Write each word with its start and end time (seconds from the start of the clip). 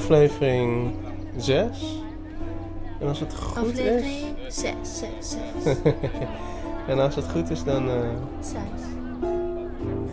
aflevering 0.00 0.92
6. 1.36 2.02
En 3.00 3.08
als 3.08 3.20
het 3.20 3.34
goed 3.34 3.68
Aflevering 3.68 4.36
6, 4.48 4.74
6, 4.82 5.08
6, 5.20 5.36
is. 5.64 5.76
en 6.88 6.98
als 6.98 7.14
het 7.14 7.28
goed 7.30 7.50
is, 7.50 7.64
dan. 7.64 7.88
eh, 7.88 7.96
6. 8.40 8.56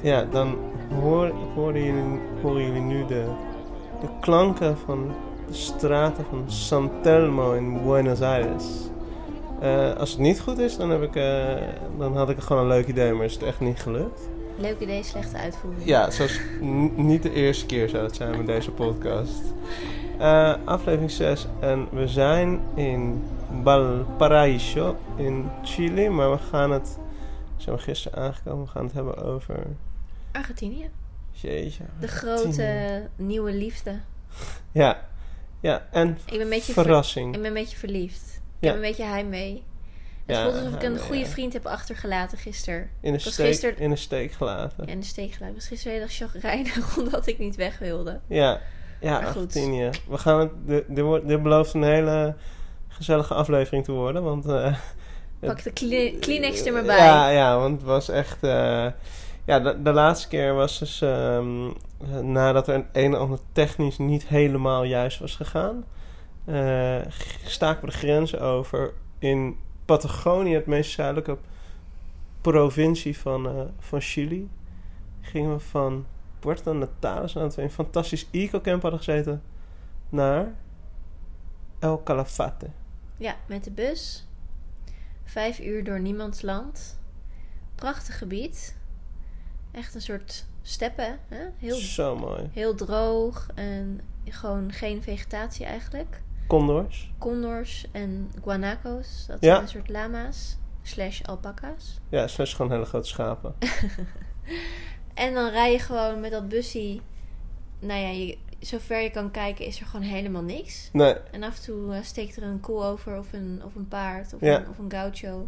ja, 0.01 0.25
dan 0.31 0.57
hoor, 1.01 1.31
horen, 1.55 1.83
jullie, 1.83 2.19
horen 2.41 2.65
jullie 2.65 2.81
nu 2.81 3.05
de, 3.05 3.25
de 4.01 4.07
klanken 4.19 4.77
van 4.77 5.11
de 5.47 5.53
straten 5.53 6.25
van 6.29 6.43
San 6.45 6.91
Telmo 7.01 7.53
in 7.53 7.83
Buenos 7.83 8.21
Aires. 8.21 8.65
Eh, 9.59 9.95
als 9.95 10.09
het 10.11 10.19
niet 10.19 10.39
goed 10.39 10.57
is, 10.57 10.77
dan, 10.77 10.89
heb 10.89 11.01
ik, 11.01 11.15
eh, 11.15 11.55
dan 11.97 12.15
had 12.17 12.29
ik 12.29 12.39
gewoon 12.39 12.61
een 12.61 12.67
leuk 12.67 12.87
idee, 12.87 13.13
maar 13.13 13.25
is 13.25 13.33
het 13.33 13.43
echt 13.43 13.59
niet 13.59 13.79
gelukt. 13.79 14.29
Leuk 14.59 14.79
idee, 14.79 15.03
slechte 15.03 15.37
uitvoering. 15.37 15.85
Ja, 15.85 16.09
zoals 16.11 16.39
niet 16.95 17.23
de 17.23 17.33
eerste 17.33 17.65
keer 17.65 17.89
zou 17.89 18.03
het 18.03 18.15
zijn 18.15 18.37
met 18.37 18.45
deze 18.45 18.71
podcast. 18.71 19.41
Eh, 20.19 20.53
aflevering 20.65 21.11
6 21.11 21.47
en 21.59 21.87
we 21.91 22.07
zijn 22.07 22.59
in 22.75 23.23
Valparaiso 23.63 24.95
in 25.15 25.49
Chili, 25.63 26.09
maar 26.09 26.31
we 26.31 26.37
gaan 26.37 26.71
het, 26.71 26.97
zijn 27.57 27.75
we 27.75 27.81
gisteren 27.81 28.19
aangekomen, 28.19 28.65
we 28.65 28.71
gaan 28.71 28.83
het 28.85 28.93
hebben 28.93 29.17
over, 29.23 29.55
Argentinië. 30.31 30.89
jeetje. 31.31 31.83
De 31.99 32.05
Argentinië. 32.07 32.53
grote 32.53 33.07
nieuwe 33.15 33.51
liefde. 33.53 33.99
Ja, 34.71 35.05
ja, 35.59 35.87
en 35.91 36.09
Ik 36.25 36.31
ben 36.31 36.41
een 36.41 36.49
beetje, 36.49 36.73
ver- 36.73 36.83
verrassing. 36.83 37.35
ik 37.35 37.41
ben 37.41 37.47
een 37.49 37.53
beetje 37.57 37.77
verliefd. 37.77 38.35
Ik 38.35 38.41
Ja. 38.59 38.67
heb 38.67 38.75
een 38.75 38.81
beetje 38.89 39.03
heimwee. 39.03 39.63
Het 40.27 40.37
voelt 40.37 40.53
alsof 40.55 40.73
ik 40.73 40.83
een 40.83 40.99
goede 40.99 41.25
vriend 41.25 41.53
heb 41.53 41.65
achtergelaten 41.65 42.37
gisteren. 42.37 42.89
In 43.01 43.13
de, 43.13 43.23
was 43.23 43.33
steek, 43.33 43.45
gisteren- 43.47 43.77
in 43.77 43.89
de 43.89 43.95
steek 43.95 44.31
gelaten. 44.31 44.85
Ja, 44.85 44.91
in 44.91 44.99
de 44.99 45.05
steek 45.05 45.31
gelaten. 45.31 45.47
Ik 45.47 45.53
was 45.55 45.67
gisteren 45.67 45.93
heel 45.93 46.01
erg 46.01 46.13
chagrijnig 46.13 46.97
omdat 46.99 47.27
ik 47.27 47.39
niet 47.39 47.55
weg 47.55 47.79
wilde. 47.79 48.19
Ja, 48.27 48.61
ja 49.01 49.11
Maar 49.11 49.23
goed. 49.23 49.35
Argentinië. 49.45 49.89
We 50.07 50.17
gaan 50.17 50.39
het, 50.39 50.49
dit, 50.65 50.83
dit, 50.87 51.03
wordt, 51.03 51.27
dit 51.27 51.43
belooft 51.43 51.73
een 51.73 51.83
hele 51.83 52.35
gezellige 52.87 53.33
aflevering 53.33 53.83
te 53.83 53.91
worden, 53.91 54.23
want... 54.23 54.45
eh, 54.45 54.75
Pak 55.39 55.63
de 55.63 55.71
Kle- 55.71 56.13
Kleenex 56.19 56.65
er 56.65 56.73
maar 56.73 56.83
bij. 56.83 56.97
Ja, 56.97 57.29
ja, 57.29 57.57
want 57.59 57.75
het 57.77 57.83
was 57.87 58.09
echt... 58.09 58.43
eh, 58.43 58.87
ja, 59.45 59.59
de, 59.59 59.81
de 59.81 59.91
laatste 59.91 60.27
keer 60.27 60.53
was 60.53 60.79
dus... 60.79 61.01
ehm, 61.01 61.67
eh, 62.01 62.19
nadat 62.19 62.67
er 62.67 62.75
een 62.75 62.85
een 62.91 63.13
en 63.13 63.19
ander 63.19 63.39
technisch 63.51 63.97
niet 63.97 64.27
helemaal 64.27 64.83
juist 64.83 65.19
was 65.19 65.35
gegaan... 65.35 65.85
eh, 66.45 66.99
g- 67.09 67.37
staken 67.45 67.85
we 67.85 67.91
de 67.91 67.97
grens 67.97 68.37
over 68.39 68.93
in 69.19 69.57
Patagonië, 69.87 70.53
het 70.53 70.65
meest 70.65 70.91
zuidelijke 70.91 71.37
provincie 72.41 73.17
van, 73.17 73.47
eh, 73.47 73.61
van 73.79 74.01
Chili. 74.01 74.49
Gingen 75.21 75.53
we 75.53 75.59
van 75.59 76.05
Puerto 76.39 76.73
Natales, 76.73 77.33
nadat 77.33 77.55
we 77.55 77.61
in 77.61 77.67
een 77.67 77.73
fantastisch 77.73 78.27
eco-camp 78.31 78.81
hadden 78.81 78.99
gezeten, 78.99 79.41
naar 80.09 80.53
El 81.79 82.03
Calafate. 82.03 82.69
Ja, 83.17 83.35
met 83.47 83.63
de 83.63 83.71
bus. 83.71 84.27
Vijf 85.23 85.59
uur 85.59 85.83
door 85.83 85.99
niemands 85.99 86.41
land. 86.41 86.99
Prachtig 87.75 88.17
gebied. 88.17 88.75
Echt 89.71 89.95
een 89.95 90.01
soort 90.01 90.45
steppen. 90.61 91.19
Hè? 91.27 91.45
Heel, 91.57 91.75
Zo 91.75 92.15
mooi. 92.15 92.49
heel 92.51 92.75
droog 92.75 93.47
en 93.55 94.01
gewoon 94.25 94.71
geen 94.71 95.03
vegetatie 95.03 95.65
eigenlijk. 95.65 96.21
Condors. 96.47 97.11
Condors 97.17 97.85
en 97.91 98.31
guanacos. 98.43 99.25
Dat 99.27 99.37
Ja. 99.41 99.49
zijn 99.49 99.61
een 99.61 99.67
soort 99.67 99.89
lama's. 99.89 100.57
Slash 100.81 101.21
alpaca's. 101.21 101.99
Ja, 102.09 102.27
zijn 102.27 102.47
gewoon 102.47 102.71
hele 102.71 102.85
grote 102.85 103.07
schapen. 103.07 103.55
En 105.13 105.33
dan 105.33 105.49
rij 105.49 105.71
je 105.71 105.79
gewoon 105.79 106.19
met 106.19 106.31
dat 106.31 106.47
bussie. 106.49 107.01
Nou 107.79 107.99
ja, 108.01 108.07
je, 108.09 108.37
zover 108.59 108.99
je 109.01 109.09
kan 109.09 109.31
kijken 109.31 109.65
is 109.65 109.79
er 109.79 109.85
gewoon 109.85 110.05
helemaal 110.05 110.41
niks. 110.41 110.89
Nee, 110.93 111.13
En 111.31 111.43
af 111.43 111.55
en 111.57 111.63
toe 111.63 111.93
eh, 111.93 112.03
steekt 112.03 112.35
er 112.37 112.43
een 112.43 112.59
koe 112.59 112.83
over 112.83 113.17
of 113.17 113.33
een, 113.33 113.61
of 113.65 113.75
een 113.75 113.87
paard 113.87 114.33
of, 114.33 114.41
Ja. 114.41 114.59
een, 114.59 114.69
of 114.69 114.77
een 114.77 114.91
gaucho. 114.91 115.47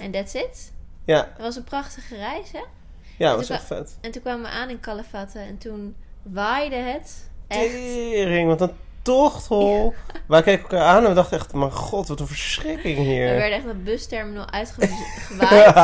En 0.00 0.10
that's 0.10 0.34
it. 0.34 0.72
ja, 1.04 1.28
Het 1.32 1.42
was 1.42 1.56
een 1.56 1.64
prachtige 1.64 2.16
reis, 2.16 2.52
hè? 2.52 2.62
ja, 3.18 3.36
was 3.36 3.50
echt 3.50 3.64
vet. 3.64 3.98
En 4.00 4.10
toen 4.10 4.22
kwamen 4.22 4.42
we 4.42 4.48
aan 4.48 4.70
in 4.70 4.80
Calafate 4.80 5.38
en 5.38 5.58
toen 5.58 5.96
waaide 6.22 6.76
het 6.76 7.30
echt. 7.46 7.70
Tering, 7.72 8.48
wat 8.48 8.72
een 9.10 9.16
tochthol. 9.16 9.94
Wij 10.26 10.42
keken 10.42 10.62
elkaar 10.62 10.82
aan 10.86 11.02
en 11.02 11.08
we 11.08 11.14
dachten 11.14 11.38
echt, 11.38 11.52
mijn 11.54 11.72
god, 11.72 12.08
wat 12.08 12.20
een 12.20 12.26
verschrikking 12.26 12.96
We 12.96 13.02
hier. 13.02 13.24
werden 13.26 13.52
echt 13.52 13.66
dat 13.66 13.84
busterminal 13.84 14.50
uitgewaaid. 14.50 15.74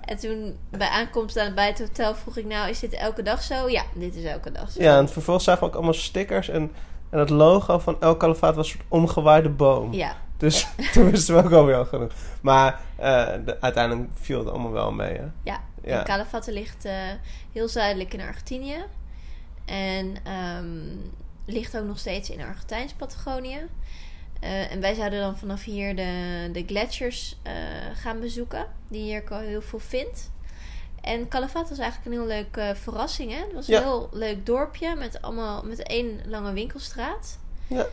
en 0.10 0.16
toen 0.18 0.58
bij 0.70 0.88
aankomst 0.88 1.38
aan, 1.38 1.54
bij 1.54 1.66
het 1.66 1.78
hotel 1.78 2.14
vroeg 2.14 2.36
ik 2.36 2.44
nou, 2.46 2.68
is 2.70 2.78
dit 2.78 2.92
elke 2.92 3.22
dag 3.22 3.42
zo? 3.42 3.68
Ja, 3.68 3.82
dit 3.94 4.14
is 4.16 4.24
elke 4.24 4.52
dag 4.52 4.70
zo. 4.70 4.82
ja, 4.82 4.98
en 4.98 5.08
vervolgens 5.08 5.44
zagen 5.44 5.60
we 5.62 5.68
ook 5.68 5.74
allemaal 5.74 5.94
stickers 5.94 6.48
en, 6.48 6.72
en 7.10 7.18
het 7.18 7.30
logo 7.30 7.78
van 7.78 7.96
El 8.00 8.16
Califaat 8.16 8.54
was 8.54 8.66
een 8.66 8.72
soort 8.78 8.84
omgewaaide 8.88 9.48
boom. 9.48 9.92
Ja, 9.92 10.16
Dus 10.36 10.66
toen 10.92 11.10
wisten 11.10 11.36
we 11.36 11.44
ook 11.44 11.52
alweer 11.52 11.76
al 11.76 11.84
genoeg. 11.84 12.12
Maar 12.42 12.80
eh, 12.96 13.26
de- 13.44 13.60
uiteindelijk 13.60 14.10
viel 14.20 14.38
het 14.38 14.48
allemaal 14.48 14.72
wel 14.72 14.92
mee, 14.92 15.16
hè. 15.16 15.24
ja. 15.42 15.60
Ja. 15.84 16.02
Calafate 16.02 16.52
ligt 16.52 16.84
eh, 16.84 16.92
heel 17.52 17.68
zuidelijk 17.68 18.14
in 18.14 18.20
Argentinië. 18.20 18.84
En 19.64 20.16
ehm, 20.24 20.78
ligt 21.52 21.76
ook 21.78 21.84
nog 21.86 21.98
steeds 21.98 22.30
in 22.30 22.40
Argentijns 22.40 22.92
Patagonië. 22.92 23.66
Eh, 24.40 24.72
en 24.72 24.80
wij 24.80 24.94
zouden 24.94 25.20
dan 25.20 25.38
vanaf 25.38 25.64
hier 25.64 25.96
de, 25.96 26.48
de 26.52 26.64
gletsjers 26.66 27.36
eh, 27.42 27.52
gaan 27.94 28.20
bezoeken. 28.20 28.66
Die 28.88 29.00
je 29.04 29.06
hier 29.06 29.40
heel 29.40 29.62
veel 29.62 29.78
vindt. 29.78 30.30
En 31.00 31.28
Calafate 31.28 31.68
was 31.68 31.78
eigenlijk 31.78 32.06
een 32.10 32.20
heel 32.20 32.26
leuke 32.36 32.60
eh, 32.60 32.74
verrassing. 32.74 33.30
Hè? 33.32 33.38
Het 33.38 33.52
was 33.52 33.68
een 33.68 33.74
Ja. 33.74 33.80
heel 33.80 34.08
leuk 34.12 34.46
dorpje 34.46 34.94
met, 34.94 35.22
allemaal, 35.22 35.62
met 35.64 35.82
één 35.82 36.20
lange 36.26 36.52
winkelstraat. 36.52 37.38
Ja. 37.66 37.86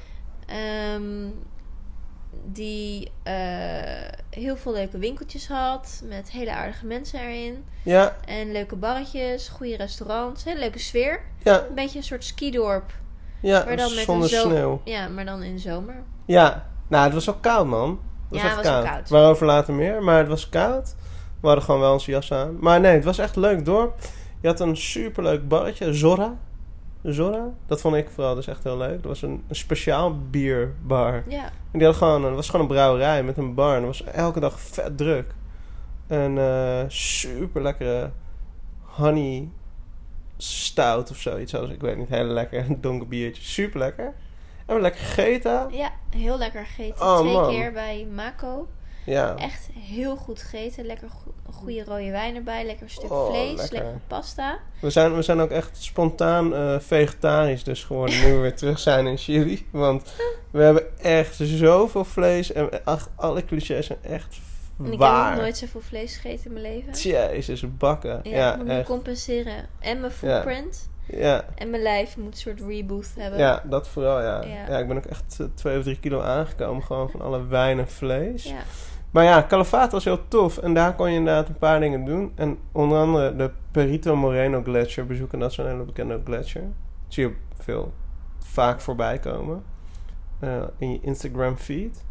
Ehm, 0.45 1.29
die 2.45 3.11
heel 4.29 4.57
veel 4.57 4.73
leuke 4.73 4.97
winkeltjes 4.97 5.47
had. 5.47 6.01
Met 6.05 6.31
hele 6.31 6.51
aardige 6.51 6.85
mensen 6.85 7.19
erin. 7.19 7.65
Ja, 7.83 8.17
En 8.25 8.51
leuke 8.51 8.75
barretjes, 8.75 9.47
goede 9.47 9.75
restaurants. 9.75 10.43
Hele 10.43 10.59
leuke 10.59 10.79
sfeer. 10.79 11.21
ja, 11.43 11.65
Een 11.67 11.75
beetje 11.75 11.97
een 11.97 12.03
soort 12.03 12.23
skidorp. 12.23 12.93
Ja, 13.41 13.63
Maar 13.65 13.77
dan 13.77 13.95
met 13.95 14.03
zonder 14.03 14.29
sneeuw. 14.29 14.81
Ja, 14.83 15.07
maar 15.07 15.25
dan 15.25 15.43
in 15.43 15.59
zomer. 15.59 15.95
Ja, 16.25 16.65
nou, 16.87 17.03
het 17.03 17.13
was 17.13 17.29
ook 17.29 17.41
koud, 17.41 17.67
man. 17.67 17.89
Het 17.89 17.99
was 18.29 18.41
Ja, 18.41 18.45
echt 18.47 18.55
het 18.55 18.65
was 18.65 18.75
ook 18.75 18.81
koud. 18.83 18.93
koud. 18.95 19.09
Waarover 19.09 19.45
later 19.45 19.73
meer, 19.73 20.03
maar 20.03 20.17
het 20.17 20.27
was 20.27 20.49
koud. 20.49 20.95
We 21.41 21.47
hadden 21.47 21.63
gewoon 21.65 21.79
wel 21.81 21.93
onze 21.93 22.11
jas 22.11 22.33
aan. 22.33 22.57
Maar 22.59 22.79
nee, 22.79 22.91
het 22.93 23.03
was 23.03 23.17
echt 23.17 23.35
een 23.35 23.41
leuk 23.41 23.65
dorp. 23.65 23.99
Je 24.41 24.47
had 24.47 24.59
een 24.59 24.77
superleuk 24.77 25.47
barretje, 25.47 25.93
Zorra. 25.93 26.35
Zorra, 27.03 27.45
dat 27.67 27.81
vond 27.81 27.95
ik 27.95 28.09
vooral 28.09 28.35
dus 28.35 28.47
echt 28.47 28.63
heel 28.63 28.77
leuk. 28.77 28.93
Dat 28.95 29.05
was 29.05 29.21
een, 29.21 29.43
een 29.47 29.55
speciaal 29.55 30.17
bierbar. 30.29 31.23
Ja, 31.27 31.43
En 31.71 31.79
die 31.79 31.87
had 31.87 31.95
gewoon, 31.95 32.23
het 32.23 32.35
was 32.35 32.45
gewoon 32.49 32.61
een 32.61 32.71
brouwerij 32.71 33.23
met 33.23 33.37
een 33.37 33.53
bar. 33.53 33.75
En 33.75 33.81
dat 33.81 33.97
was 33.97 34.03
elke 34.13 34.39
dag 34.39 34.59
vet 34.59 34.97
druk. 34.97 35.33
En 36.07 36.37
eh 36.37 36.83
super 36.87 37.61
lekkere 37.61 38.09
honey 38.81 39.49
stout 40.77 41.09
of 41.11 41.17
zoiets. 41.17 41.51
Zoals, 41.51 41.69
ik 41.69 41.81
weet 41.81 41.97
niet, 41.97 42.09
hele 42.09 42.33
lekker 42.33 42.65
donker 42.81 43.07
biertje. 43.07 43.43
Super 43.43 43.79
lekker. 43.79 44.13
En 44.65 44.75
we 44.75 44.81
lekker 44.81 45.01
gegeten. 45.01 45.67
ja 45.71 45.91
heel 46.15 46.37
lekker 46.37 46.65
gegeten. 46.65 47.01
Oh, 47.05 47.19
Twee 47.19 47.33
man. 47.33 47.49
keer 47.49 47.71
bij 47.71 48.07
Mako. 48.15 48.67
Ja. 49.05 49.35
Echt 49.35 49.69
heel 49.79 50.15
goed 50.15 50.41
gegeten. 50.41 50.85
Lekker 50.85 51.09
go- 51.09 51.51
goede 51.53 51.83
rode 51.83 52.11
wijn 52.11 52.35
erbij. 52.35 52.65
Lekker 52.65 52.89
stuk 52.89 53.11
Oh, 53.11 53.29
vlees. 53.29 53.57
lekker. 53.57 53.73
Lekker 53.77 53.99
pasta. 54.07 54.59
We 54.81 54.89
zijn, 54.89 55.15
we 55.15 55.21
zijn 55.21 55.39
ook 55.39 55.49
echt 55.49 55.77
spontaan 55.83 56.55
eh, 56.55 56.79
vegetarisch 56.79 57.63
dus 57.63 57.83
geworden 57.83 58.19
nu 58.19 58.33
we 58.33 58.39
weer 58.39 58.55
terug 58.63 58.79
zijn 58.79 59.07
in 59.07 59.17
Chili. 59.17 59.67
Want 59.71 60.13
we 60.51 60.63
hebben 60.63 60.99
echt 61.03 61.35
zoveel 61.41 62.03
vlees 62.05 62.51
en 62.51 62.69
ach, 62.83 63.09
alle 63.15 63.45
clichés 63.45 63.85
zijn 63.85 63.99
echt 64.01 64.37
En 64.79 64.85
ik 64.93 64.99
heb 64.99 64.99
nog 64.99 65.35
nooit 65.35 65.57
zoveel 65.57 65.81
vlees 65.81 66.15
gegeten 66.17 66.45
in 66.45 66.61
mijn 66.61 66.73
leven. 66.73 66.93
Jezus, 66.93 67.77
bakken. 67.77 68.19
Ja, 68.23 68.37
Ja, 68.37 68.51
ik 68.53 68.57
moet 68.57 68.67
echt. 68.67 68.85
compenseren. 68.87 69.67
En 69.79 69.99
mijn 69.99 70.11
footprint. 70.11 70.89
Ja, 71.11 71.45
En 71.55 71.69
mijn 71.69 71.81
lijf 71.81 72.17
moet 72.17 72.25
een 72.27 72.33
soort 72.37 72.61
reboot 72.61 73.09
hebben. 73.17 73.39
ja, 73.39 73.63
dat 73.65 73.87
vooral, 73.87 74.21
ja. 74.21 74.41
ja. 74.43 74.67
Ja. 74.69 74.77
ik 74.77 74.87
ben 74.87 74.97
ook 74.97 75.05
echt 75.05 75.37
eh, 75.39 75.45
twee 75.53 75.77
of 75.77 75.83
drie 75.83 75.99
kilo 75.99 76.21
aangekomen 76.21 76.83
gewoon 76.83 77.09
van 77.09 77.21
alle 77.21 77.45
wijn 77.45 77.79
en 77.79 77.87
vlees. 77.87 78.43
Ja. 78.43 78.59
Maar 79.11 79.23
ja, 79.23 79.45
Calafate 79.47 79.91
was 79.91 80.03
heel 80.03 80.27
tof. 80.27 80.57
En 80.57 80.73
daar 80.73 80.95
kon 80.95 81.11
je 81.11 81.17
inderdaad 81.17 81.47
een 81.47 81.57
paar 81.57 81.79
dingen 81.79 82.05
doen. 82.05 82.31
En 82.35 82.57
onder 82.71 82.97
andere 82.99 83.35
de 83.35 83.51
Perito 83.71 84.15
Moreno 84.15 84.61
Gletsjer 84.63 85.05
bezoeken. 85.05 85.39
Dat 85.39 85.51
is 85.51 85.57
een 85.57 85.67
hele 85.67 85.83
bekende 85.83 86.21
gletsjer. 86.25 86.61
Dat 86.61 87.13
zie 87.13 87.27
je 87.27 87.33
veel 87.57 87.93
vaak 88.39 88.81
voorbij 88.81 89.19
komen. 89.19 89.63
eh, 90.39 90.63
in 90.77 90.91
je 90.91 90.99
Instagram 91.01 91.57
feed. 91.57 92.05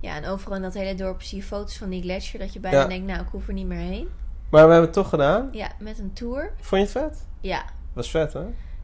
Ja, 0.00 0.16
en 0.16 0.26
overal 0.26 0.56
in 0.56 0.62
dat 0.62 0.74
hele 0.74 0.94
dorp 0.94 1.22
zie 1.22 1.38
je 1.38 1.44
foto's 1.44 1.76
van 1.78 1.88
die 1.90 2.02
gletsjer. 2.02 2.40
Dat 2.40 2.52
je 2.52 2.60
bijna 2.60 2.80
Ja. 2.80 2.86
denkt, 2.86 3.06
nou, 3.06 3.20
ik 3.22 3.28
hoef 3.30 3.46
er 3.48 3.52
niet 3.54 3.66
meer 3.66 3.78
heen. 3.78 4.08
Maar 4.50 4.66
we 4.66 4.72
hebben 4.72 4.80
het 4.80 4.92
toch 4.92 5.08
gedaan. 5.08 5.48
Ja, 5.52 5.68
met 5.78 5.98
een 5.98 6.12
tour. 6.12 6.52
Vond 6.60 6.92
je 6.92 6.98
het 6.98 7.08
vet? 7.12 7.26
Ja, 7.40 7.64
Was 7.92 8.10
vet, 8.10 8.32
hè? 8.32 8.42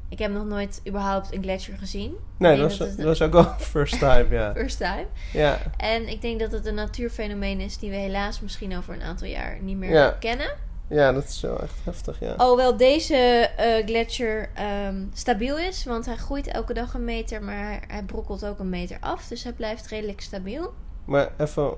ik 0.09 0.19
heb 0.19 0.33
nog 0.33 0.45
nooit 0.45 0.81
überhaupt 0.89 1.35
een 1.35 1.43
gletsjer 1.43 1.79
gezien. 1.79 2.15
Nee, 2.39 2.57
dat 2.61 2.79
was, 2.79 2.97
dat 2.97 3.05
was 3.05 3.23
ook 3.23 3.33
wel 3.33 3.45
first 3.75 3.99
time, 3.99 4.27
ja. 4.31 4.53
First 4.55 4.77
time. 4.79 5.07
Ja, 5.33 5.59
En 5.77 6.09
ik 6.09 6.21
denk 6.23 6.41
dat 6.41 6.53
het 6.53 6.67
een 6.67 6.75
natuurfenomeen 6.75 7.61
is 7.61 7.79
die 7.79 7.91
we 7.91 7.97
helaas 7.97 8.41
misschien 8.41 8.77
over 8.77 8.95
een 8.95 9.03
aantal 9.03 9.27
jaar 9.27 9.59
niet 9.63 9.77
meer 9.77 9.91
Ja. 9.93 10.11
kennen. 10.21 10.55
Ja, 10.89 11.13
dat 11.13 11.25
is 11.25 11.41
wel 11.41 11.61
echt 11.63 11.75
heftig, 11.85 12.21
ja. 12.21 12.33
Alhoewel 12.33 12.77
deze 12.77 13.17
eh, 13.17 13.87
gletsjer 13.87 14.51
ehm, 14.55 15.05
stabiel 15.13 15.59
is, 15.59 15.85
want 15.85 16.07
hij 16.07 16.17
groeit 16.17 16.47
elke 16.47 16.75
dag 16.75 16.95
een 16.95 17.05
meter, 17.05 17.43
maar 17.43 17.57
hij, 17.65 17.83
hij 17.87 18.03
brokkelt 18.03 18.45
ook 18.47 18.59
een 18.59 18.69
meter 18.71 18.97
af. 19.01 19.29
Dus 19.29 19.43
hij 19.43 19.53
blijft 19.53 19.87
redelijk 19.87 20.21
stabiel. 20.21 20.75
Maar 21.07 21.31
even 21.39 21.73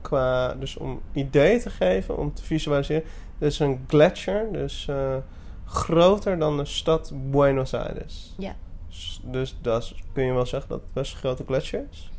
qua, 0.00 0.54
dus 0.54 0.76
om 0.76 1.00
idee 1.12 1.60
te 1.60 1.70
geven, 1.70 2.18
om 2.18 2.34
te 2.34 2.44
visualiseren. 2.44 3.02
Dit 3.38 3.52
is 3.52 3.58
een 3.58 3.84
gletsjer, 3.88 4.52
dus 4.52 4.86
eh, 4.88 5.16
groter 5.64 6.38
dan 6.38 6.56
de 6.56 6.64
stad 6.64 7.12
Buenos 7.30 7.74
Aires. 7.74 8.34
Ja. 8.38 8.54
S- 8.88 9.20
Dus 9.22 9.56
dat 9.60 9.94
kun 10.12 10.24
je 10.24 10.32
wel 10.32 10.46
zeggen 10.46 10.68
dat 10.70 10.80
het 10.80 10.92
best 10.92 11.12
een 11.12 11.18
grote 11.18 11.44
gletsjer 11.46 11.84
is? 11.90 12.10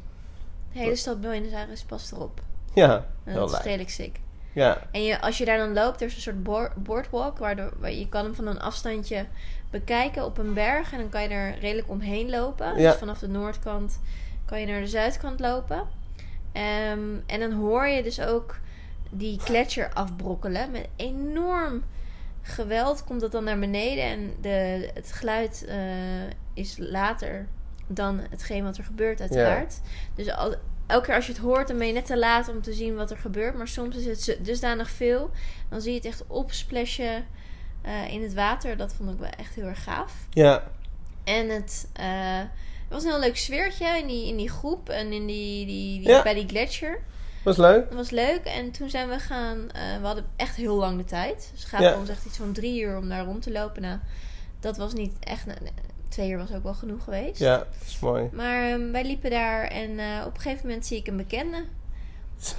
De 0.74 0.80
hele 0.80 0.96
stad 0.96 1.22
Buenos 1.22 1.54
Aires 1.54 1.84
past 1.84 2.12
erop. 2.12 2.42
Ja, 2.74 2.94
En 3.24 3.32
heel 3.32 3.48
dat 3.48 3.52
is 3.60 3.64
redelijk 3.66 3.90
sick. 3.90 4.20
Ja, 4.54 4.78
En 4.92 5.04
je, 5.04 5.22
als 5.22 5.38
je 5.38 5.46
daar 5.46 5.58
dan 5.58 5.74
loopt, 5.74 6.02
er 6.02 6.08
is 6.08 6.16
een 6.16 6.22
soort 6.22 6.44
boor- 6.44 6.74
boardwalk. 6.78 7.38
Waardoor, 7.38 7.74
waar 7.80 7.92
je 7.92 8.10
kan 8.10 8.24
hem 8.24 8.36
van 8.36 8.48
een 8.48 8.60
afstandje 8.62 9.26
bekijken 9.70 10.26
op 10.26 10.38
een 10.38 10.54
berg. 10.54 10.92
En 10.92 10.98
dan 11.00 11.10
kan 11.10 11.22
je 11.24 11.30
er 11.30 11.60
redelijk 11.60 11.90
omheen 11.90 12.30
lopen. 12.30 12.68
Ja. 12.80 12.90
Dus 12.90 13.00
vanaf 13.00 13.20
de 13.20 13.28
noordkant 13.28 14.00
kan 14.46 14.60
je 14.60 14.66
naar 14.66 14.80
de 14.80 14.88
zuidkant 14.88 15.40
lopen. 15.40 15.84
Ehm, 16.56 17.16
en 17.26 17.40
dan 17.40 17.52
hoor 17.52 17.88
je 17.88 18.04
dus 18.04 18.22
ook 18.22 18.60
die 19.10 19.40
gletsjer 19.40 19.94
afbrokkelen. 19.94 20.72
Met 20.72 20.88
enorm 20.96 21.84
geweld 22.42 23.04
komt 23.04 23.22
dat 23.22 23.32
dan 23.32 23.44
naar 23.44 23.60
beneden. 23.60 24.04
En 24.04 24.34
de, 24.42 24.90
het 24.94 25.12
geluid 25.12 25.66
eh, 25.68 25.78
is 26.54 26.76
later 26.78 27.48
dan 27.88 28.22
hetgeen 28.30 28.64
wat 28.64 28.78
er 28.78 28.84
gebeurt 28.84 29.22
uiteraard. 29.22 29.80
Dus 30.16 30.32
al, 30.32 30.56
elke 30.88 31.06
keer 31.06 31.16
als 31.16 31.26
je 31.26 31.32
het 31.32 31.42
hoort, 31.42 31.68
dan 31.68 31.78
ben 31.78 31.88
je 31.88 31.94
net 31.94 32.06
te 32.06 32.18
laat 32.18 32.50
om 32.50 32.62
te 32.62 32.74
zien 32.74 32.96
wat 32.96 33.12
er 33.12 33.18
gebeurt. 33.18 33.58
Maar 33.58 33.68
soms 33.68 33.96
is 33.96 34.28
het 34.28 34.46
dusdanig 34.46 34.90
veel. 34.90 35.30
Dan 35.70 35.82
zie 35.82 35.92
je 35.92 35.98
het 35.98 36.08
echt 36.08 36.24
opsplashen 36.28 37.26
eh, 37.82 38.14
in 38.14 38.24
het 38.24 38.34
water. 38.34 38.78
Dat 38.78 38.94
vond 38.94 39.12
ik 39.12 39.20
wel 39.20 39.30
echt 39.30 39.56
heel 39.56 39.66
erg 39.66 39.84
gaaf. 39.84 40.14
ja, 40.30 40.64
En 41.24 41.50
het, 41.50 41.90
eh, 41.94 42.06
het 42.08 42.50
was 42.90 43.04
een 43.04 43.10
heel 43.10 43.20
leuk 43.20 43.38
sfeertje 43.38 43.98
in 43.98 44.08
die, 44.08 44.28
in 44.28 44.38
die 44.38 44.50
groep 44.50 44.90
en 44.90 45.12
in 45.14 45.26
die, 45.26 45.66
die, 45.66 46.00
die, 46.00 46.08
Ja. 46.08 46.22
bij 46.24 46.34
die 46.34 46.48
gletsjer. 46.48 47.00
was 47.44 47.58
leuk. 47.58 47.86
Dat 47.90 47.98
was 47.98 48.10
leuk. 48.10 48.44
En 48.44 48.72
toen 48.72 48.90
zijn 48.90 49.10
we 49.10 49.20
gaan... 49.20 49.72
eh, 49.72 49.82
we 50.00 50.06
hadden 50.06 50.26
echt 50.36 50.56
heel 50.56 50.76
lang 50.76 50.98
de 50.98 51.04
tijd. 51.04 51.50
Dus 51.52 51.60
het 51.62 51.70
gaat 51.70 51.82
Ja. 51.82 51.96
ons 51.98 52.10
echt 52.10 52.26
iets 52.26 52.38
van 52.38 52.52
drie 52.54 52.82
uur 52.82 52.98
om 52.98 53.10
daar 53.10 53.26
rond 53.26 53.42
te 53.42 53.52
lopen. 53.52 53.82
Nou, 53.82 54.00
dat 54.60 54.78
was 54.78 54.94
niet 54.94 55.14
echt... 55.20 55.46
nou, 55.46 55.58
twee 56.10 56.30
uur 56.30 56.38
was 56.38 56.54
ook 56.54 56.64
wel 56.64 56.74
genoeg 56.74 57.04
geweest. 57.04 57.40
Ja, 57.40 57.58
dat 57.58 57.68
is 57.88 58.00
mooi. 58.00 58.30
Maar 58.32 58.70
ehm, 58.72 58.92
wij 58.92 59.04
liepen 59.06 59.30
daar 59.30 59.64
en 59.64 60.00
eh, 60.00 60.24
op 60.26 60.36
een 60.36 60.42
gegeven 60.42 60.68
moment 60.68 60.86
zie 60.86 60.98
ik 60.98 61.08
een 61.08 61.18
bekende. 61.18 61.64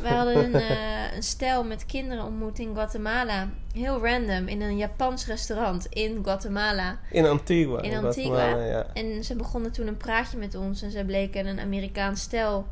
We 0.00 0.08
hadden 0.08 0.36
een, 0.36 0.54
eh, 0.54 1.16
een 1.16 1.22
stel 1.22 1.64
met 1.64 1.86
kinderen 1.86 2.24
ontmoet 2.24 2.58
in 2.58 2.74
Guatemala. 2.74 3.48
Heel 3.72 4.06
random, 4.06 4.48
in 4.48 4.60
een 4.60 4.76
Japans 4.76 5.26
restaurant 5.26 5.86
in 5.86 6.18
Guatemala. 6.22 6.98
In 7.10 7.26
Antigua. 7.26 7.82
In 7.82 8.04
Antigua. 8.04 8.64
Ja. 8.64 8.86
En 8.94 9.24
ze 9.24 9.36
begonnen 9.36 9.72
toen 9.72 9.86
een 9.86 9.96
praatje 9.96 10.38
met 10.38 10.54
ons. 10.54 10.82
En 10.82 10.90
ze 10.90 11.04
bleken 11.04 11.46
een 11.46 11.60
Amerikaans 11.60 12.20
stel 12.20 12.66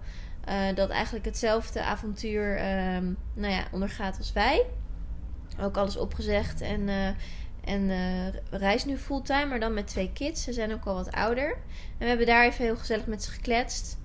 eh, 0.45 0.57
dat 0.75 0.91
eigenlijk 0.91 1.25
hetzelfde 1.25 1.83
avontuur 1.83 2.57
ehm, 2.57 3.13
nou 3.35 3.53
ja, 3.53 3.65
ondergaat 3.73 4.19
als 4.19 4.33
wij. 4.33 4.67
Ook 5.61 5.77
alles 5.77 5.97
opgezegd 5.97 6.61
en, 6.61 6.89
eh 6.89 7.09
en 7.65 7.91
reist 8.51 8.87
nu 8.87 8.97
fulltime, 8.97 9.47
maar 9.47 9.61
dan 9.61 9.75
met 9.75 9.87
twee 9.87 10.11
kids. 10.13 10.43
Ze 10.43 10.53
zijn 10.53 10.73
ook 10.73 10.85
al 10.85 10.95
wat 10.95 11.11
ouder. 11.11 11.49
En 11.51 11.99
we 11.99 12.07
hebben 12.07 12.27
daar 12.27 12.45
even 12.45 12.65
heel 12.65 12.77
gezellig 12.77 13.07
met 13.07 13.23
ze 13.23 13.31
gekletst. 13.31 13.99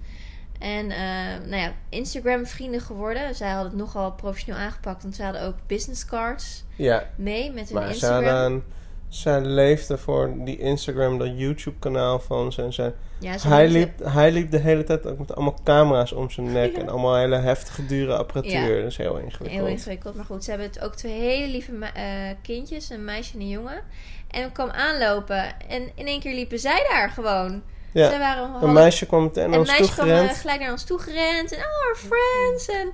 En 0.60 0.92
eh, 0.92 1.50
nou 1.50 1.62
ja, 1.62 1.74
Instagram 1.90 2.46
vrienden 2.46 2.82
geworden. 2.82 3.36
Zij 3.36 3.50
hadden 3.50 3.72
het 3.72 3.80
nogal 3.80 4.12
professioneel 4.12 4.62
aangepakt, 4.62 5.02
want 5.02 5.16
ze 5.16 5.24
hadden 5.24 5.42
ook 5.42 5.56
business 5.68 6.06
cards 6.06 6.66
ja, 6.76 7.10
mee 7.16 7.52
met 7.52 7.70
hun 7.70 7.78
maar 7.78 7.88
ze 7.88 7.94
Instagram. 7.94 8.24
hadden, 8.24 8.64
zij 9.10 9.42
leefde 9.42 9.98
voor 9.98 10.34
die 10.38 10.58
Instagram, 10.58 11.18
dat 11.18 11.30
YouTube 11.36 11.80
kanaal 11.80 12.20
van 12.20 12.52
ze. 12.52 12.62
En 12.62 12.74
zij, 12.74 12.94
Ja, 13.20 13.38
ze 13.38 13.48
hij, 13.48 13.68
liep, 13.68 14.00
hij 14.04 14.32
liep 14.32 14.52
de 14.52 14.58
hele 14.58 14.84
tijd 14.84 15.08
ook 15.08 15.20
met 15.20 15.36
allemaal 15.36 15.58
camera's 15.64 16.12
om 16.12 16.30
zijn 16.30 16.52
nek. 16.52 16.72
Ja. 16.72 16.80
En 16.82 16.90
allemaal 16.90 17.18
hele 17.18 17.36
heftige, 17.36 17.86
dure 17.86 18.16
apparatuur. 18.16 18.82
Dat 18.82 18.92
is 18.92 18.98
heel 18.98 19.18
ingewikkeld. 19.18 19.62
Heel 19.62 19.68
ingewikkeld, 19.68 20.16
maar 20.16 20.26
goed. 20.26 20.44
Ze 20.44 20.50
hebben 20.50 20.68
het 20.68 20.80
ook 20.80 20.96
twee 20.96 21.20
hele 21.20 21.52
lieve 21.52 21.72
eh, 21.94 22.04
kindjes, 22.42 22.90
een 22.90 23.06
meisje 23.06 23.34
en 23.34 23.40
een 23.40 23.50
jongen. 23.50 23.82
En 24.28 24.52
kwam 24.52 24.70
aanlopen 24.70 25.60
en 25.68 25.92
in 25.96 26.08
één 26.08 26.20
keer 26.20 26.34
liepen 26.34 26.60
zij 26.60 26.86
daar 26.90 27.10
gewoon. 27.10 27.62
Ja. 27.94 28.18
Waren 28.20 28.44
Een 28.44 28.50
hadden- 28.52 28.74
meisje 28.74 29.06
kwam 29.06 29.24
meteen 29.24 29.44
naar 29.50 29.54
een 29.54 29.60
ons 29.60 29.70
meisje 29.78 29.94
kwam 29.94 30.08
eh, 30.10 30.30
gelijk 30.30 30.60
naar 30.60 30.72
ons 30.72 30.84
toe 30.84 31.00
gerend. 31.00 31.52
En 31.52 31.60
oh, 31.60 31.86
our 31.88 31.96
friends. 31.96 32.68
En 32.68 32.92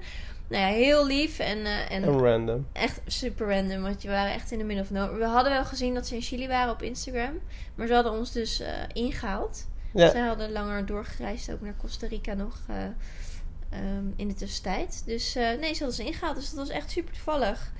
nou 0.47 0.63
ja, 0.63 0.69
heel 0.69 1.05
lief. 1.05 1.39
En, 1.39 1.65
eh, 1.65 1.91
en 1.91 2.03
En 2.03 2.19
random. 2.19 2.67
echt 2.73 2.99
super 3.05 3.47
random, 3.49 3.81
want 3.81 4.01
je 4.01 4.07
waren 4.07 4.33
echt 4.33 4.51
in 4.51 4.57
de 4.57 4.63
middle 4.63 4.83
of 4.83 4.89
nowhere. 4.91 5.17
We 5.17 5.25
hadden 5.25 5.51
wel 5.51 5.65
gezien 5.65 5.93
dat 5.93 6.07
ze 6.07 6.15
in 6.15 6.21
Chili 6.21 6.47
waren 6.47 6.73
op 6.73 6.81
Instagram. 6.81 7.39
Maar 7.75 7.87
ze 7.87 7.93
hadden 7.93 8.11
ons 8.11 8.31
dus 8.31 8.59
eh, 8.59 8.67
ingehaald. 8.93 9.67
Ja. 9.93 10.09
Zij 10.09 10.21
hadden 10.21 10.51
langer 10.51 10.85
doorgereisd, 10.85 11.51
ook 11.51 11.61
naar 11.61 11.75
Costa 11.81 12.07
Rica 12.07 12.33
nog 12.33 12.57
eh, 12.67 12.75
ehm, 13.69 14.05
in 14.15 14.27
de 14.27 14.33
tussentijd. 14.33 15.03
Dus 15.05 15.33
nee, 15.33 15.73
ze 15.73 15.83
hadden 15.83 15.93
ze 15.93 16.03
ingehaald. 16.05 16.35
Dus 16.35 16.49
dat 16.49 16.59
was 16.67 16.69
echt 16.69 16.91
super 16.91 17.13
toevallig. 17.13 17.71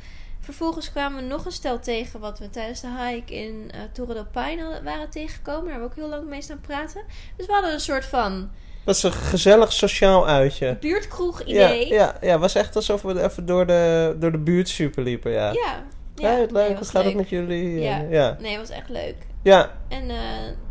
Vervolgens 0.45 0.91
kwamen 0.91 1.21
we 1.23 1.27
nog 1.29 1.45
een 1.45 1.51
stel 1.51 1.79
tegen 1.79 2.19
wat 2.19 2.39
we 2.39 2.49
tijdens 2.49 2.81
de 2.81 2.87
hike 2.87 3.35
in 3.35 3.71
eh 3.73 3.79
Torre 3.93 4.13
del 4.13 4.25
Paine 4.31 4.61
hadden- 4.63 4.83
waren 4.83 5.09
tegengekomen. 5.09 5.61
Daar 5.63 5.71
hebben 5.71 5.89
we 5.89 5.95
ook 5.95 6.01
heel 6.01 6.17
lang 6.17 6.29
mee 6.29 6.41
staan 6.41 6.61
praten. 6.61 7.01
Dus 7.37 7.45
we 7.45 7.53
hadden 7.53 7.73
een 7.73 7.79
soort 7.79 8.05
van 8.05 8.49
Dat 8.83 8.95
is 8.95 9.03
een 9.03 9.11
gezellig 9.11 9.73
sociaal 9.73 10.27
uitje. 10.27 10.77
buurtkroeg 10.79 11.39
Ja, 11.45 11.45
idee. 11.73 11.93
ja, 11.93 12.15
ja, 12.21 12.39
was 12.39 12.55
echt 12.55 12.75
alsof 12.75 13.01
we 13.01 13.23
even 13.23 13.45
door 13.45 13.65
de, 13.65 14.15
door 14.19 14.31
de 14.31 14.37
buurt 14.37 14.69
super 14.69 15.03
liepen, 15.03 15.31
ja. 15.31 15.51
ja. 15.51 15.83
Ja, 16.15 16.29
het 16.29 16.51
leuk. 16.51 16.61
nee, 16.61 16.69
Wat 16.69 16.79
was 16.79 16.89
gaat 16.89 17.03
het 17.03 17.05
leuk. 17.13 17.15
met 17.15 17.29
jullie? 17.29 17.79
Ja. 17.79 17.97
Ja. 18.09 18.37
Nee, 18.39 18.51
het 18.57 18.67
was 18.67 18.77
echt 18.77 18.89
leuk. 18.89 19.15
Ja, 19.43 19.71
En 19.87 20.09
eh, 20.09 20.17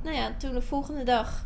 nou 0.02 0.16
ja, 0.16 0.30
toen 0.38 0.54
de 0.54 0.62
volgende 0.62 1.02
dag 1.02 1.44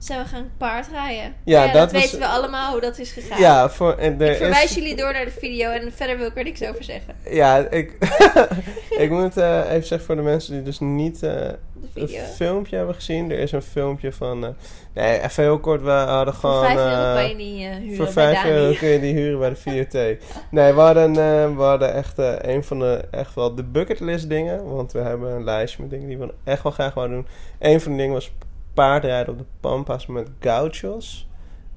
zijn 0.00 0.22
we 0.22 0.28
gaan 0.28 0.50
paardrijden. 0.56 1.34
Ja, 1.44 1.64
Ja, 1.64 1.64
dat, 1.64 1.72
dat 1.72 1.92
was- 1.92 2.02
weten 2.02 2.18
we 2.18 2.26
allemaal 2.26 2.72
hoe 2.72 2.80
dat 2.80 2.98
is 2.98 3.12
gegaan. 3.12 3.40
ja, 3.40 3.70
voor, 3.70 3.92
en 3.94 4.20
ik 4.20 4.36
verwijs 4.36 4.74
jullie 4.74 4.96
door 4.96 5.12
naar 5.12 5.24
de 5.24 5.30
video 5.30 5.70
en 5.70 5.92
verder 5.92 6.18
wil 6.18 6.26
ik 6.26 6.36
er 6.36 6.44
niks 6.44 6.62
over 6.64 6.84
zeggen. 6.84 7.14
Ja, 7.30 7.56
ik, 7.70 7.96
ik 9.04 9.10
moet 9.10 9.36
eh, 9.36 9.58
even 9.70 9.86
zeggen 9.86 10.06
voor 10.06 10.16
de 10.16 10.22
mensen 10.22 10.52
die 10.52 10.62
dus 10.62 10.78
niet 10.78 11.22
eh, 11.22 11.30
De 11.30 11.56
een 12.00 12.08
video. 12.08 12.22
filmpje 12.24 12.76
hebben 12.76 12.94
gezien. 12.94 13.30
Er 13.30 13.38
is 13.38 13.52
een 13.52 13.62
filmpje 13.62 14.12
van... 14.12 14.44
eh, 14.44 14.50
nee, 14.94 15.20
even 15.22 15.42
heel 15.42 15.58
kort. 15.60 15.82
We 15.82 15.90
hadden 15.90 16.34
Voor 16.34 16.50
gewoon... 16.50 16.64
5 16.64 16.76
euro 16.78 16.90
eh, 16.90 17.14
kan 17.14 17.28
je 17.28 17.36
die 17.36 17.64
eh, 17.66 17.74
huren 17.76 17.96
voor 17.96 18.04
bij 18.04 18.12
5 18.14 18.42
Dani. 18.42 18.50
euro 18.54 18.74
kun 18.78 18.88
je 18.88 19.00
die 19.00 19.14
huren 19.14 19.38
bij 19.38 19.48
de 19.48 19.56
videotheek. 19.56 20.22
Nee, 20.50 20.72
we 20.72 20.80
hadden, 20.80 21.10
eh, 21.10 21.56
we 21.56 21.62
hadden 21.62 21.94
echt 21.94 22.18
eh, 22.18 22.32
een 22.40 22.64
van 22.64 22.78
de, 22.78 23.04
echt 23.10 23.34
wel 23.34 23.54
de 23.54 23.64
bucketlist 23.64 24.28
dingen. 24.28 24.74
Want 24.74 24.92
we 24.92 24.98
hebben 24.98 25.30
een 25.32 25.44
lijstje 25.44 25.82
met 25.82 25.90
dingen 25.90 26.08
die 26.08 26.18
we 26.18 26.34
echt 26.44 26.62
wel 26.62 26.72
graag 26.72 26.94
wilden 26.94 27.12
doen. 27.12 27.26
Een 27.58 27.80
van 27.80 27.92
de 27.92 27.98
dingen 27.98 28.12
was 28.14 28.32
paardrijden 28.74 29.32
op 29.32 29.38
de 29.38 29.44
Pampas 29.60 30.06
met 30.06 30.28
gauchos. 30.40 31.28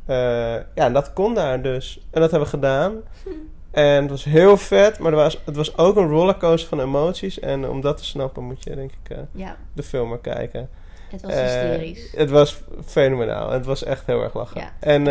Eh, 0.06 0.16
ja, 0.56 0.64
en 0.76 0.94
dat 0.94 1.14
kon 1.14 1.34
daar 1.34 1.62
dus. 1.62 2.00
En 2.12 2.22
dat 2.22 2.32
hebben 2.32 2.50
we 2.50 2.56
gedaan. 2.56 2.94
En 3.72 4.02
het 4.02 4.10
was 4.10 4.24
heel 4.24 4.58
vet, 4.58 5.00
maar 5.00 5.12
er 5.12 5.18
was, 5.18 5.42
het 5.46 5.56
was 5.56 5.78
ook 5.78 5.96
een 5.96 6.08
rollercoaster 6.08 6.70
van 6.70 6.80
emoties. 6.80 7.40
En 7.40 7.70
om 7.70 7.82
dat 7.82 7.98
te 7.98 8.04
snappen 8.06 8.44
moet 8.44 8.64
je 8.64 8.76
denk 8.76 8.92
ik 9.04 9.10
eh, 9.18 9.24
Ja, 9.32 9.56
de 9.74 9.84
film 9.84 10.10
maar 10.10 10.20
kijken. 10.20 10.70
het 11.10 11.22
was 11.22 11.32
Eh, 11.32 11.42
hysterisch. 11.42 12.12
het 12.16 12.30
was 12.30 12.62
fenomenaal. 12.86 13.50
Het 13.52 13.66
was 13.66 13.84
echt 13.84 14.06
heel 14.06 14.22
erg 14.24 14.34
lachen. 14.34 14.62
Ja. 14.62 14.72
En 14.80 15.08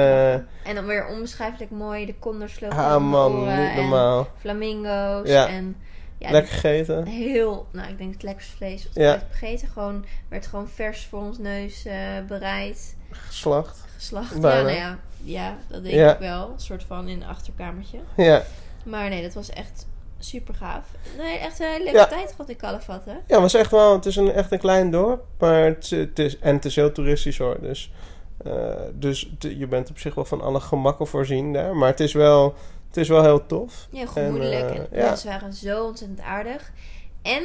en 0.64 0.74
dan 0.74 0.86
weer 0.86 1.06
onbeschrijfelijk 1.06 1.70
mooi. 1.70 2.06
De 2.06 2.14
condors 2.18 2.52
vlogen 2.52 2.78
ah 2.78 3.00
man, 3.10 3.38
niet 3.40 3.48
en 3.48 3.76
normaal. 3.76 4.28
flamingo's. 4.38 5.28
Ja. 5.28 5.48
En 5.48 5.76
ja, 6.22 6.30
Lekker 6.30 6.52
gegeten. 6.52 7.06
heel, 7.06 7.66
nou 7.72 7.88
ik 7.90 7.98
denk 7.98 8.12
het 8.12 8.22
lekkerste 8.22 8.56
vlees 8.56 8.84
wat 8.84 8.94
Ja. 8.94 9.12
ooit 9.12 9.22
gegeten. 9.30 9.68
Gewoon, 9.68 10.04
werd 10.28 10.46
gewoon 10.46 10.68
vers 10.68 11.06
voor 11.06 11.20
ons 11.20 11.38
neus 11.38 11.84
eh, 11.84 11.94
bereid. 12.28 12.96
Geslacht. 13.10 13.84
Geslacht. 13.96 14.40
Bijna. 14.40 14.58
Ja, 14.58 14.64
nou 14.64 14.76
ja, 14.76 14.98
ja, 15.24 15.56
dat 15.68 15.82
denk 15.82 15.94
Ja. 15.94 16.12
ik 16.12 16.18
wel. 16.18 16.50
Een 16.52 16.60
soort 16.60 16.84
van 16.84 17.08
in 17.08 17.22
een 17.22 17.28
achterkamertje. 17.28 17.98
Ja. 18.16 18.42
Maar 18.84 19.08
nee, 19.08 19.22
dat 19.22 19.34
was 19.34 19.50
echt 19.50 19.86
super 20.18 20.54
gaaf. 20.54 20.84
Nee, 21.18 21.38
echt 21.38 21.60
een 21.60 21.66
hele 21.66 21.84
leuke 21.84 21.98
Ja. 21.98 22.06
tijd 22.06 22.30
gehad 22.30 22.48
in 22.48 22.56
Calafat, 22.56 23.04
hè? 23.04 23.12
ja, 23.12 23.18
het 23.26 23.40
was 23.40 23.54
echt 23.54 23.70
wel... 23.70 23.92
Het 23.92 24.06
is 24.06 24.16
een, 24.16 24.32
echt 24.32 24.52
een 24.52 24.58
klein 24.58 24.90
dorp. 24.90 25.24
Maar 25.38 25.64
het, 25.64 25.84
is- 25.84 25.90
het 25.90 26.18
is, 26.18 26.38
en 26.38 26.54
het 26.54 26.64
is 26.64 26.76
heel 26.76 26.92
toeristisch 26.92 27.38
hoor. 27.38 27.60
Dus, 27.60 27.92
eh, 28.44 28.52
dus 28.94 29.30
je 29.38 29.66
bent 29.66 29.90
op 29.90 29.98
zich 29.98 30.14
wel 30.14 30.24
van 30.24 30.40
alle 30.40 30.60
gemakken 30.60 31.06
voorzien 31.06 31.52
daar. 31.52 31.76
Maar 31.76 31.88
het 31.88 32.00
is 32.00 32.12
wel, 32.12 32.54
het 32.92 32.96
is 33.02 33.08
wel 33.08 33.22
heel 33.22 33.46
tof. 33.46 33.88
Ja, 33.90 34.06
gemoedelijk. 34.06 34.70
En, 34.70 34.74
En, 34.76 34.86
eh, 34.90 34.98
ja. 34.98 35.08
mensen 35.08 35.28
waren 35.28 35.52
zo 35.52 35.84
ontzettend 35.84 36.20
aardig. 36.20 36.72
En 37.22 37.42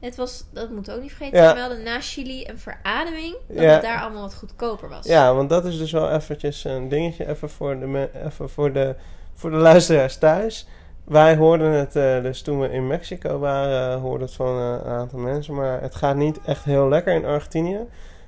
het 0.00 0.16
was, 0.16 0.44
dat 0.52 0.70
moeten 0.70 0.92
we 0.92 0.98
ook 0.98 1.04
niet 1.04 1.14
vergeten 1.14 1.42
Ja. 1.42 1.54
melden, 1.54 1.82
na 1.82 2.00
Chili 2.00 2.46
een 2.48 2.58
verademing. 2.58 3.36
Dat 3.48 3.62
Ja. 3.62 3.70
het 3.72 3.82
daar 3.82 4.00
allemaal 4.00 4.22
wat 4.22 4.34
goedkoper 4.34 4.88
was. 4.88 5.06
Ja, 5.06 5.34
want 5.34 5.48
dat 5.48 5.64
is 5.64 5.78
dus 5.78 5.92
wel 5.92 6.10
eventjes 6.10 6.64
een 6.64 6.88
dingetje. 6.88 7.28
Even 7.28 7.50
voor 7.50 7.78
de, 7.80 8.08
even 8.26 8.50
voor 8.50 8.72
de, 8.72 8.94
voor 9.34 9.50
de 9.50 9.56
luisteraars 9.56 10.16
thuis. 10.16 10.66
Wij 11.04 11.36
hoorden 11.36 11.70
het 11.72 11.96
eh, 11.96 12.22
dus 12.22 12.42
toen 12.42 12.60
we 12.60 12.68
in 12.70 12.86
Mexico 12.86 13.38
waren, 13.38 13.94
eh, 13.94 14.00
hoorden 14.00 14.26
het 14.26 14.36
van 14.36 14.58
eh, 14.58 14.64
een 14.84 14.92
aantal 14.92 15.18
mensen. 15.18 15.54
Maar 15.54 15.80
het 15.80 15.94
gaat 15.94 16.16
niet 16.16 16.38
echt 16.44 16.64
heel 16.64 16.88
lekker 16.88 17.14
in 17.14 17.24
Argentinië. 17.24 17.80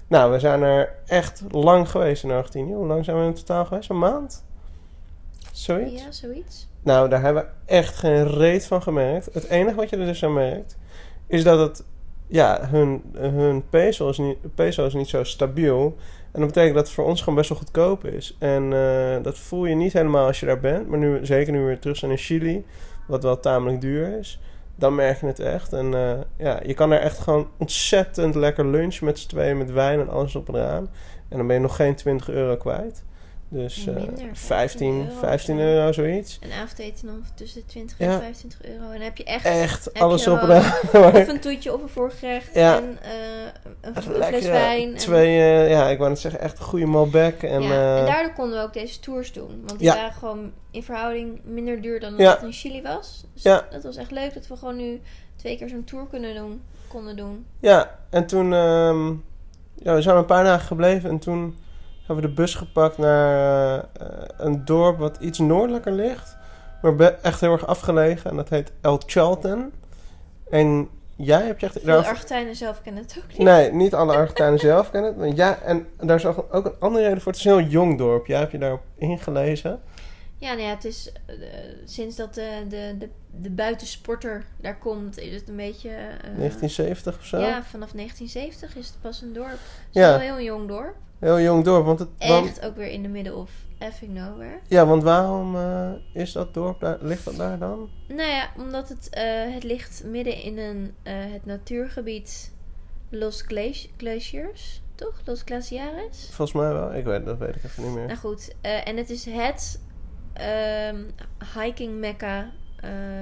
Nou, 0.08 0.32
we 0.32 0.38
zijn 0.38 0.62
er 0.62 0.94
echt 1.06 1.42
lang 1.50 1.90
geweest 1.90 2.24
in 2.24 2.30
Argentinië. 2.30 2.72
Hoe 2.74 2.86
lang 2.86 3.04
zijn 3.04 3.18
we 3.18 3.24
in 3.24 3.34
totaal 3.34 3.64
geweest? 3.64 3.90
Een 3.90 3.98
maand? 3.98 4.44
Zoiets? 5.56 6.02
Ja, 6.02 6.12
zoiets. 6.12 6.68
Nou, 6.82 7.08
daar 7.08 7.22
hebben 7.22 7.42
we 7.42 7.72
echt 7.72 7.96
geen 7.96 8.28
reet 8.28 8.66
van 8.66 8.82
gemerkt. 8.82 9.28
Het 9.32 9.48
enige 9.48 9.76
wat 9.76 9.90
je 9.90 9.96
er 9.96 10.06
dus 10.06 10.24
aan 10.24 10.32
merkt, 10.32 10.78
is 11.26 11.44
dat 11.44 11.58
het, 11.58 11.84
ja, 12.26 12.68
hun, 12.68 13.02
hun 13.16 13.68
peso, 13.68 14.08
is 14.08 14.18
niet, 14.18 14.54
peso 14.54 14.86
is 14.86 14.94
niet 14.94 15.08
zo 15.08 15.24
stabiel. 15.24 15.96
En 16.32 16.40
dat 16.40 16.48
betekent 16.48 16.74
dat 16.74 16.86
het 16.86 16.94
voor 16.94 17.04
ons 17.04 17.20
gewoon 17.20 17.34
best 17.34 17.48
wel 17.48 17.58
goedkoop 17.58 18.04
is. 18.04 18.36
En 18.38 18.72
eh, 18.72 19.22
dat 19.22 19.38
voel 19.38 19.64
je 19.64 19.74
niet 19.74 19.92
helemaal 19.92 20.26
als 20.26 20.40
je 20.40 20.46
daar 20.46 20.60
bent. 20.60 20.88
Maar 20.88 20.98
nu, 20.98 21.26
zeker 21.26 21.52
nu 21.52 21.58
we 21.58 21.66
weer 21.66 21.78
terug 21.78 21.96
zijn 21.96 22.10
in 22.10 22.16
Chili, 22.16 22.64
wat 23.06 23.22
wel 23.22 23.40
tamelijk 23.40 23.80
duur 23.80 24.18
is. 24.18 24.40
Dan 24.74 24.94
merk 24.94 25.20
je 25.20 25.26
het 25.26 25.40
echt. 25.40 25.72
En 25.72 25.94
eh, 25.94 26.18
ja, 26.36 26.60
je 26.66 26.74
kan 26.74 26.92
er 26.92 27.00
echt 27.00 27.18
gewoon 27.18 27.48
ontzettend 27.58 28.34
lekker 28.34 28.66
lunchen 28.66 29.04
met 29.04 29.18
z'n 29.18 29.28
tweeën, 29.28 29.58
met 29.58 29.72
wijn 29.72 30.00
en 30.00 30.08
alles 30.08 30.36
op 30.36 30.48
en 30.48 30.54
eraan. 30.54 30.88
En 31.28 31.36
dan 31.36 31.46
ben 31.46 31.56
je 31.56 31.62
nog 31.62 31.76
geen 31.76 31.94
20 31.94 32.28
euro 32.28 32.56
kwijt. 32.56 33.04
Dus 33.48 33.86
eh, 33.86 33.94
Minder, 33.94 34.28
15, 34.32 34.36
15 34.36 34.98
euro 35.00 35.18
15 35.18 35.54
of 35.54 35.60
zo. 35.60 35.66
euro, 35.66 35.92
zoiets. 35.92 36.38
En 36.42 36.52
avondeten 36.52 37.06
dan 37.06 37.24
tussen 37.34 37.60
de 37.60 37.66
20 37.66 37.98
Ja. 37.98 38.04
en 38.12 38.18
25 38.18 38.62
euro. 38.64 38.84
En 38.84 38.90
dan 38.92 39.00
heb 39.00 39.16
je 39.16 39.24
echt 39.24 39.44
Echt, 39.44 39.94
alles 39.94 40.26
op 40.28 40.42
eraan. 40.42 40.72
of 41.14 41.28
een 41.28 41.40
toetje 41.40 41.74
of 41.74 41.82
een 41.82 41.88
voorgerecht. 41.88 42.54
Ja. 42.54 42.76
En 42.76 42.98
eh, 43.02 43.10
een, 43.80 43.96
een 43.96 44.02
fles 44.02 44.44
wijn. 44.46 44.92
en- 44.92 44.96
Twee, 44.98 45.26
eh, 45.38 45.70
ja, 45.70 45.88
ik 45.88 45.98
wou 45.98 46.10
net 46.10 46.18
zeggen, 46.18 46.40
echt 46.40 46.58
een 46.58 46.64
goede 46.64 46.86
Malbec. 46.86 47.42
En, 47.42 47.62
ja, 47.62 47.70
eh, 47.70 47.98
en 47.98 48.06
daardoor 48.06 48.32
konden 48.32 48.58
we 48.58 48.64
ook 48.64 48.72
deze 48.72 49.00
tours 49.00 49.32
doen. 49.32 49.62
Want 49.66 49.78
die 49.78 49.88
waren 49.88 50.12
gewoon 50.12 50.52
in 50.70 50.82
verhouding 50.82 51.40
minder 51.44 51.80
duur 51.82 52.00
dan 52.00 52.16
dat 52.16 52.34
het 52.34 52.42
in 52.42 52.52
Chili 52.52 52.82
was. 52.82 53.24
Dus 53.34 53.42
Ja. 53.42 53.66
dat 53.70 53.82
was 53.82 53.96
echt 53.96 54.10
leuk 54.10 54.34
dat 54.34 54.46
we 54.46 54.56
gewoon 54.56 54.76
nu 54.76 55.00
twee 55.36 55.56
keer 55.56 55.68
zo'n 55.68 55.84
tour 55.84 56.06
kunnen 56.06 56.34
doen, 56.34 56.62
konden 56.88 57.16
doen. 57.16 57.46
Ja, 57.60 57.98
en 58.10 58.26
toen 58.26 58.52
ehm, 58.52 59.08
ja, 59.74 59.94
we 59.94 60.02
zijn 60.02 60.16
een 60.16 60.24
paar 60.24 60.44
dagen 60.44 60.66
gebleven 60.66 61.10
en 61.10 61.18
toen 61.18 61.56
hebben 62.06 62.24
we 62.24 62.30
de 62.30 62.34
bus 62.42 62.54
gepakt 62.54 62.98
naar 62.98 63.78
eh, 63.78 63.84
een 64.36 64.64
dorp 64.64 64.98
wat 64.98 65.16
iets 65.20 65.38
noordelijker 65.38 65.92
ligt, 65.92 66.36
maar 66.82 66.96
echt 67.22 67.40
heel 67.40 67.52
erg 67.52 67.66
afgelegen 67.66 68.30
en 68.30 68.36
dat 68.36 68.48
heet 68.48 68.72
El 68.80 69.00
Chalten. 69.06 69.72
En 70.50 70.88
jij 71.16 71.42
hebt 71.46 71.60
je 71.60 71.66
echt... 71.66 71.84
Daarover- 71.84 72.10
Argentijnen 72.10 72.56
zelf 72.56 72.82
kennen 72.82 73.02
het 73.02 73.16
ook 73.18 73.28
niet. 73.28 73.38
Nee, 73.38 73.72
niet 73.72 73.94
alle 73.94 74.14
Argentijnen 74.16 74.58
zelf 74.70 74.90
kennen 74.90 75.10
het. 75.10 75.18
Maar 75.18 75.34
ja, 75.34 75.58
en 75.62 75.86
daar 76.00 76.16
is 76.16 76.26
ook, 76.26 76.46
een 76.50 76.72
andere 76.78 77.04
reden 77.04 77.20
voor. 77.20 77.32
Het 77.32 77.40
is 77.40 77.46
een 77.46 77.58
heel 77.58 77.68
jong 77.68 77.98
dorp. 77.98 78.26
Jij 78.26 78.38
hebt 78.38 78.52
je 78.52 78.58
daarop 78.58 78.82
ingelezen. 78.98 79.80
Ja, 80.38 80.48
nou 80.52 80.62
ja, 80.62 80.68
het 80.74 80.84
is 80.84 81.12
eh, 81.26 81.34
sinds 81.84 82.16
dat 82.16 82.34
de, 82.34 82.50
de, 82.68 82.94
de, 82.98 83.08
de 83.30 83.50
buitensporter 83.50 84.44
daar 84.60 84.78
komt, 84.78 85.18
is 85.18 85.34
het 85.34 85.48
een 85.48 85.56
beetje... 85.56 85.88
eh, 85.88 85.96
1970 86.36 87.18
of 87.18 87.24
zo. 87.24 87.38
Ja, 87.38 87.62
vanaf 87.62 87.90
1970 87.92 88.76
is 88.76 88.86
het 88.86 88.96
pas 89.00 89.22
een 89.22 89.32
dorp. 89.32 89.50
Het 89.50 89.58
is 89.92 90.00
Ja. 90.00 90.06
wel 90.08 90.14
een 90.14 90.20
heel 90.20 90.40
jong 90.40 90.68
dorp. 90.68 90.94
Heel 91.18 91.40
jong 91.40 91.64
dorp. 91.64 91.84
Want 91.84 91.98
het, 91.98 92.08
want- 92.18 92.46
Echt 92.46 92.64
ook 92.64 92.76
weer 92.76 92.88
in 92.88 93.02
de 93.02 93.08
middle 93.08 93.34
of 93.34 93.50
effing 93.78 94.14
nowhere. 94.14 94.58
ja, 94.68 94.86
want 94.86 95.02
waarom 95.02 95.56
eh, 95.56 95.90
is 96.12 96.32
dat 96.32 96.54
dorp 96.54 96.80
daar, 96.80 96.98
ligt 97.00 97.24
dat 97.24 97.36
daar 97.36 97.58
dan? 97.58 97.88
Nou 98.08 98.30
ja, 98.30 98.48
omdat 98.56 98.88
het, 98.88 99.08
eh, 99.10 99.24
het 99.54 99.64
ligt 99.64 100.02
midden 100.04 100.42
in 100.42 100.58
een, 100.58 100.94
eh, 101.02 101.14
het 101.16 101.44
natuurgebied 101.46 102.52
Los 103.10 103.42
Glaci- 103.42 103.90
Glaciers, 103.96 104.82
toch? 104.94 105.20
Los 105.24 105.42
Glaciares? 105.44 106.28
Volgens 106.32 106.52
mij 106.52 106.72
wel. 106.72 106.94
Ik 106.94 107.04
weet 107.04 107.24
dat 107.24 107.38
weet 107.38 107.56
ik 107.56 107.64
even 107.64 107.82
niet 107.84 107.94
meer. 107.94 108.06
Nou 108.06 108.18
goed, 108.18 108.54
en 108.60 108.96
het 108.96 109.10
is 109.10 109.24
het 109.24 109.80
ehm, 110.32 110.96
hiking 111.54 111.98
mecca 111.98 112.52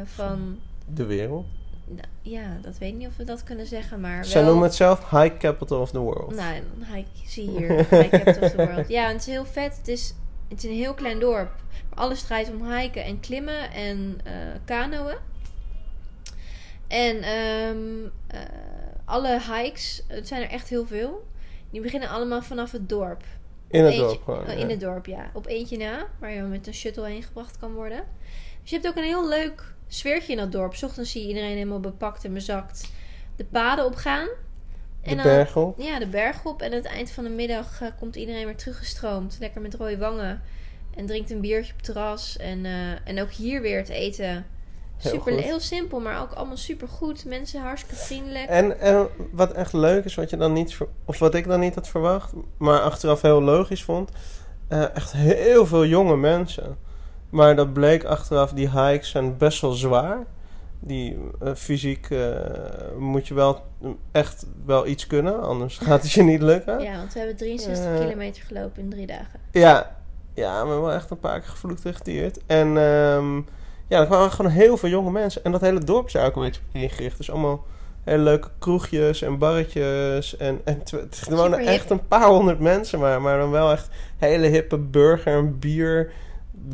van... 0.05 0.59
De 0.95 1.05
wereld. 1.05 1.47
Nou, 1.87 2.07
ja, 2.23 2.59
dat 2.63 2.79
weet 2.79 2.89
ik 2.93 2.95
niet 2.99 3.09
of 3.09 3.17
we 3.17 3.25
dat 3.25 3.43
kunnen 3.43 3.67
zeggen, 3.67 4.01
maar 4.01 4.25
Zij 4.25 4.41
wel... 4.41 4.51
noemen 4.51 4.69
het 4.69 4.77
zelf 4.77 5.11
High 5.11 5.37
Capital 5.37 5.81
of 5.81 5.91
the 5.91 5.99
World. 5.99 6.35
Nou, 6.35 6.55
hike, 6.95 7.09
zie 7.27 7.51
hier, 7.51 7.77
hike 8.01 8.09
capital 8.09 8.43
of 8.43 8.51
the 8.51 8.57
world. 8.67 8.89
Ja, 8.89 9.05
en 9.07 9.13
het 9.13 9.21
is 9.21 9.27
heel 9.27 9.45
vet. 9.47 9.77
Het 9.77 9.89
is, 9.89 10.15
het 10.49 10.65
is 10.65 10.71
een 10.71 10.77
heel 10.77 10.95
klein 10.95 11.19
dorp. 11.21 11.51
Maar 11.91 11.99
alles 11.99 12.23
draait 12.23 12.51
om 12.51 12.73
hiken 12.73 13.05
en 13.05 13.21
klimmen 13.21 13.73
en 13.73 14.21
eh 14.25 14.33
kanoën. 14.65 15.17
En 16.89 17.23
ehm, 17.23 18.05
eh, 18.27 18.41
alle 19.05 19.41
hikes, 19.53 20.03
het 20.09 20.29
zijn 20.29 20.43
er 20.43 20.49
echt 20.51 20.69
heel 20.69 20.87
veel. 20.87 21.27
Die 21.71 21.81
beginnen 21.81 22.09
allemaal 22.09 22.43
vanaf 22.43 22.73
het 22.73 22.89
dorp. 22.89 23.23
In 23.69 23.85
het 23.85 23.93
Eentje- 23.93 24.07
dorp 24.07 24.23
gewoon. 24.23 24.45
ja. 24.47 24.53
In 24.53 24.71
het 24.71 24.81
dorp, 24.81 25.07
ja. 25.07 25.31
Op 25.33 25.47
eentje 25.47 25.77
na, 25.77 26.07
waar 26.19 26.31
je 26.31 26.41
met 26.43 26.67
een 26.67 26.75
shuttle 26.75 27.07
heen 27.07 27.23
gebracht 27.23 27.59
kan 27.59 27.73
worden. 27.73 28.05
Dus 28.63 28.71
je 28.71 28.77
hebt 28.77 28.89
ook 28.89 28.97
een 28.97 29.03
heel 29.09 29.29
leuk 29.29 29.74
sfeertje 29.89 30.33
in 30.33 30.39
dat 30.39 30.53
dorp. 30.53 30.75
's 30.75 30.83
ochtends 30.83 31.11
zie 31.11 31.23
je 31.23 31.29
iedereen 31.29 31.57
helemaal 31.57 31.81
bepakt 31.81 32.25
en 32.25 32.33
bezakt 32.33 32.91
de 33.37 33.45
paden 33.45 33.85
opgaan. 33.85 34.29
De 35.03 35.17
berg 35.17 35.57
op. 35.57 35.79
Ja, 35.81 35.99
de 35.99 36.07
berg 36.07 36.45
op. 36.45 36.63
En 36.63 36.71
aan 36.71 36.77
het 36.77 36.87
eind 36.87 37.11
van 37.11 37.25
de 37.25 37.31
middag 37.31 37.81
eh, 37.83 37.89
komt 37.99 38.17
iedereen 38.17 38.45
weer 38.45 38.57
teruggestroomd. 38.57 39.37
Lekker 39.41 39.61
met 39.61 39.75
rode 39.75 39.99
wangen. 39.99 40.43
En 40.97 41.07
drinkt 41.07 41.31
een 41.31 41.41
biertje 41.41 41.73
op 41.73 41.77
het 41.77 41.87
terras. 41.87 42.37
En, 42.37 42.65
eh, 42.65 43.09
en 43.09 43.21
ook 43.21 43.31
hier 43.31 43.61
weer 43.61 43.79
het 43.79 43.89
eten. 43.89 44.47
Heel 44.97 45.13
Super, 45.13 45.33
heel 45.33 45.61
simpel, 45.61 46.01
maar 46.01 46.21
ook 46.21 46.33
allemaal 46.33 46.57
super 46.57 46.89
goed. 46.89 47.25
Mensen 47.25 47.61
hartstikke 47.61 47.97
vriendelijk. 47.97 48.49
En, 48.49 48.81
en 48.81 49.09
wat 49.33 49.53
echt 49.53 49.73
leuk 49.73 50.05
is, 50.05 50.15
wat 50.15 50.31
je 50.31 50.37
dan 50.37 50.53
niet, 50.53 50.79
of 51.05 51.19
wat 51.19 51.35
ik 51.35 51.47
dan 51.47 51.61
niet 51.61 51.75
had 51.75 51.89
verwacht, 51.89 52.33
maar 52.59 52.81
achteraf 52.81 53.23
heel 53.23 53.43
logisch 53.43 53.85
vond, 53.85 54.11
eh, 54.69 54.97
echt 54.97 55.13
heel 55.13 55.67
veel 55.67 55.87
jonge 55.87 56.17
mensen. 56.17 56.77
Maar 57.35 57.57
dat 57.57 57.73
bleek 57.73 58.05
achteraf, 58.05 58.53
die 58.53 58.71
hikes 58.81 59.11
zijn 59.11 59.37
best 59.37 59.61
wel 59.61 59.73
zwaar. 59.73 60.19
Die 60.81 61.19
eh, 61.41 61.55
fysiek 61.55 62.11
eh, 62.11 62.29
moet 62.99 63.27
je 63.29 63.35
wel 63.35 63.61
echt 64.13 64.47
wel 64.67 64.87
iets 64.87 65.07
kunnen, 65.07 65.43
anders 65.43 65.79
gaat 65.87 66.03
het 66.03 66.13
je 66.13 66.23
niet 66.23 66.43
lukken. 66.43 66.81
Ja, 66.81 66.97
want 66.97 67.13
we 67.13 67.19
hebben 67.19 67.37
63 67.37 67.85
Eh. 67.85 67.99
kilometer 68.01 68.43
gelopen 68.43 68.83
in 68.83 68.91
drie 68.91 69.07
dagen. 69.07 69.41
Ja, 69.53 69.97
ja, 70.35 70.51
we 70.53 70.57
hebben 70.57 70.81
wel 70.81 70.93
echt 70.93 71.11
een 71.11 71.19
paar 71.19 71.41
keer 71.41 71.49
gevloekt 71.49 71.85
en 71.85 71.95
getierd. 71.95 72.39
En 72.47 72.67
ehm, 72.67 73.37
ja, 73.89 74.01
er 74.01 74.07
kwamen 74.07 74.31
gewoon 74.31 74.51
heel 74.51 74.77
veel 74.77 74.89
jonge 74.89 75.11
mensen. 75.11 75.45
En 75.45 75.53
dat 75.53 75.61
hele 75.61 75.85
dorp 75.85 76.07
is 76.07 76.15
eigenlijk 76.15 76.47
een 76.57 76.61
beetje 76.73 76.81
ingericht. 76.87 77.17
Dus 77.17 77.31
allemaal 77.31 77.65
hele 78.05 78.23
leuke 78.23 78.49
kroegjes 78.59 79.23
en 79.23 79.39
barretjes. 79.39 80.37
En, 80.37 80.61
en 80.65 80.83
er 81.31 81.37
wonen 81.37 81.59
echt 81.59 81.91
een 81.91 82.07
paar 82.09 82.27
honderd 82.29 82.61
mensen, 82.61 82.99
maar, 82.99 83.21
maar 83.23 83.39
dan 83.39 83.51
wel 83.51 83.73
echt 83.73 83.89
hele 84.19 84.47
hippe 84.47 84.79
burger 84.79 85.33
en 85.35 85.59
bier 85.59 86.13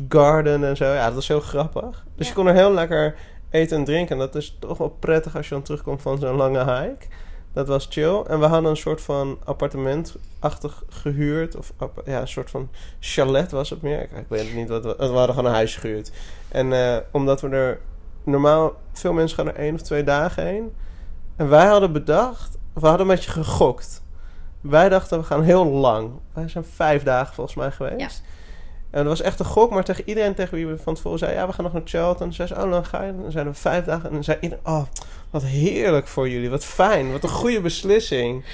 garden 0.09 0.63
en 0.63 0.77
zo. 0.77 0.85
Ja, 0.85 1.05
dat 1.05 1.13
was 1.13 1.27
heel 1.27 1.39
grappig. 1.39 2.05
Dus 2.15 2.27
je 2.27 2.33
kon 2.33 2.47
er 2.47 2.53
heel 2.53 2.73
lekker 2.73 3.15
eten 3.49 3.77
en 3.77 3.83
drinken. 3.83 4.15
En 4.15 4.21
dat 4.21 4.35
is 4.35 4.57
toch 4.59 4.77
wel 4.77 4.89
prettig 4.89 5.35
als 5.35 5.47
je 5.47 5.53
dan 5.53 5.63
terugkomt 5.63 6.01
van 6.01 6.17
zo'n 6.17 6.35
lange 6.35 6.59
hike. 6.59 7.05
Dat 7.53 7.67
was 7.67 7.87
chill. 7.89 8.21
En 8.27 8.39
we 8.39 8.45
hadden 8.45 8.69
een 8.69 8.77
soort 8.77 9.01
van 9.01 9.39
appartementachtig 9.43 10.83
gehuurd. 10.89 11.55
Of 11.55 11.73
ja, 12.05 12.21
een 12.21 12.27
soort 12.27 12.49
van 12.49 12.69
chalet 12.99 13.51
was 13.51 13.69
het 13.69 13.81
meer. 13.81 14.01
Ik, 14.01 14.11
ik 14.11 14.25
weet 14.27 14.45
het 14.45 14.55
niet 14.55 14.69
wat 14.69 14.83
we... 14.83 14.95
We 14.97 15.05
hadden 15.05 15.35
gewoon 15.35 15.45
een 15.45 15.55
huis 15.55 15.75
gehuurd. 15.75 16.11
En 16.47 16.73
eh, 16.73 16.97
omdat 17.11 17.41
we 17.41 17.49
er... 17.49 17.79
Normaal, 18.23 18.73
veel 18.93 19.13
mensen 19.13 19.37
gaan 19.37 19.47
er 19.47 19.55
één 19.55 19.73
of 19.73 19.81
twee 19.81 20.03
dagen 20.03 20.45
heen. 20.45 20.73
En 21.35 21.49
wij 21.49 21.65
hadden 21.65 21.91
bedacht... 21.91 22.57
We 22.73 22.87
hadden 22.87 23.07
een 23.07 23.15
beetje 23.15 23.31
gegokt. 23.31 24.03
Wij 24.61 24.89
dachten, 24.89 25.19
we 25.19 25.25
gaan 25.25 25.43
heel 25.43 25.65
lang. 25.65 26.11
Wij 26.33 26.47
zijn 26.47 26.63
vijf 26.63 27.03
dagen 27.03 27.33
volgens 27.33 27.55
mij 27.55 27.71
geweest. 27.71 28.23
En 28.91 28.99
dat 28.99 29.17
was 29.17 29.21
echt 29.21 29.39
een 29.39 29.45
gok, 29.45 29.71
maar 29.71 29.83
tegen 29.83 30.09
iedereen 30.09 30.35
tegen 30.35 30.55
wie 30.55 30.67
we 30.67 30.77
van 30.77 30.95
tevoren 30.95 31.19
zeiden... 31.19 31.39
Ja, 31.39 31.47
we 31.47 31.53
gaan 31.53 31.63
nog 31.63 31.73
naar 31.73 31.81
Charlton. 31.85 32.27
En 32.27 32.33
zei 32.33 32.47
ze, 32.47 32.55
oh, 32.55 32.71
dan 32.71 32.85
ga 32.85 33.03
je. 33.03 33.09
En 33.09 33.21
dan 33.21 33.31
zeiden 33.31 33.53
we 33.53 33.59
vijf 33.59 33.85
dagen. 33.85 34.07
En 34.07 34.13
dan 34.13 34.23
zei 34.23 34.37
iedereen, 34.41 34.65
oh, 34.65 34.83
wat 35.29 35.43
heerlijk 35.43 36.07
voor 36.07 36.29
jullie. 36.29 36.49
Wat 36.49 36.65
fijn. 36.65 37.11
Wat 37.11 37.23
een 37.23 37.29
goede 37.29 37.61
beslissing. 37.61 38.45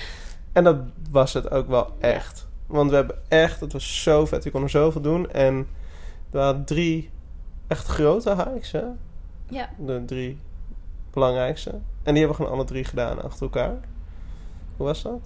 En 0.53 0.63
dat 0.63 0.77
was 1.09 1.33
het 1.33 1.51
ook 1.51 1.67
wel 1.67 1.93
echt. 1.99 2.47
Want 2.65 2.89
we 2.89 2.95
hebben 2.95 3.17
echt, 3.27 3.59
het 3.59 3.73
was 3.73 4.03
zo 4.03 4.25
vet. 4.25 4.43
We 4.43 4.51
konden 4.51 4.69
zoveel 4.69 5.01
doen. 5.01 5.31
En 5.31 5.67
er 6.31 6.39
waren 6.39 6.65
drie 6.65 7.09
echt 7.67 7.87
grote 7.87 8.35
hikes, 8.35 8.71
hè? 8.71 8.83
Ja. 9.49 9.69
De 9.77 10.03
drie 10.05 10.39
belangrijkste. 11.13 11.69
En 12.03 12.13
die 12.13 12.17
hebben 12.17 12.27
we 12.27 12.35
gewoon 12.35 12.51
alle 12.51 12.63
drie 12.63 12.83
gedaan 12.83 13.23
achter 13.23 13.41
elkaar. 13.41 13.77
Hoe 14.77 14.85
was 14.85 15.01
dat? 15.01 15.19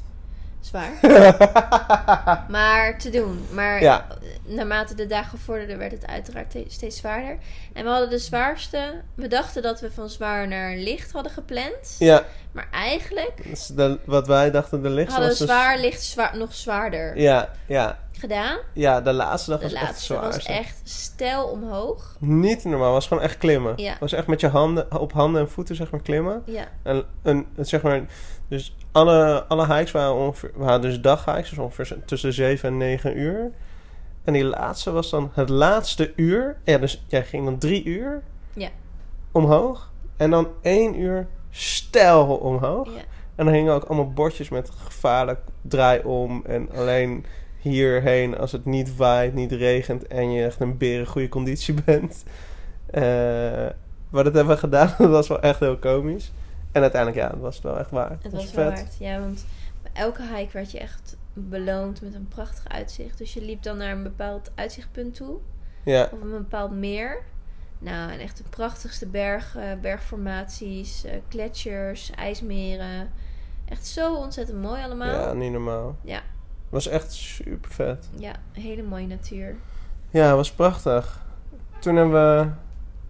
Zwaar. 0.61 0.91
maar 2.49 2.97
te 2.97 3.09
doen. 3.09 3.45
Maar 3.51 3.81
Ja. 3.81 4.05
naarmate 4.45 4.95
de 4.95 5.05
dagen 5.07 5.39
vorderden 5.39 5.77
werd 5.77 5.91
het 5.91 6.07
uiteraard 6.07 6.51
te- 6.51 6.65
steeds 6.67 6.97
zwaarder. 6.97 7.37
En 7.73 7.83
we 7.83 7.89
hadden 7.89 8.09
de 8.09 8.17
zwaarste... 8.17 9.01
We 9.15 9.27
dachten 9.27 9.61
dat 9.61 9.79
we 9.81 9.91
van 9.91 10.09
zwaar 10.09 10.47
naar 10.47 10.75
licht 10.75 11.11
hadden 11.11 11.31
gepland. 11.31 11.95
Ja, 11.99 12.23
Maar 12.51 12.67
eigenlijk 12.71 13.41
dus 13.49 13.67
de- 13.67 13.99
wat 14.05 14.27
wij 14.27 14.51
dachten 14.51 14.81
de 14.81 14.89
lichtste 14.89 15.19
hadden 15.19 15.37
we 15.37 15.45
was 15.45 15.47
dus- 15.47 15.57
zwaar, 15.57 15.79
licht, 15.79 16.01
zwaar, 16.03 16.37
nog 16.37 16.53
zwaarder 16.53 17.17
Ja, 17.19 17.49
ja, 17.65 17.97
gedaan. 18.11 18.57
ja, 18.73 19.01
de 19.01 19.13
laatste 19.13 19.49
dag 19.49 19.59
De 19.59 19.65
was 19.65 19.73
echt 19.73 19.83
laatste 19.83 20.05
zwaar. 20.05 20.21
was 20.23 20.45
echt 20.45 20.81
stijl 20.83 21.45
omhoog. 21.45 22.15
Niet 22.19 22.63
normaal, 22.63 22.91
was 22.91 23.07
gewoon 23.07 23.23
echt 23.23 23.37
klimmen. 23.37 23.73
Ja. 23.75 23.95
Was 23.99 24.13
echt 24.13 24.27
met 24.27 24.39
je 24.41 24.47
handen, 24.47 24.99
op 24.99 25.13
handen 25.13 25.41
en 25.41 25.49
voeten 25.49 25.75
zeg 25.75 25.91
maar 25.91 26.01
klimmen. 26.01 26.43
Ja, 26.45 26.67
En 26.83 27.03
een, 27.21 27.45
het 27.55 27.69
zeg 27.69 27.81
maar, 27.81 28.01
dus 28.47 28.75
alle, 28.91 29.43
alle 29.47 29.65
hikes 29.73 29.91
waren 29.91 30.13
ongeveer, 30.15 30.51
we 30.55 30.63
hadden 30.63 30.89
dus 30.89 31.01
daghikes, 31.01 31.49
dus 31.49 31.59
ongeveer 31.59 31.97
tussen 32.05 32.33
7 32.33 32.69
en 32.69 32.77
9 32.77 33.17
uur. 33.19 33.51
En 34.23 34.33
die 34.33 34.43
laatste 34.45 34.91
was 34.91 35.09
dan 35.09 35.31
het 35.33 35.49
laatste 35.49 36.13
uur. 36.15 36.57
Ja, 36.65 36.77
dus 36.77 37.03
jij 37.07 37.23
ging 37.23 37.45
dan 37.45 37.57
drie 37.57 37.83
uur 37.83 38.23
Ja. 38.53 38.69
omhoog. 39.31 39.91
En 40.17 40.29
dan 40.29 40.47
één 40.61 40.99
uur 40.99 41.27
stijl 41.49 42.25
omhoog. 42.35 42.87
ja. 42.95 43.01
En 43.35 43.45
dan 43.45 43.53
hingen 43.55 43.73
ook 43.73 43.83
allemaal 43.83 44.11
bordjes 44.11 44.49
met 44.49 44.69
gevaarlijk 44.83 45.39
draai 45.61 46.01
om. 46.03 46.43
En 46.45 46.69
alleen 46.75 47.25
hierheen 47.61 48.37
als 48.37 48.51
het 48.51 48.65
niet 48.65 48.95
waait, 48.95 49.33
niet 49.33 49.51
regent 49.51 50.07
en 50.07 50.31
je 50.31 50.45
echt 50.45 50.59
een 50.59 50.77
beren 50.77 51.07
goede 51.07 51.29
conditie 51.29 51.73
bent. 51.85 52.23
Eh, 52.85 53.01
maar 54.09 54.23
dat 54.23 54.33
hebben 54.33 54.47
we 54.53 54.57
gedaan. 54.57 54.93
Dat 54.97 55.09
was 55.09 55.27
wel 55.27 55.41
echt 55.41 55.59
heel 55.59 55.77
komisch. 55.77 56.31
En 56.71 56.81
uiteindelijk, 56.81 57.21
ja, 57.21 57.29
dat 57.29 57.39
was 57.39 57.55
het 57.55 57.63
wel 57.63 57.79
echt 57.79 57.89
waar. 57.89 58.17
Het 58.21 58.31
was 58.31 58.45
vet. 58.45 58.55
waard. 58.55 58.95
Ja, 58.99 59.19
want 59.19 59.45
elke 59.93 60.21
hike 60.35 60.51
werd 60.51 60.71
je 60.71 60.79
echt 60.79 61.17
beloond 61.33 62.01
met 62.01 62.13
een 62.13 62.27
prachtig 62.27 62.67
uitzicht. 62.67 63.17
Dus 63.17 63.33
je 63.33 63.41
liep 63.41 63.63
dan 63.63 63.77
naar 63.77 63.91
een 63.91 64.03
bepaald 64.03 64.51
uitzichtpunt 64.55 65.15
toe. 65.15 65.37
Ja, 65.83 66.09
Of 66.13 66.21
een 66.21 66.29
bepaald 66.31 66.71
meer. 66.71 67.21
Nou, 67.79 68.11
en 68.11 68.19
echt 68.19 68.37
de 68.37 68.43
prachtigste 68.49 69.07
bergen, 69.07 69.81
bergformaties, 69.81 71.03
eh, 71.03 71.13
gletsjers, 71.29 72.11
ijsmeren. 72.11 73.09
Echt 73.65 73.87
zo 73.87 74.15
ontzettend 74.15 74.61
mooi 74.61 74.83
allemaal. 74.83 75.21
ja, 75.27 75.33
niet 75.33 75.51
normaal. 75.51 75.95
Ja. 76.03 76.21
Was 76.71 76.87
echt 76.87 77.11
super 77.13 77.71
vet. 77.71 78.09
Ja, 78.17 78.31
hele 78.51 78.83
mooie 78.83 79.07
natuur. 79.07 79.55
Ja, 80.09 80.25
het 80.27 80.35
was 80.35 80.51
prachtig. 80.51 81.19
Toen 81.79 81.95
hebben 81.95 82.13
we 82.37 82.47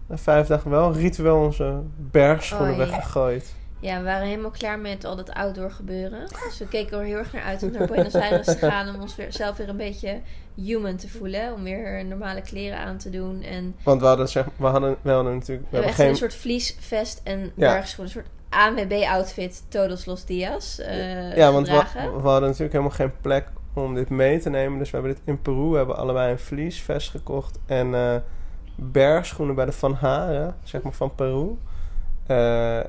na 0.06 0.18
vijf 0.18 0.46
dagen 0.46 0.70
wel 0.70 0.92
ritueel 0.92 1.36
onze 1.36 1.80
bergschoenen 1.96 2.70
Oh, 2.70 2.76
weggegooid. 2.76 3.54
Ja, 3.80 3.98
we 3.98 4.04
waren 4.04 4.26
helemaal 4.26 4.50
klaar 4.50 4.78
met 4.78 5.04
al 5.04 5.16
dat 5.16 5.32
outdoor 5.32 5.70
gebeuren. 5.70 6.20
Dus 6.48 6.58
we 6.58 6.68
keken 6.68 6.98
er 6.98 7.04
heel 7.04 7.16
erg 7.16 7.32
naar 7.32 7.42
uit 7.42 7.62
om 7.62 7.70
naar 7.70 7.86
Buenos 7.86 8.14
Aires 8.14 8.46
te 8.46 8.56
gaan. 8.56 8.94
Om 8.94 9.00
ons 9.00 9.16
weer, 9.16 9.32
zelf 9.32 9.56
weer 9.56 9.68
een 9.68 9.76
beetje 9.76 10.20
human 10.54 10.96
te 10.96 11.08
voelen. 11.08 11.52
Om 11.54 11.62
weer 11.62 12.04
normale 12.04 12.42
kleren 12.42 12.78
aan 12.78 12.96
te 12.98 13.10
doen. 13.10 13.42
En 13.42 13.74
Want 13.82 14.00
we 14.00 14.06
hadden, 14.06 14.28
zeg, 14.28 14.46
we 14.56 14.66
hadden 14.66 14.96
wel 15.02 15.22
natuurlijk... 15.22 15.48
We 15.48 15.66
we 15.70 15.76
hebben 15.76 15.94
geen... 15.94 16.08
een 16.08 16.16
soort 16.16 16.34
vliesvest 16.34 17.20
en 17.24 17.40
Ja. 17.40 17.72
bergschoenen. 17.72 18.14
Een 18.16 18.22
soort 18.22 18.34
ANWB-outfit, 18.52 19.62
Todos 19.68 20.04
Los 20.04 20.24
Dias, 20.24 20.78
eh 20.78 21.36
Ja, 21.36 21.52
want 21.52 21.68
we, 21.68 21.74
hadden 21.74 22.48
natuurlijk 22.48 22.72
helemaal 22.72 22.90
geen 22.90 23.12
plek 23.20 23.46
om 23.72 23.94
dit 23.94 24.08
mee 24.08 24.38
te 24.38 24.50
nemen. 24.50 24.78
Dus 24.78 24.90
we 24.90 24.96
hebben 24.96 25.14
dit 25.14 25.24
in 25.24 25.42
Peru. 25.42 25.70
We 25.70 25.76
hebben 25.76 25.96
allebei 25.96 26.32
een 26.32 26.38
vliesvest 26.38 27.10
gekocht. 27.10 27.58
En 27.66 27.94
eh, 27.94 28.16
bergschoenen 28.74 29.54
bij 29.54 29.64
de 29.64 29.72
Van 29.72 29.94
Haren, 29.94 30.56
zeg 30.64 30.82
maar 30.82 30.92
van 30.92 31.14
Peru. 31.14 31.56
Eh, 32.26 32.80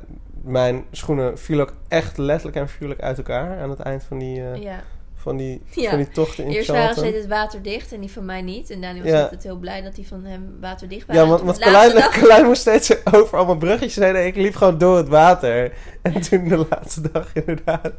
mijn 0.41 0.86
schoenen 0.91 1.38
vielen 1.39 1.65
ook 1.65 1.74
echt 1.88 2.17
letterlijk 2.17 2.58
en 2.58 2.70
figuurlijk 2.70 3.01
uit 3.01 3.17
elkaar 3.17 3.62
aan 3.62 3.70
het 3.70 3.79
eind 3.79 4.03
van 4.03 4.20
die, 4.20 4.41
Ja. 4.41 4.79
Van 5.24 5.38
die, 5.38 5.62
Ja. 5.72 5.89
van 5.89 5.98
die 5.98 6.10
tochten 6.10 6.44
in 6.44 6.51
Eerst 6.51 6.68
waren 6.70 6.84
Charlton. 6.84 7.12
ze 7.13 7.18
het 7.18 7.27
waterdicht 7.27 7.92
en 7.92 8.00
die 8.00 8.12
van 8.12 8.25
mij 8.25 8.42
niet. 8.42 8.70
En 8.70 8.82
Daniel 8.82 9.03
was 9.03 9.12
Ja. 9.12 9.22
altijd 9.22 9.44
heel 9.44 9.56
blij 9.56 9.82
dat 9.82 9.96
die 9.96 10.08
van 10.08 10.24
hem 10.25 10.58
waterdicht 10.62 11.08
waren. 11.08 11.24
Ja, 11.24 11.30
want, 11.30 11.42
want 11.42 11.62
toen 11.62 11.72
dag- 11.72 12.10
Carlijn 12.20 12.46
moest 12.46 12.62
steeds 12.62 13.06
over 13.13 13.38
allemaal 13.38 13.58
bruggetjes 13.58 13.96
heen. 13.96 14.15
En 14.15 14.25
ik 14.25 14.36
liep 14.36 14.56
gewoon 14.56 14.77
door 14.77 14.98
het 14.98 15.08
water. 15.08 15.74
En 16.01 16.22
toen 16.30 16.48
de 16.48 16.65
laatste 16.70 17.12
dag 17.12 17.34
inderdaad. 17.34 17.94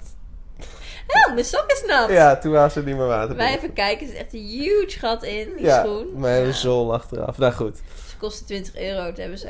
Oh, 1.06 1.32
mijn 1.32 1.44
sok 1.44 1.64
is 1.66 1.82
nat. 1.86 2.10
Ja, 2.10 2.36
toen 2.38 2.52
was 2.52 2.74
het 2.74 2.84
niet 2.84 2.96
meer 2.96 3.06
water. 3.06 3.36
Wij 3.36 3.56
even 3.56 3.72
kijken, 3.72 4.06
er 4.06 4.12
is 4.12 4.18
echt 4.18 4.32
een 4.34 4.40
huge 4.46 4.98
gat 4.98 5.22
in, 5.22 5.48
die 5.56 5.64
ja, 5.64 5.82
schoen. 5.84 6.06
mijn 6.16 6.46
Ja. 6.46 6.52
zool 6.52 6.94
achteraf. 6.94 7.38
Nou 7.38 7.52
goed. 7.52 7.76
Ze 8.08 8.16
kostte 8.18 8.44
20 8.44 8.76
euro, 8.76 9.04
dat 9.04 9.16
hebben 9.16 9.38
ze 9.38 9.48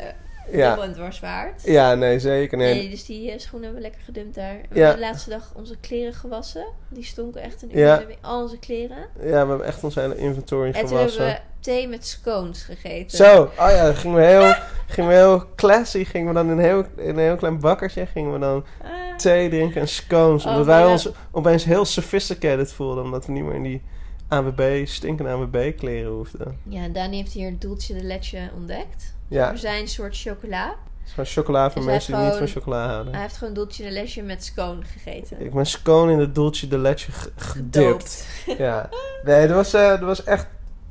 Ja, 0.53 0.67
dubbel 0.69 0.85
en 0.85 0.93
dwars 0.93 1.21
waard. 1.21 1.63
ja 1.65 1.95
nee, 1.95 2.19
zeker. 2.19 2.59
Nee. 2.59 2.75
Nee, 2.75 2.91
dus 2.91 3.05
die 3.05 3.31
eh, 3.31 3.39
schoenen 3.39 3.63
hebben 3.65 3.83
we 3.83 3.89
lekker 3.89 4.05
gedumpt 4.05 4.35
daar. 4.35 4.57
We 4.69 4.79
Ja. 4.79 4.85
hebben 4.87 5.01
de 5.03 5.07
laatste 5.11 5.31
dag 5.31 5.53
onze 5.55 5.77
kleren 5.81 6.15
gewassen. 6.15 6.65
Die 6.89 7.05
stonken 7.05 7.43
echt 7.43 7.63
een 7.63 7.71
uur. 7.79 7.79
Ja. 7.85 7.93
We 7.93 7.99
hebben 7.99 8.17
al 8.21 8.43
onze 8.43 8.59
kleren. 8.59 8.97
Ja, 9.21 9.25
we 9.31 9.31
hebben 9.37 9.65
echt 9.65 9.85
ons 9.85 9.95
hele 9.95 10.17
inventory 10.17 10.67
En 10.67 10.73
toen 10.81 10.89
gewassen. 10.89 11.25
hebben 11.27 11.43
we 11.57 11.63
thee 11.63 11.89
met 11.89 12.07
scones 12.07 12.63
gegeten. 12.63 13.17
Zo, 13.17 13.43
oh 13.43 13.51
ja, 13.57 13.85
dan 13.85 13.95
gingen 13.97 14.17
we 14.17 14.25
heel, 14.25 14.55
gingen 14.87 15.11
we 15.11 15.17
heel 15.17 15.45
classy. 15.57 16.05
Gingen 16.05 16.29
we 16.29 16.35
dan 16.35 16.45
in 16.51 16.59
een 16.59 16.65
heel, 16.65 16.85
in 16.97 17.09
een 17.09 17.19
heel 17.19 17.37
klein 17.37 17.61
bakkertje. 17.61 18.07
Gingen 18.07 18.33
we 18.33 18.39
dan 18.39 18.65
Ah, 18.83 19.17
thee 19.17 19.49
drinken 19.49 19.81
en 19.81 19.89
scones. 19.89 20.45
Oh, 20.45 20.51
omdat 20.51 20.67
wij 20.67 20.85
ons 20.87 21.09
opeens 21.31 21.65
heel 21.65 21.85
sophisticated 21.85 22.73
voelden. 22.73 23.05
Omdat 23.05 23.27
we 23.27 23.33
niet 23.33 23.45
meer 23.45 23.55
in 23.55 23.63
die 23.63 23.83
AWB, 24.29 24.87
stinkende 24.87 25.31
AWB 25.31 25.77
kleren 25.77 26.11
hoefden. 26.13 26.59
ja, 26.69 26.89
Dani 26.89 27.17
heeft 27.17 27.33
hier 27.33 27.59
Dulce 27.59 27.95
de 27.95 28.03
Leche 28.03 28.51
ontdekt. 28.57 29.15
Ja, 29.35 29.51
Er 29.51 29.59
zijn 29.59 29.81
een 29.81 29.89
soort 29.89 30.17
chocola. 30.21 30.67
het 30.69 30.77
is 31.07 31.11
gewoon 31.11 31.27
chocola 31.27 31.71
voor 31.71 31.81
Dus 31.83 31.91
mensen 31.91 32.15
die 32.17 32.25
niet 32.25 32.37
van 32.37 32.47
chocola 32.47 32.87
houden. 32.89 33.13
Hij 33.13 33.23
heeft 33.23 33.37
gewoon 33.37 33.55
Dulce 33.55 33.83
de 33.83 33.91
Leche 33.91 34.23
met 34.23 34.45
scone 34.45 34.83
gegeten. 34.85 35.41
Ik 35.41 35.55
ben 35.55 35.67
scone 35.67 36.13
in 36.13 36.19
de 36.19 36.33
Dolce 36.33 36.69
de 36.69 36.79
Leche 36.79 37.13
ge- 37.13 37.31
gedipt. 37.37 38.27
Ja. 38.59 38.89
Nee, 39.25 39.47
dat 39.47 39.57
was, 39.57 39.75
eh, 39.75 39.89
dat 39.89 40.01
was 40.01 40.25
echt 40.25 40.47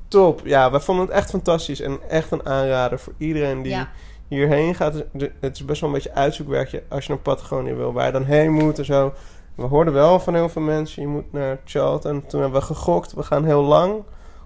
top. 0.07 0.41
Ja, 0.43 0.71
wij 0.71 0.79
vonden 0.79 1.05
het 1.05 1.13
echt 1.15 1.29
fantastisch. 1.29 1.79
En 1.79 1.99
echt 2.09 2.31
een 2.31 2.45
aanrader 2.45 2.99
voor 2.99 3.13
iedereen 3.17 3.61
die 3.61 3.71
Ja. 3.71 3.89
hierheen 4.27 4.75
gaat. 4.75 4.93
Het 5.39 5.53
is 5.55 5.65
best 5.65 5.81
wel 5.81 5.89
een 5.89 5.95
beetje 5.95 6.13
uitzoekwerkje 6.13 6.83
als 6.89 7.05
je 7.05 7.11
naar 7.13 7.21
Patagonië 7.21 7.73
wil. 7.73 7.93
Waar 7.93 8.05
je 8.05 8.11
dan 8.11 8.25
heen 8.25 8.51
moet 8.51 8.77
en 8.79 8.85
zo. 8.85 9.13
We 9.55 9.63
hoorden 9.63 9.93
wel 9.93 10.19
van 10.19 10.33
heel 10.33 10.49
veel 10.49 10.61
mensen, 10.61 11.01
je 11.01 11.07
moet 11.07 11.31
naar 11.33 11.59
Charlton. 11.65 12.25
Toen 12.27 12.41
hebben 12.41 12.59
we 12.59 12.65
gegokt, 12.65 13.13
we 13.13 13.23
gaan 13.23 13.45
heel 13.45 13.61
lang. 13.63 14.03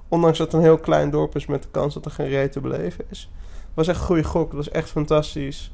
Ondanks 0.08 0.38
dat 0.38 0.48
het 0.48 0.56
een 0.56 0.62
heel 0.68 0.78
klein 0.78 1.10
dorp 1.10 1.36
is 1.36 1.46
met 1.46 1.64
de 1.64 1.70
kans 1.72 1.94
dat 1.94 2.06
er 2.06 2.12
geen 2.12 2.28
reet 2.28 2.52
te 2.52 2.60
beleven 2.62 3.06
is. 3.10 3.30
Was 3.78 3.88
echt 3.88 4.00
een 4.00 4.06
goede 4.06 4.24
gok, 4.24 4.46
het 4.48 4.56
was 4.56 4.70
echt 4.70 4.90
fantastisch. 4.90 5.72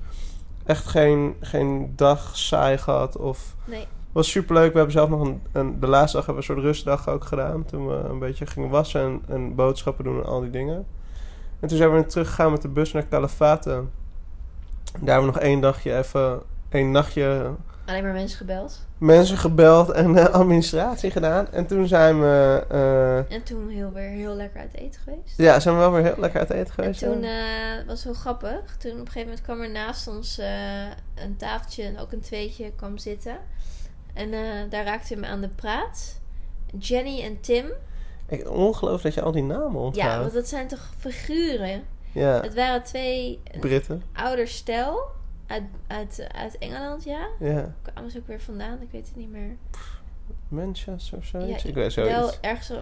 Echt 0.65 0.85
geen, 0.85 1.35
geen 1.39 1.93
dag 1.95 2.37
saai 2.37 2.77
gehad 2.77 3.17
of 3.17 3.55
Nee. 3.65 3.87
was 4.11 4.29
super 4.31 4.55
leuk. 4.55 4.71
We 4.71 4.77
hebben 4.77 4.95
zelf 4.95 5.09
nog 5.09 5.21
een, 5.21 5.41
een. 5.51 5.79
De 5.79 5.87
laatste 5.87 6.17
dag 6.17 6.25
hebben 6.25 6.43
we 6.43 6.49
een 6.49 6.55
soort 6.55 6.67
rustdag 6.67 7.09
ook 7.09 7.25
gedaan. 7.25 7.65
Toen 7.65 7.87
we 7.87 7.93
een 7.93 8.19
beetje 8.19 8.45
gingen 8.45 8.69
wassen 8.69 9.01
en, 9.01 9.21
en 9.27 9.55
boodschappen 9.55 10.03
doen 10.03 10.17
en 10.17 10.25
al 10.25 10.41
die 10.41 10.49
dingen. 10.49 10.85
En 11.59 11.67
toen 11.67 11.77
zijn 11.77 11.93
we 11.93 12.05
teruggegaan 12.05 12.51
met 12.51 12.61
de 12.61 12.67
bus 12.67 12.91
naar 12.91 13.07
Calafate. 13.07 13.69
Daar 14.99 15.13
hebben 15.13 15.19
we 15.19 15.33
nog 15.33 15.39
één 15.39 15.61
dagje 15.61 15.97
even. 15.97 16.41
één 16.69 16.91
nachtje 16.91 17.51
Alleen 17.85 18.03
maar 18.03 18.13
mensen 18.13 18.37
gebeld. 18.37 18.85
mensen 18.97 19.37
gebeld 19.37 19.89
en 19.91 20.15
eh, 20.17 20.25
administratie 20.33 21.11
gedaan. 21.11 21.51
En 21.51 21.65
toen 21.65 21.87
zijn 21.87 22.19
we. 22.21 22.65
eh, 22.69 23.35
En 23.35 23.43
toen 23.43 23.69
heel 23.69 23.91
weer 23.91 24.09
heel 24.09 24.35
lekker 24.35 24.59
uit 24.59 24.73
eten 24.73 25.01
geweest. 25.01 25.37
ja, 25.37 25.59
zijn 25.59 25.75
we 25.75 25.79
wel 25.81 25.91
weer 25.91 26.03
heel 26.03 26.15
lekker 26.17 26.39
uit 26.39 26.49
eten 26.49 26.65
En 26.67 26.73
geweest. 26.73 26.99
toen 26.99 27.21
ja. 27.21 27.79
eh, 27.79 27.87
was 27.87 28.03
heel 28.03 28.13
grappig. 28.13 28.77
Toen 28.77 28.91
op 28.91 28.97
een 28.99 29.05
gegeven 29.05 29.21
moment 29.27 29.41
kwam 29.41 29.61
er 29.61 29.69
naast 29.69 30.07
ons 30.07 30.37
een 31.15 31.35
tafeltje 31.37 31.83
en 31.83 31.99
ook 31.99 32.11
een 32.11 32.21
tweetje 32.21 32.71
kwam 32.75 32.97
zitten. 32.97 33.37
En 34.13 34.31
daar 34.69 34.85
raakte 34.85 35.15
me 35.15 35.27
aan 35.27 35.41
de 35.41 35.49
praat. 35.49 36.19
Jenny 36.79 37.21
en 37.23 37.39
Tim. 37.41 37.65
Ik, 38.27 38.49
ongelooflijk 38.49 39.03
dat 39.03 39.13
je 39.13 39.21
al 39.21 39.31
die 39.31 39.43
namen 39.43 39.71
Ja, 39.73 39.85
onthoudt. 39.85 40.21
want 40.21 40.33
dat 40.33 40.47
zijn 40.47 40.67
toch 40.67 40.89
figuren. 40.99 41.83
Ja, 42.11 42.41
Het 42.41 42.53
waren 42.53 42.83
twee 42.83 43.41
Britten. 43.59 44.03
ouder 44.13 44.47
stel 44.47 45.01
uit, 45.47 45.63
uit, 45.87 46.27
uit 46.35 46.57
Engeland, 46.57 47.03
ja. 47.03 47.27
Ja, 47.39 47.73
Kwamen 47.81 48.11
ze 48.11 48.17
ook 48.17 48.27
weer 48.27 48.41
vandaan? 48.41 48.81
Ik 48.81 48.87
weet 48.91 49.07
het 49.07 49.15
niet 49.15 49.31
meer. 49.31 49.55
Manchester 50.47 51.17
of 51.17 51.25
zoiets. 51.25 51.63
Ja, 51.63 51.69
ik 51.69 51.75
weet 51.75 51.93
zoiets. 51.93 52.13
Wel 52.15 52.31
ergens 52.41 52.67
zo... 52.67 52.81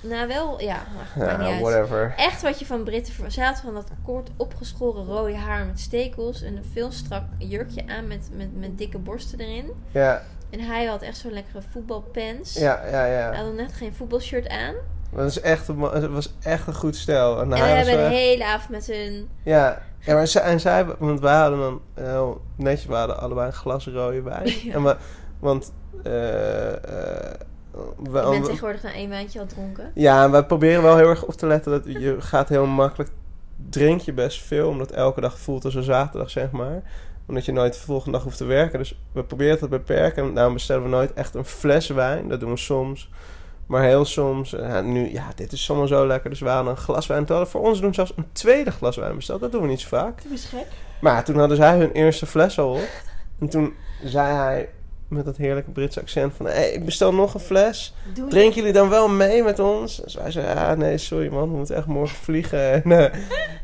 Nou, 0.00 0.28
wel, 0.28 0.60
ja. 0.60 0.82
Maar, 1.16 1.26
ja, 1.26 1.36
uit. 1.52 1.60
whatever. 1.60 2.14
Echt 2.16 2.42
wat 2.42 2.58
je 2.58 2.66
van 2.66 2.84
Britten... 2.84 3.14
ver- 3.14 3.30
Ze 3.32 3.42
hadden 3.42 3.62
van 3.62 3.74
dat 3.74 3.90
kort 4.04 4.30
opgeschoren 4.36 5.04
rode 5.04 5.36
haar 5.36 5.66
met 5.66 5.80
stekels... 5.80 6.42
en 6.42 6.56
een 6.56 6.64
veel 6.64 6.90
strak 6.92 7.22
jurkje 7.38 7.86
aan 7.86 8.06
met, 8.06 8.28
met, 8.36 8.56
met 8.56 8.78
dikke 8.78 8.98
borsten 8.98 9.40
erin. 9.40 9.70
Ja, 9.90 10.22
En 10.50 10.60
hij 10.60 10.84
had 10.86 11.02
echt 11.02 11.16
zo'n 11.16 11.32
lekkere 11.32 11.62
voetbalpens. 11.70 12.54
ja, 12.54 12.86
ja, 12.90 13.04
ja. 13.06 13.28
Hij 13.32 13.42
had 13.44 13.54
net 13.54 13.72
geen 13.72 13.94
voetbalshirt 13.94 14.48
aan. 14.48 14.74
Dat 15.10 15.22
was 15.24 15.40
echt, 15.40 15.68
een 15.68 15.80
het 15.80 16.06
was 16.10 16.32
echt 16.42 16.66
een 16.66 16.74
goed 16.74 16.96
stel. 16.96 17.40
En 17.40 17.52
en 17.52 17.58
hij 17.58 17.76
hebben 17.76 17.94
de 17.94 18.00
echt- 18.02 18.10
hele 18.14 18.44
avond 18.44 18.68
met 18.70 18.86
hun... 18.86 19.28
ja. 19.42 19.82
Ja, 20.00 20.14
maar 20.14 20.26
zij, 20.26 20.42
en 20.42 20.60
zij, 20.60 20.86
want 20.98 21.20
wij 21.20 21.36
hadden 21.36 21.58
dan 21.58 21.80
heel 21.94 22.40
netjes, 22.56 22.86
we 22.86 22.94
hadden 22.94 23.20
allebei 23.20 23.46
een 23.46 23.52
glas 23.52 23.86
rode 23.86 24.22
wijn. 24.22 24.46
Ja. 24.64 24.72
En 24.72 24.82
we, 24.82 24.96
want, 25.38 25.72
eh, 26.02 26.72
eh, 26.72 27.34
we, 27.96 28.18
Ik 28.18 28.30
ben 28.30 28.42
tegenwoordig 28.42 28.82
na 28.82 28.92
één 28.92 29.08
wijntje 29.08 29.40
al 29.40 29.46
dronken. 29.46 29.90
ja, 29.94 30.24
en 30.24 30.30
wij 30.30 30.44
proberen 30.44 30.82
wel 30.82 30.96
heel 30.96 31.08
erg 31.08 31.24
op 31.24 31.34
te 31.34 31.46
letten 31.46 31.72
dat 31.72 31.84
je 31.84 32.16
gaat 32.18 32.48
heel 32.48 32.66
makkelijk, 32.66 33.10
drink 33.70 34.00
je 34.00 34.12
best 34.12 34.42
veel, 34.42 34.68
omdat 34.68 34.90
elke 34.90 35.20
dag 35.20 35.38
voelt 35.38 35.64
als 35.64 35.74
een 35.74 35.82
zaterdag, 35.82 36.30
zeg 36.30 36.50
maar. 36.50 36.82
Omdat 37.26 37.44
je 37.44 37.52
nooit 37.52 37.72
de 37.72 37.80
volgende 37.80 38.12
dag 38.16 38.22
hoeft 38.22 38.36
te 38.36 38.44
werken. 38.44 38.78
Dus 38.78 39.00
we 39.12 39.24
proberen 39.24 39.52
het 39.52 39.60
te 39.60 39.68
beperken. 39.68 40.24
En 40.24 40.34
daarom 40.34 40.52
bestellen 40.52 40.82
we 40.82 40.88
nooit 40.88 41.12
echt 41.12 41.34
een 41.34 41.44
fles 41.44 41.88
wijn. 41.88 42.28
Dat 42.28 42.40
doen 42.40 42.50
we 42.50 42.56
soms. 42.56 43.10
Maar 43.68 43.82
heel 43.82 44.04
soms, 44.04 44.54
eh, 44.54 44.68
ja, 44.68 44.80
nu, 44.80 45.12
ja, 45.12 45.26
dit 45.34 45.52
is 45.52 45.64
zomaar 45.64 45.86
zo 45.86 46.06
lekker. 46.06 46.30
Dus 46.30 46.40
we 46.40 46.48
hadden 46.48 46.72
een 46.72 46.78
glas 46.78 47.06
wijn. 47.06 47.24
Terwijl 47.24 47.46
voor 47.46 47.60
ons 47.60 47.80
doen 47.80 47.94
zelfs 47.94 48.12
een 48.16 48.26
tweede 48.32 48.70
glas 48.70 48.96
wijn 48.96 49.14
besteld. 49.16 49.40
Dat 49.40 49.52
doen 49.52 49.62
we 49.62 49.68
niet 49.68 49.80
zo 49.80 49.88
vaak. 49.88 50.22
Dat 50.22 50.32
is 50.32 50.44
gek. 50.44 50.66
Maar 51.00 51.24
toen 51.24 51.38
hadden 51.38 51.56
zij 51.56 51.78
hun 51.78 51.92
eerste 51.92 52.26
fles 52.26 52.58
al 52.58 52.70
op. 52.72 52.88
En 53.40 53.48
toen 53.48 53.74
zei 54.04 54.34
hij 54.36 54.68
met 55.08 55.24
dat 55.24 55.36
heerlijke 55.36 55.70
Britse 55.70 56.00
accent 56.00 56.34
van... 56.36 56.46
Hé, 56.46 56.62
ik 56.64 56.84
bestel 56.84 57.14
nog 57.14 57.34
een 57.34 57.40
fles. 57.40 57.94
Doe 58.14 58.28
Drinken 58.28 58.56
jullie 58.56 58.72
dan 58.72 58.88
wel 58.88 59.08
mee 59.08 59.42
met 59.42 59.58
ons? 59.58 59.96
Dus 59.96 60.14
wij 60.14 60.30
zeiden, 60.30 60.54
ja, 60.54 60.74
nee, 60.74 60.98
sorry 60.98 61.28
man. 61.28 61.50
We 61.50 61.56
moeten 61.56 61.76
echt 61.76 61.86
morgen 61.86 62.16
vliegen. 62.16 62.72
En 62.72 62.92
eh, 62.92 63.14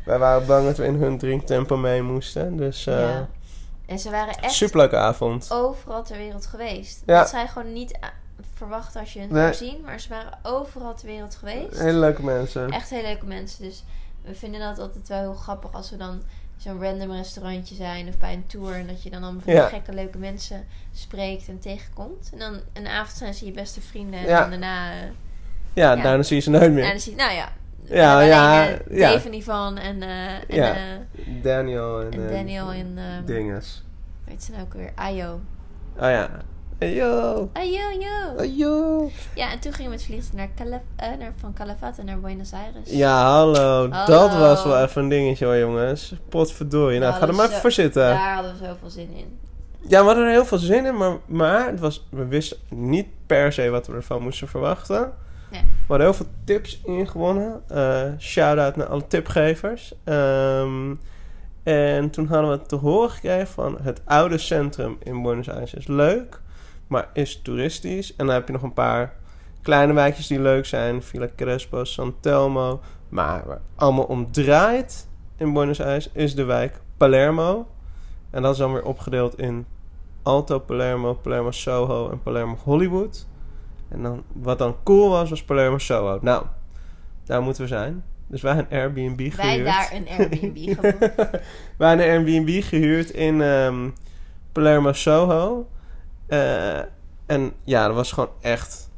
wij 0.05 0.17
waren 0.19 0.47
bang 0.47 0.65
dat 0.65 0.77
we 0.77 0.85
in 0.85 0.95
hun 0.95 1.17
drinktempo 1.17 1.77
mee 1.77 2.01
moesten. 2.01 2.57
Dus 2.57 2.87
eh 2.87 2.99
Ja. 2.99 3.27
En 3.85 3.99
ze 3.99 4.09
waren 4.09 4.35
echt 4.35 4.53
superleuke 4.53 4.97
avond. 4.97 5.47
overal 5.51 6.03
ter 6.03 6.17
wereld 6.17 6.45
geweest. 6.45 7.03
Ja. 7.05 7.19
Dat 7.19 7.29
zij 7.29 7.47
gewoon 7.47 7.73
niet 7.73 7.97
verwachten 8.55 8.99
als 8.99 9.13
je 9.13 9.19
hen 9.19 9.31
Nee. 9.33 9.53
zou 9.53 9.53
zien. 9.69 9.81
Maar 9.81 9.99
ze 9.99 10.09
waren 10.09 10.37
overal 10.43 10.95
ter 10.95 11.07
wereld 11.07 11.35
geweest. 11.35 11.79
Hele 11.79 11.99
leuke 11.99 12.23
mensen. 12.23 12.69
Echt 12.71 12.89
hele 12.89 13.07
leuke 13.07 13.25
mensen. 13.25 13.63
Dus 13.63 13.83
we 14.21 14.35
vinden 14.35 14.59
dat 14.59 14.79
altijd 14.79 15.07
wel 15.07 15.19
heel 15.19 15.33
grappig 15.33 15.73
als 15.73 15.89
we 15.89 15.97
dan 15.97 16.21
zo'n 16.57 16.81
random 16.81 17.11
restaurantje 17.11 17.75
zijn 17.75 18.07
of 18.07 18.17
bij 18.17 18.33
een 18.33 18.47
tour. 18.47 18.73
En 18.75 18.87
dat 18.87 19.03
je 19.03 19.09
dan 19.09 19.23
allemaal 19.23 19.41
van 19.41 19.53
Ja. 19.53 19.67
gekke 19.67 19.93
leuke 19.93 20.17
mensen 20.17 20.65
spreekt 20.93 21.47
en 21.47 21.59
tegenkomt. 21.59 22.29
En 22.33 22.39
dan 22.39 22.59
een 22.73 22.87
avond 22.87 23.17
zijn 23.17 23.33
ze 23.33 23.45
je 23.45 23.51
beste 23.51 23.81
vrienden. 23.81 24.19
En 24.19 24.25
Ja. 24.25 24.39
dan 24.39 24.49
daarna 24.49 24.91
eh, 24.91 24.97
Ja, 25.73 25.93
Ja. 25.93 26.01
daarna 26.01 26.23
zie 26.23 26.35
je 26.35 26.41
ze 26.41 26.49
nooit 26.49 26.71
meer. 26.71 26.99
Zie 26.99 27.15
nou 27.15 27.31
ja. 27.33 27.49
Ja, 27.83 28.19
ja, 28.21 28.67
eh, 28.67 28.97
ja. 28.97 29.23
En 29.23 29.33
Yvonne 29.33 29.79
en, 29.81 30.01
eh, 30.01 30.33
en, 30.33 30.43
Ja. 30.47 30.75
Daniel 31.41 32.01
en, 32.01 32.11
en 32.13 32.27
Daniel 32.33 32.71
en... 32.71 32.93
ehm, 32.97 33.25
dinges. 33.25 33.83
weet 34.25 34.43
ze 34.43 34.51
nou 34.51 34.63
ook 34.63 34.73
weer? 34.73 34.91
Ayo. 34.95 35.39
Oh 35.97 36.09
ja. 36.09 36.29
Hey, 36.77 36.93
yo. 36.95 37.49
Ayo, 37.53 37.91
yo. 37.99 38.37
Hey, 38.37 38.49
yo. 38.49 39.11
Ja, 39.35 39.51
en 39.51 39.59
toen 39.59 39.73
gingen 39.73 39.91
we 39.91 39.97
met 39.97 40.05
vliegtuig 40.05 40.49
naar, 40.57 40.81
eh, 40.95 41.17
naar 41.19 41.33
van 41.39 41.53
Calafate 41.53 42.03
naar 42.03 42.19
Buenos 42.19 42.53
Aires. 42.53 42.89
Ja, 42.89 43.31
hallo. 43.31 43.87
Dat 43.87 44.37
was 44.37 44.63
wel 44.63 44.83
even 44.83 45.03
een 45.03 45.09
dingetje 45.09 45.45
hoor, 45.45 45.57
jongens. 45.57 46.13
Potverdorie. 46.29 46.99
Nou, 46.99 47.13
ga 47.13 47.27
er 47.27 47.35
maar 47.35 47.47
even 47.47 47.61
voor 47.61 47.71
zitten. 47.71 48.03
Daar 48.03 48.33
hadden 48.33 48.51
we 48.59 48.65
zoveel 48.65 48.89
zin 48.89 49.09
in. 49.15 49.39
Ja, 49.87 49.99
we 49.99 50.05
hadden 50.05 50.25
er 50.25 50.31
heel 50.31 50.45
veel 50.45 50.57
zin 50.57 50.85
in, 50.85 50.97
maar, 50.97 51.17
maar 51.25 51.67
het 51.67 51.79
was, 51.79 52.07
we 52.09 52.25
wisten 52.25 52.57
niet 52.69 53.07
per 53.25 53.53
se 53.53 53.69
wat 53.69 53.87
we 53.87 53.93
ervan 53.93 54.21
moesten 54.21 54.47
verwachten. 54.47 55.11
Ja. 55.51 55.59
We 55.59 55.67
hadden 55.87 56.07
heel 56.07 56.15
veel 56.15 56.31
tips 56.43 56.81
ingewonnen. 56.83 57.61
Eh 57.67 58.03
Shout-out 58.19 58.75
naar 58.75 58.87
alle 58.87 59.07
tipgevers. 59.07 59.93
Ehm, 60.03 60.95
en 61.63 62.09
toen 62.09 62.27
hadden 62.27 62.49
we 62.51 62.61
te 62.65 62.75
horen 62.75 63.09
gekregen 63.09 63.47
van 63.47 63.77
het 63.81 64.01
oude 64.05 64.37
centrum 64.37 64.97
in 65.03 65.21
Buenos 65.21 65.49
Aires 65.49 65.73
is 65.73 65.87
leuk, 65.87 66.41
maar 66.87 67.09
is 67.13 67.41
toeristisch. 67.41 68.15
En 68.15 68.25
dan 68.25 68.35
heb 68.35 68.47
je 68.47 68.53
nog 68.53 68.63
een 68.63 68.73
paar 68.73 69.13
kleine 69.61 69.93
wijkjes 69.93 70.27
die 70.27 70.41
leuk 70.41 70.65
zijn. 70.65 71.03
Villa 71.03 71.29
Crespo, 71.35 71.83
San 71.83 72.15
Telmo. 72.19 72.81
Maar 73.09 73.43
waar 73.45 73.61
allemaal 73.75 74.03
om 74.03 74.31
draait 74.31 75.07
in 75.37 75.53
Buenos 75.53 75.81
Aires 75.81 76.09
is 76.13 76.35
de 76.35 76.43
wijk 76.43 76.81
Palermo. 76.97 77.67
En 78.29 78.41
dat 78.41 78.51
is 78.51 78.57
dan 78.57 78.73
weer 78.73 78.83
opgedeeld 78.83 79.39
in 79.39 79.65
Alto 80.23 80.59
Palermo, 80.59 81.13
Palermo 81.13 81.51
Soho 81.51 82.09
en 82.11 82.21
Palermo 82.21 82.57
Hollywood. 82.63 83.27
En 83.89 84.01
dan, 84.01 84.23
wat 84.33 84.57
dan 84.57 84.75
cool 84.83 85.09
was, 85.09 85.29
was 85.29 85.43
Palermo 85.43 85.77
Soho. 85.77 86.19
Nou, 86.21 86.45
daar 87.23 87.41
moeten 87.41 87.61
we 87.61 87.67
zijn. 87.67 88.03
Dus 88.27 88.41
wij 88.41 88.57
een 88.57 88.69
Airbnb 88.69 89.19
gehuurd. 89.19 89.35
Wij 89.35 89.63
daar 89.63 89.91
een 89.93 90.07
Airbnb 90.07 90.57
geboekt. 90.57 90.99
wij 91.77 91.89
hebben 91.89 92.05
een 92.05 92.11
Airbnb 92.11 92.63
gehuurd 92.63 93.09
in 93.09 93.41
ehm, 93.41 93.89
Palermo 94.51 94.93
Soho. 94.93 95.67
Eh, 96.27 96.79
en 97.25 97.53
ja, 97.63 97.85
dat 97.87 97.95
was 97.95 98.11
gewoon 98.11 98.29
echt... 98.41 98.89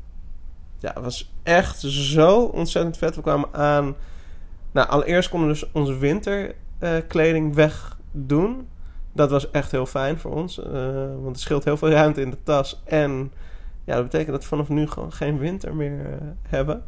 Ja, 0.80 0.92
het 0.94 1.04
was 1.04 1.34
echt 1.44 1.80
zo 1.80 2.42
ontzettend 2.44 2.98
vet. 2.98 3.16
We 3.16 3.22
kwamen 3.22 3.50
aan... 3.54 3.96
Nou, 4.72 4.88
allereerst 4.90 5.30
konden 5.30 5.48
we 5.48 5.54
dus 5.54 5.72
onze 5.72 5.98
winterkleding 5.98 7.56
wegdoen. 7.56 8.68
Dat 9.14 9.30
was 9.30 9.52
echt 9.52 9.72
heel 9.72 9.86
fijn 9.86 10.20
voor 10.20 10.32
ons. 10.34 10.60
eh, 10.60 10.72
want 11.14 11.28
het 11.28 11.40
scheelt 11.40 11.64
heel 11.64 11.78
veel 11.78 11.90
ruimte 11.90 12.22
in 12.22 12.30
de 12.30 12.44
tas. 12.44 12.82
En 12.86 13.32
ja, 13.84 13.94
dat 13.96 14.04
betekent 14.04 14.32
dat 14.32 14.42
we 14.42 14.48
vanaf 14.48 14.70
nu 14.70 14.88
gewoon 14.88 15.12
geen 15.14 15.38
winter 15.38 15.76
meer 15.76 16.06
eh, 16.06 16.18
hebben. 16.48 16.84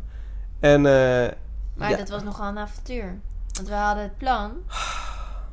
En 0.60 0.86
eh, 0.86 1.32
Maar 1.76 1.90
Ja. 1.90 1.98
dat 1.98 2.10
was 2.10 2.24
nogal 2.24 2.48
een 2.48 2.58
avontuur. 2.58 3.20
Want 3.54 3.68
we 3.68 3.74
hadden 3.74 4.04
het 4.04 4.18
plan. 4.18 4.52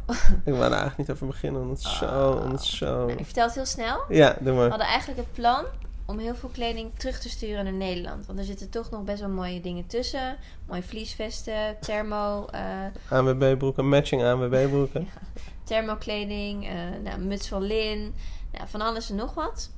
ik 0.45 0.53
wou 0.53 0.65
er 0.65 0.71
eigenlijk 0.71 0.97
niet 0.97 1.11
over 1.11 1.27
beginnen. 1.27 1.67
Want 1.67 1.83
het 1.83 1.93
zo... 1.93 2.35
Want 2.35 2.53
het 2.53 2.65
zo... 2.65 3.07
Nou, 3.07 3.19
ik 3.19 3.25
vertel 3.25 3.45
het 3.45 3.55
heel 3.55 3.67
snel. 3.67 4.05
Ja, 4.09 4.37
doe 4.41 4.53
We 4.53 4.59
maar. 4.59 4.69
hadden 4.69 4.87
eigenlijk 4.87 5.19
het 5.21 5.33
plan 5.33 5.65
om 6.07 6.19
heel 6.19 6.35
veel 6.35 6.49
kleding 6.49 6.91
terug 6.97 7.19
te 7.19 7.29
sturen 7.29 7.65
naar 7.65 7.73
Nederland. 7.73 8.27
Want 8.27 8.39
er 8.39 8.45
zitten 8.45 8.71
toch 8.71 8.91
nog 8.91 9.03
best 9.03 9.21
wel 9.21 9.29
mooie 9.29 9.61
dingen 9.61 9.87
tussen. 9.87 10.37
Mooie 10.67 10.83
vliesvesten, 10.83 11.77
thermo, 11.81 12.47
eh 12.47 12.63
ANWB-broeken, 13.09 13.89
matching 13.89 14.23
ANWB-broeken. 14.25 15.09
thermokleding, 15.65 16.69
eh 16.69 16.75
nou, 17.05 17.21
muts 17.21 17.49
van 17.49 17.63
lin, 17.63 18.15
nou, 18.53 18.69
van 18.69 18.81
alles 18.81 19.11
en 19.11 19.17
nog 19.17 19.35
wat. 19.35 19.71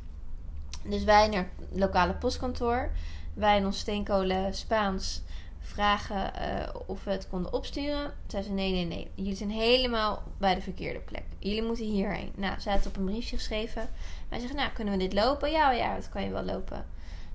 Dus 0.85 1.05
wij 1.05 1.29
naar 1.29 1.49
het 1.71 1.79
lokale 1.79 2.14
postkantoor. 2.14 2.91
Wij 3.35 3.57
in 3.57 3.67
ons 3.67 3.79
steenkolen 3.79 4.55
Spaans 4.55 5.23
vragen 5.68 6.35
eh, 6.35 6.74
of 6.87 7.04
we 7.04 7.11
het 7.11 7.28
konden 7.28 7.52
opsturen. 7.52 8.12
Zeiden 8.26 8.50
ze 8.50 8.57
nee, 8.57 8.72
nee, 8.72 8.85
nee. 8.85 9.11
Jullie 9.14 9.37
zijn 9.37 9.50
helemaal 9.50 10.22
bij 10.38 10.54
de 10.54 10.61
verkeerde 10.61 10.98
plek. 10.98 11.24
Jullie 11.38 11.62
moeten 11.62 11.85
hierheen. 11.85 12.33
Nou, 12.37 12.61
ze 12.61 12.70
hadden 12.70 12.88
op 12.88 12.96
een 12.96 13.04
briefje 13.04 13.37
geschreven. 13.37 13.90
Wij 14.28 14.38
zeggen, 14.38 14.57
nou, 14.57 14.70
kunnen 14.72 14.94
we 14.94 15.00
dit 15.00 15.12
lopen? 15.12 15.50
Ja, 15.50 15.72
ja, 15.72 15.94
dat 15.94 16.09
kan 16.09 16.22
je 16.22 16.31
wel 16.31 16.44
lopen. 16.44 16.87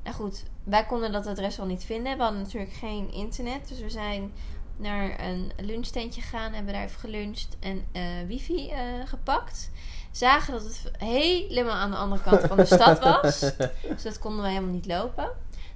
Nou 0.04 0.16
goed, 0.16 0.44
wij 0.64 0.86
konden 0.86 1.12
dat 1.12 1.28
adres 1.28 1.60
al 1.60 1.66
niet 1.66 1.84
vinden. 1.84 2.18
We 2.18 2.24
hadden 2.24 2.42
natuurlijk 2.42 2.74
geen 2.74 3.12
internet. 3.12 3.68
Dus 3.68 3.80
we 3.80 3.90
zijn 3.90 4.32
naar 4.78 5.20
een 5.20 5.52
lunchtentje 5.58 6.22
gegaan. 6.22 6.54
Hebben 6.54 6.74
daar 6.74 6.84
even 6.84 7.00
geluncht 7.00 7.58
en 7.60 7.86
eh, 7.92 8.04
wifi 8.28 8.70
eh, 8.70 8.80
gepakt. 9.06 9.72
Zagen 10.12 10.54
dat 10.54 10.64
het 10.64 10.92
helemaal 10.98 11.76
aan 11.76 11.92
de 11.92 11.98
andere 11.98 12.22
kant 12.22 12.42
van 12.42 12.58
de 12.58 12.66
stad 12.66 13.00
was. 13.00 13.40
Dus 13.94 14.04
dat 14.04 14.20
konden 14.20 14.42
wij 14.42 14.52
helemaal 14.52 14.74
niet 14.74 14.86
lopen. 14.86 15.32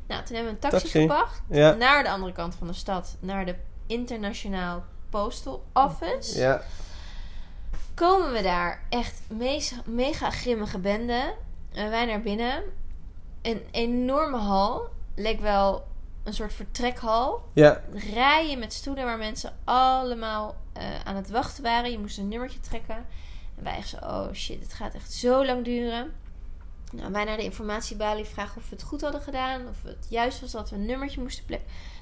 Nou, 0.08 0.24
toen 0.24 0.36
hebben 0.36 0.54
we 0.54 0.60
een 0.62 0.70
taxi, 0.70 0.80
Taxi. 0.82 1.00
gepakt. 1.02 1.42
Ja. 1.50 1.74
Naar 1.74 2.04
de 2.04 2.10
andere 2.10 2.32
kant 2.32 2.56
van 2.56 2.68
de 2.68 2.74
stad. 2.74 3.18
Naar 3.20 3.46
de 3.46 3.56
Internationaal 3.88 4.84
Postal 5.10 5.64
Office. 5.74 6.40
Ja. 6.40 6.62
Komen 7.94 8.32
we 8.34 8.42
daar. 8.42 8.82
Echt 8.90 9.22
mega, 9.28 9.76
mega 9.86 10.30
grimmige 10.30 10.80
bende. 10.80 11.34
En 11.74 11.90
wij 11.90 12.06
naar 12.06 12.22
binnen. 12.22 12.64
Een 13.42 13.62
enorme 13.72 14.38
hal. 14.38 14.90
Leek 15.16 15.40
wel 15.40 15.88
een 16.24 16.34
soort 16.34 16.54
vertrekhal. 16.54 17.44
Ja. 17.54 17.82
Rijen 18.14 18.60
met 18.60 18.74
stoelen 18.74 19.06
waar 19.06 19.18
mensen 19.18 19.56
allemaal 19.64 20.56
eh, 20.74 20.84
aan 21.04 21.16
het 21.16 21.30
wachten 21.30 21.64
waren. 21.64 21.92
Je 21.92 22.00
moest 22.00 22.18
een 22.18 22.28
nummertje 22.28 22.60
trekken. 22.60 23.06
En 23.58 23.64
wij 23.64 23.76
echt 23.76 23.90
zo, 23.90 23.98
oh 23.98 24.34
shit, 24.34 24.62
het 24.62 24.74
gaat 24.74 24.94
echt 24.94 25.12
zo 25.14 25.46
lang 25.46 25.66
duren. 25.66 26.14
Nou, 26.92 27.12
wij 27.12 27.24
naar 27.24 27.38
de 27.38 27.44
informatiebalie 27.44 28.26
vragen 28.26 28.58
of 28.58 28.70
we 28.70 28.76
het 28.76 28.84
goed 28.84 29.02
hadden 29.02 29.22
gedaan. 29.22 29.68
Of 29.70 29.84
het 29.84 30.06
juist 30.10 30.42
was 30.42 30.52
dat 30.52 30.70
we 30.70 30.76
een 30.76 30.86
nummertje 30.86 31.22
moesten 31.22 31.46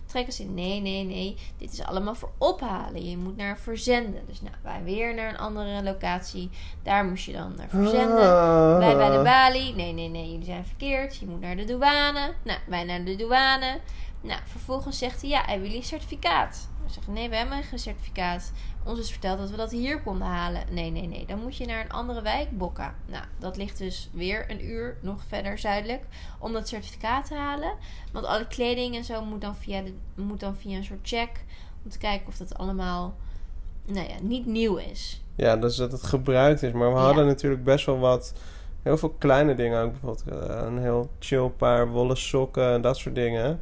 trekken. 0.05 0.33
Ze 0.33 0.43
nee, 0.43 0.81
nee, 0.81 1.03
nee. 1.03 1.37
Dit 1.57 1.71
is 1.71 1.83
allemaal 1.83 2.15
voor 2.15 2.31
ophalen. 2.37 3.09
Je 3.09 3.17
moet 3.17 3.37
naar 3.37 3.57
verzenden. 3.57 4.21
Dus 4.27 4.41
nou, 4.41 4.55
wij 4.61 4.83
weer 4.83 5.13
naar 5.13 5.29
een 5.29 5.37
andere 5.37 5.83
locatie. 5.83 6.49
Daar 6.83 7.05
moest 7.05 7.25
je 7.25 7.33
dan 7.33 7.53
naar 7.57 7.69
verzenden. 7.69 8.37
Ah. 8.37 8.77
Wij 8.77 8.95
bij 8.95 9.17
de 9.17 9.23
balie. 9.23 9.75
Nee, 9.75 9.93
nee, 9.93 10.09
nee, 10.09 10.31
jullie 10.31 10.45
zijn 10.45 10.65
verkeerd. 10.65 11.15
Je 11.15 11.25
moet 11.25 11.41
naar 11.41 11.55
de 11.55 11.65
douane. 11.65 12.33
Nou, 12.43 12.59
wij 12.67 12.83
naar 12.83 13.03
de 13.03 13.15
douane. 13.15 13.79
Nou, 14.25 14.39
vervolgens 14.45 14.97
zegt 14.97 15.21
hij, 15.21 15.29
ja, 15.29 15.41
hebben 15.45 15.61
jullie 15.61 15.77
een 15.77 15.83
certificaat? 15.83 16.69
We 16.85 16.91
zeggen, 16.91 17.13
nee, 17.13 17.29
we 17.29 17.35
hebben 17.35 17.63
geen 17.63 17.79
certificaat. 17.79 18.51
Ons 18.83 18.99
is 18.99 19.11
verteld 19.11 19.37
dat 19.37 19.49
we 19.49 19.57
dat 19.57 19.71
hier 19.71 20.01
konden 20.01 20.27
halen. 20.27 20.63
Nee, 20.71 20.91
nee, 20.91 21.07
nee. 21.07 21.25
Dan 21.25 21.39
moet 21.41 21.57
je 21.57 21.65
naar 21.65 21.83
een 21.85 21.91
andere 21.91 22.21
wijk, 22.21 22.57
Bokka. 22.57 22.95
Nou, 23.05 23.23
dat 23.39 23.57
ligt 23.57 23.77
dus 23.77 24.09
weer 24.13 24.51
een 24.51 24.65
uur 24.65 24.97
nog 25.01 25.23
verder 25.27 25.57
zuidelijk. 25.57 26.03
Om 26.39 26.53
dat 26.53 26.67
certificaat 26.67 27.25
te 27.27 27.35
halen. 27.35 27.73
Want 28.11 28.25
alle 28.25 28.47
kleding 28.47 28.95
en 28.95 29.03
zo 29.03 29.25
moet 29.25 29.41
dan 29.41 29.55
via, 29.55 29.81
de, 29.81 29.93
moet 30.15 30.39
dan 30.39 30.55
via 30.55 30.77
een 30.77 30.83
soort 30.83 30.99
check. 31.07 31.29
Om 31.83 31.89
te 31.89 31.97
kijken 31.97 32.27
of 32.27 32.37
dat 32.37 32.57
allemaal, 32.57 33.15
nou 33.85 34.07
ja, 34.07 34.15
niet 34.21 34.45
nieuw 34.45 34.75
is. 34.75 35.23
Ja, 35.35 35.55
dus 35.57 35.75
dat 35.75 35.91
het 35.91 36.03
gebruikt 36.03 36.63
is. 36.63 36.71
Maar 36.71 36.89
we 36.93 36.97
Ja. 36.99 37.03
hadden 37.05 37.25
natuurlijk 37.25 37.63
best 37.63 37.85
wel 37.85 37.99
wat... 37.99 38.33
Heel 38.81 38.97
veel 38.97 39.09
kleine 39.17 39.55
dingen 39.55 39.81
ook. 39.83 39.91
Bijvoorbeeld 39.91 40.23
eh, 40.49 40.61
een 40.65 40.77
heel 40.77 41.09
chill 41.19 41.49
paar 41.49 41.87
wollen 41.87 42.17
sokken 42.17 42.73
en 42.73 42.81
dat 42.81 42.97
soort 42.97 43.15
dingen. 43.15 43.59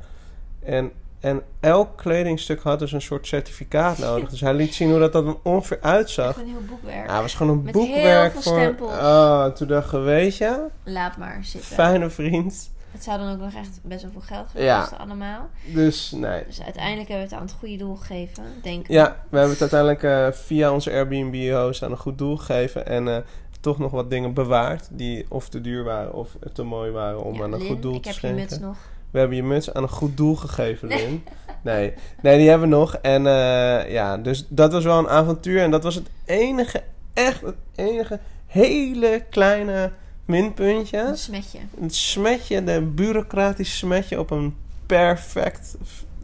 En, 0.65 0.91
en 1.19 1.41
elk 1.60 1.97
kledingstuk 1.97 2.62
had 2.62 2.80
dus 2.80 2.91
een 2.91 3.02
soort 3.02 3.28
certificaat 3.28 3.97
nodig. 3.97 4.30
Dus 4.30 4.41
hij 4.41 4.54
liet 4.54 4.73
zien 4.73 4.89
hoe 4.89 4.99
dat, 4.99 5.13
dat 5.13 5.26
er 5.28 5.36
ongeveer 5.43 5.80
uitzag. 5.82 6.30
Echt 6.30 6.38
een 6.39 6.45
heel 6.47 6.65
boekwerk. 6.69 7.08
Ja, 7.08 7.13
het 7.13 7.21
was 7.21 7.34
gewoon 7.36 7.58
een 7.58 7.63
Met 7.63 7.73
heel 7.76 7.86
boekwerk 7.86 8.32
veel 8.32 8.41
voor... 8.41 8.54
stempels. 8.60 8.91
Oh, 8.91 9.45
toen 9.45 9.67
dacht 9.67 9.93
ik, 9.93 9.99
weet 10.04 10.38
je... 10.38 10.65
Laat 10.84 11.17
maar 11.17 11.39
zitten. 11.41 11.69
Fijne 11.76 12.10
vriend. 12.10 12.71
Het 12.91 13.04
zou 13.04 13.17
dan 13.19 13.32
ook 13.32 13.39
nog 13.39 13.54
echt 13.54 13.80
best 13.84 14.02
wel 14.02 14.12
veel 14.12 14.21
geld 14.21 14.47
gaan 14.54 14.62
Ja. 14.63 14.80
kosten 14.80 14.97
allemaal. 14.97 15.49
Dus 15.73 16.12
nee. 16.12 16.43
Dus 16.45 16.62
uiteindelijk 16.62 17.08
hebben 17.10 17.28
we 17.28 17.32
het 17.34 17.41
aan 17.41 17.47
het 17.47 17.56
goede 17.60 17.76
doel 17.78 17.95
gegeven, 17.95 18.43
denk 18.62 18.80
ik. 18.82 18.91
Ja, 18.91 19.15
we 19.30 19.38
hebben 19.38 19.58
het 19.58 19.71
uiteindelijk 19.73 20.04
eh, 20.04 20.28
via 20.41 20.71
onze 20.71 20.91
Airbnb-host 20.91 21.84
aan 21.84 21.91
een 21.91 21.97
goed 21.97 22.17
doel 22.17 22.38
gegeven. 22.38 22.86
En 22.88 23.08
eh, 23.08 23.17
toch 23.60 23.78
nog 23.80 23.91
wat 23.91 24.10
dingen 24.10 24.34
bewaard. 24.34 24.88
Die 24.91 25.26
of 25.30 25.49
te 25.49 25.62
duur 25.62 25.84
waren 25.84 26.13
of 26.13 26.30
te 26.54 26.63
mooi 26.63 26.91
waren 26.91 27.23
om 27.23 27.36
Ja, 27.36 27.43
aan 27.43 27.54
een 27.54 27.60
Lin, 27.60 27.67
goed 27.67 27.82
doel 27.82 27.95
ik 27.95 28.02
te 28.02 28.08
heb 28.10 28.17
je 28.17 28.28
schenken. 28.28 28.41
muts 28.49 28.60
nog. 28.60 28.78
We 29.13 29.19
hebben 29.19 29.38
je 29.38 29.43
muts 29.43 29.73
aan 29.73 29.84
een 29.84 29.89
goed 29.89 30.17
doel 30.17 30.36
gegeven, 30.36 30.88
Lin. 30.88 31.23
Nee. 31.63 31.93
nee, 32.21 32.38
die 32.38 32.49
hebben 32.49 32.69
we 32.69 32.76
nog. 32.76 32.95
En 32.95 33.28
eh, 33.28 33.91
ja, 33.91 34.17
dus 34.17 34.45
dat 34.49 34.71
was 34.71 34.84
wel 34.84 34.97
een 34.97 35.10
avontuur. 35.10 35.62
En 35.62 35.71
dat 35.71 35.84
was 35.84 35.95
het 35.95 36.10
enige, 36.26 36.84
echt 37.13 37.41
het 37.41 37.56
enige 37.76 38.19
hele 38.47 39.26
kleine 39.30 39.91
minpuntje. 40.26 40.99
Een 40.99 41.17
smetje. 41.17 41.60
Het 41.80 41.95
smetje, 41.95 42.63
de 42.63 42.82
bureaucratisch 42.82 43.78
smetje 43.78 44.19
op 44.19 44.32
een 44.32 44.56
perfect, 44.86 45.78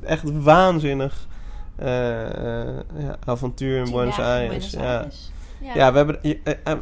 echt 0.04 0.42
waanzinnig 0.42 1.28
eh, 1.76 2.68
eh, 2.68 2.76
ja, 2.98 3.18
avontuur 3.26 3.86
in 3.86 3.92
Buenos 3.92 4.20
Aires. 4.20 4.72
Ja. 4.72 4.98
Aires. 4.98 5.32
Ja. 5.62 5.74
Ja, 5.76 5.92
we 5.92 5.98
hebben. 5.98 6.20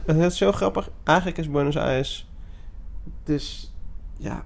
Het 0.05 0.31
is 0.31 0.37
zo 0.37 0.51
grappig. 0.51 0.89
Eigenlijk 1.03 1.37
is 1.37 1.49
Buenos 1.49 1.77
Aires. 1.77 2.27
Dus 3.23 3.73
ja, 4.17 4.43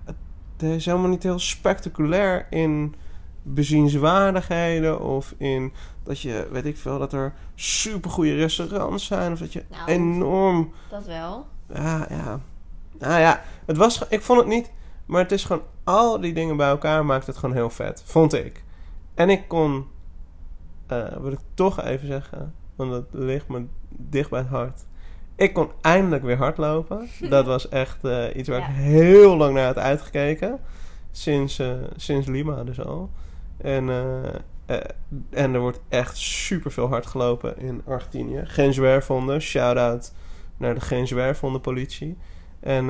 het 0.61 0.71
is 0.71 0.85
helemaal 0.85 1.09
niet 1.09 1.23
heel 1.23 1.39
spectaculair 1.39 2.47
in 2.49 2.95
bezienswaardigheden 3.41 5.01
of 5.01 5.33
in 5.37 5.73
dat 6.03 6.19
je, 6.19 6.47
weet 6.51 6.65
ik 6.65 6.77
veel, 6.77 6.99
dat 6.99 7.13
er 7.13 7.33
supergoeie 7.55 8.35
restaurants 8.35 9.05
zijn 9.05 9.31
of 9.31 9.39
dat 9.39 9.53
je 9.53 9.63
Nou. 9.69 9.89
enorm. 9.89 10.71
Dat 10.89 11.05
wel. 11.05 11.47
Ja, 11.73 12.07
ja. 12.09 12.39
Nou 12.99 13.19
ja, 13.19 13.41
het 13.65 13.77
was. 13.77 14.07
Ik 14.09 14.21
vond 14.21 14.39
het 14.39 14.47
niet. 14.47 14.71
Maar 15.05 15.21
het 15.21 15.31
is 15.31 15.43
gewoon, 15.43 15.63
al 15.83 16.19
die 16.19 16.33
dingen 16.33 16.57
bij 16.57 16.69
elkaar 16.69 17.05
maakt 17.05 17.27
het 17.27 17.37
gewoon 17.37 17.55
heel 17.55 17.69
vet. 17.69 18.03
Vond 18.05 18.33
ik. 18.33 18.63
En 19.13 19.29
ik 19.29 19.47
kon, 19.47 19.87
eh 20.87 21.17
wil 21.17 21.31
ik 21.31 21.39
toch 21.53 21.83
even 21.83 22.07
zeggen, 22.07 22.53
want 22.75 22.91
dat 22.91 23.05
ligt 23.11 23.47
me 23.47 23.65
dicht 23.89 24.29
bij 24.29 24.39
het 24.39 24.49
hart. 24.49 24.85
Ik 25.41 25.53
kon 25.53 25.71
eindelijk 25.81 26.23
weer 26.23 26.37
hardlopen. 26.37 27.09
Dat 27.29 27.45
was 27.45 27.69
echt 27.69 28.03
eh, 28.03 28.23
iets 28.35 28.49
waar 28.49 28.59
Ja. 28.59 28.67
ik 28.67 28.73
heel 28.73 29.37
lang 29.37 29.53
naar 29.53 29.65
had 29.65 29.77
uitgekeken. 29.77 30.59
Sinds, 31.11 31.59
eh, 31.59 31.71
sinds 31.95 32.27
Lima 32.27 32.63
dus 32.63 32.79
al. 32.81 33.09
En, 33.57 33.89
eh, 33.89 34.77
en 35.29 35.53
er 35.53 35.59
wordt 35.59 35.79
echt 35.89 36.17
super 36.17 36.71
veel 36.71 36.87
hard 36.87 37.05
gelopen 37.05 37.57
in 37.57 37.81
Argentinië. 37.87 38.41
Geen 38.43 38.73
zwerfhonden. 38.73 39.41
Shout-out 39.41 40.13
naar 40.57 40.73
de 40.73 40.81
geen 40.81 41.07
zwerfhonden 41.07 41.61
politie. 41.61 42.17
En, 42.59 42.89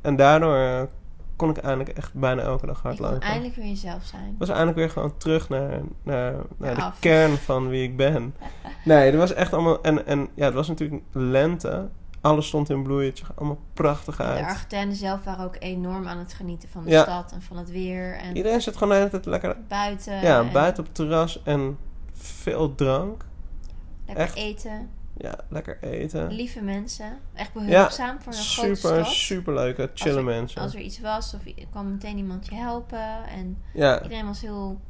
en 0.00 0.16
daardoor 0.16 0.88
kon 1.36 1.50
ik 1.50 1.56
eindelijk 1.56 1.96
echt 1.98 2.14
bijna 2.14 2.42
elke 2.42 2.66
dag 2.66 2.80
kon 2.80 2.90
hardlopen. 2.90 3.20
eindelijk 3.20 3.54
weer 3.54 3.66
jezelf 3.66 4.04
zijn. 4.04 4.24
Ik 4.32 4.38
was 4.38 4.48
eindelijk 4.48 4.76
weer 4.76 4.90
gewoon 4.90 5.16
terug 5.16 5.48
naar, 5.48 5.80
naar, 6.02 6.34
naar 6.56 6.74
de 6.74 6.82
af. 6.82 6.98
kern 6.98 7.36
van 7.36 7.68
wie 7.68 7.82
ik 7.82 7.96
ben. 7.96 8.34
Nee, 8.84 9.10
er 9.10 9.18
was 9.18 9.32
echt 9.32 9.52
allemaal... 9.52 9.82
En, 9.82 10.06
en 10.06 10.28
ja, 10.34 10.44
het 10.44 10.54
was 10.54 10.68
natuurlijk 10.68 11.02
lente. 11.12 11.88
Alles 12.20 12.46
stond 12.46 12.70
in 12.70 12.82
bloei. 12.82 13.06
Het 13.06 13.18
zag 13.18 13.32
allemaal 13.36 13.58
prachtig 13.72 14.16
De 14.16 14.22
uit. 14.22 14.44
Argentijnen 14.44 14.94
zelf 14.96 15.24
waren 15.24 15.44
ook 15.44 15.56
enorm 15.58 16.06
aan 16.06 16.18
het 16.18 16.32
genieten 16.34 16.68
van 16.68 16.84
de 16.84 16.90
Ja. 16.90 17.02
stad 17.02 17.32
en 17.32 17.42
van 17.42 17.56
het 17.56 17.70
weer. 17.70 18.14
En 18.16 18.36
Iedereen 18.36 18.60
zit 18.62 18.74
gewoon 18.74 18.88
de 18.88 18.94
hele 18.98 19.10
tijd 19.10 19.26
lekker 19.26 19.56
buiten. 19.68 20.20
ja, 20.20 20.40
en 20.40 20.52
buiten 20.52 20.78
op 20.82 20.86
het 20.86 20.94
terras 20.94 21.42
en 21.42 21.78
veel 22.12 22.74
drank. 22.74 23.24
Lekker 24.06 24.24
echt. 24.24 24.36
eten. 24.36 24.88
Ja, 25.18 25.38
lekker 25.48 25.82
eten. 25.82 26.32
Lieve 26.32 26.62
mensen. 26.62 27.18
Echt 27.34 27.52
behulpzaam 27.52 28.20
voor 28.20 28.32
een 28.32 28.38
grote 28.38 28.74
Super, 28.74 29.04
stad. 29.04 29.06
super 29.14 29.54
leuke, 29.54 29.90
chille 29.94 30.22
mensen. 30.22 30.60
Als 30.62 30.74
er 30.74 30.80
iets 30.80 31.00
was 31.00 31.34
of 31.34 31.40
kwam 31.70 31.90
meteen 31.90 32.16
iemand 32.16 32.46
je 32.48 32.54
helpen. 32.54 33.24
En 33.26 33.58
Ja, 33.74 34.02
iedereen 34.02 34.26
was 34.26 34.40
heel, 34.40 34.80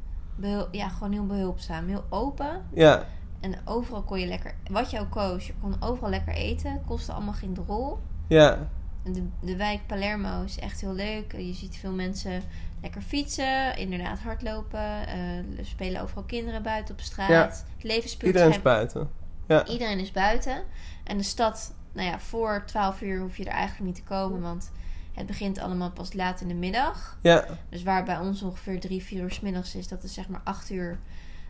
ja, 0.71 0.89
gewoon 0.89 1.11
heel 1.11 1.25
behulpzaam. 1.25 1.87
Heel 1.87 2.05
open. 2.09 2.65
ja, 2.73 3.05
En 3.39 3.55
overal 3.65 4.03
kon 4.03 4.19
je 4.19 4.27
lekker, 4.27 4.55
wat 4.71 4.91
je 4.91 4.99
ook 4.99 5.09
koos, 5.11 5.47
je 5.47 5.53
kon 5.61 5.75
overal 5.79 6.09
lekker 6.09 6.33
eten. 6.33 6.81
Kostte 6.85 7.11
allemaal 7.11 7.33
geen 7.33 7.53
drol. 7.53 7.97
ja, 8.27 8.67
de, 9.03 9.27
de 9.41 9.55
wijk 9.55 9.87
Palermo 9.87 10.43
is 10.43 10.59
echt 10.59 10.81
heel 10.81 10.93
leuk. 10.93 11.31
Je 11.37 11.53
ziet 11.53 11.75
veel 11.75 11.91
mensen 11.93 12.41
lekker 12.81 13.01
fietsen, 13.01 13.77
inderdaad 13.77 14.19
hardlopen. 14.19 15.07
eh, 15.07 15.37
er 15.37 15.65
spelen 15.65 16.01
overal 16.01 16.23
kinderen 16.23 16.63
buiten 16.63 16.93
op 16.95 17.01
straat. 17.01 17.29
Ja. 17.29 17.41
Het 17.45 17.83
leven 17.83 18.09
speelt 18.09 18.33
iedereen 18.33 18.53
is 18.55 18.61
buiten. 18.61 19.09
Ja, 19.47 19.65
Iedereen 19.65 19.99
is 19.99 20.11
buiten. 20.11 20.63
En 21.03 21.17
de 21.17 21.23
stad, 21.23 21.73
nou 21.93 22.07
ja, 22.09 22.19
voor 22.19 22.63
12 22.65 23.01
uur 23.01 23.19
hoef 23.19 23.37
je 23.37 23.45
er 23.45 23.51
eigenlijk 23.51 23.85
niet 23.85 23.95
te 23.95 24.03
komen. 24.13 24.41
Want 24.41 24.71
het 25.13 25.25
begint 25.25 25.59
allemaal 25.59 25.91
pas 25.91 26.13
laat 26.13 26.41
in 26.41 26.47
de 26.47 26.53
middag. 26.53 27.17
ja, 27.21 27.45
Dus 27.69 27.83
waar 27.83 28.03
bij 28.03 28.17
ons 28.17 28.41
ongeveer 28.41 28.79
3, 28.79 29.03
4 29.03 29.21
uur 29.21 29.31
s 29.31 29.39
middags 29.39 29.75
is, 29.75 29.87
dat 29.87 30.03
is 30.03 30.13
zeg 30.13 30.27
maar 30.27 30.41
8 30.43 30.69
uur 30.69 30.99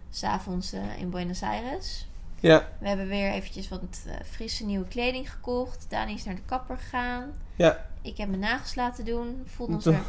s'avonds 0.09 0.73
avonds 0.73 0.99
in 0.99 1.09
Buenos 1.09 1.41
Aires. 1.43 2.07
ja, 2.39 2.67
We 2.79 2.87
hebben 2.87 3.07
weer 3.07 3.31
eventjes 3.31 3.69
wat 3.69 3.81
eh, 4.07 4.13
frisse 4.29 4.65
nieuwe 4.65 4.87
kleding 4.87 5.31
gekocht. 5.31 5.85
Dani 5.89 6.13
is 6.13 6.23
naar 6.23 6.35
de 6.35 6.41
kapper 6.45 6.77
gegaan. 6.77 7.31
ja. 7.55 7.85
Ik 8.01 8.17
heb 8.17 8.27
mijn 8.27 8.39
nagels 8.41 8.75
laten 8.75 9.05
doen. 9.05 9.43
Voelde 9.45 9.73
ons 9.73 9.85
weer... 9.85 10.03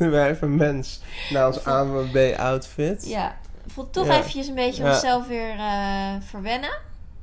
Wij 0.10 0.30
even 0.30 0.56
mens 0.56 1.00
naar 1.30 1.46
ons 1.46 1.64
ANWB-outfit. 2.22 3.08
Ja, 3.08 3.36
voelde 3.66 3.90
toch 3.90 4.06
Ja. 4.06 4.18
eventjes 4.18 4.46
een 4.48 4.54
beetje 4.54 4.82
Ja. 4.84 4.90
onszelf 4.90 5.26
weer 5.26 5.58
eh, 5.58 6.14
verwennen. 6.20 6.78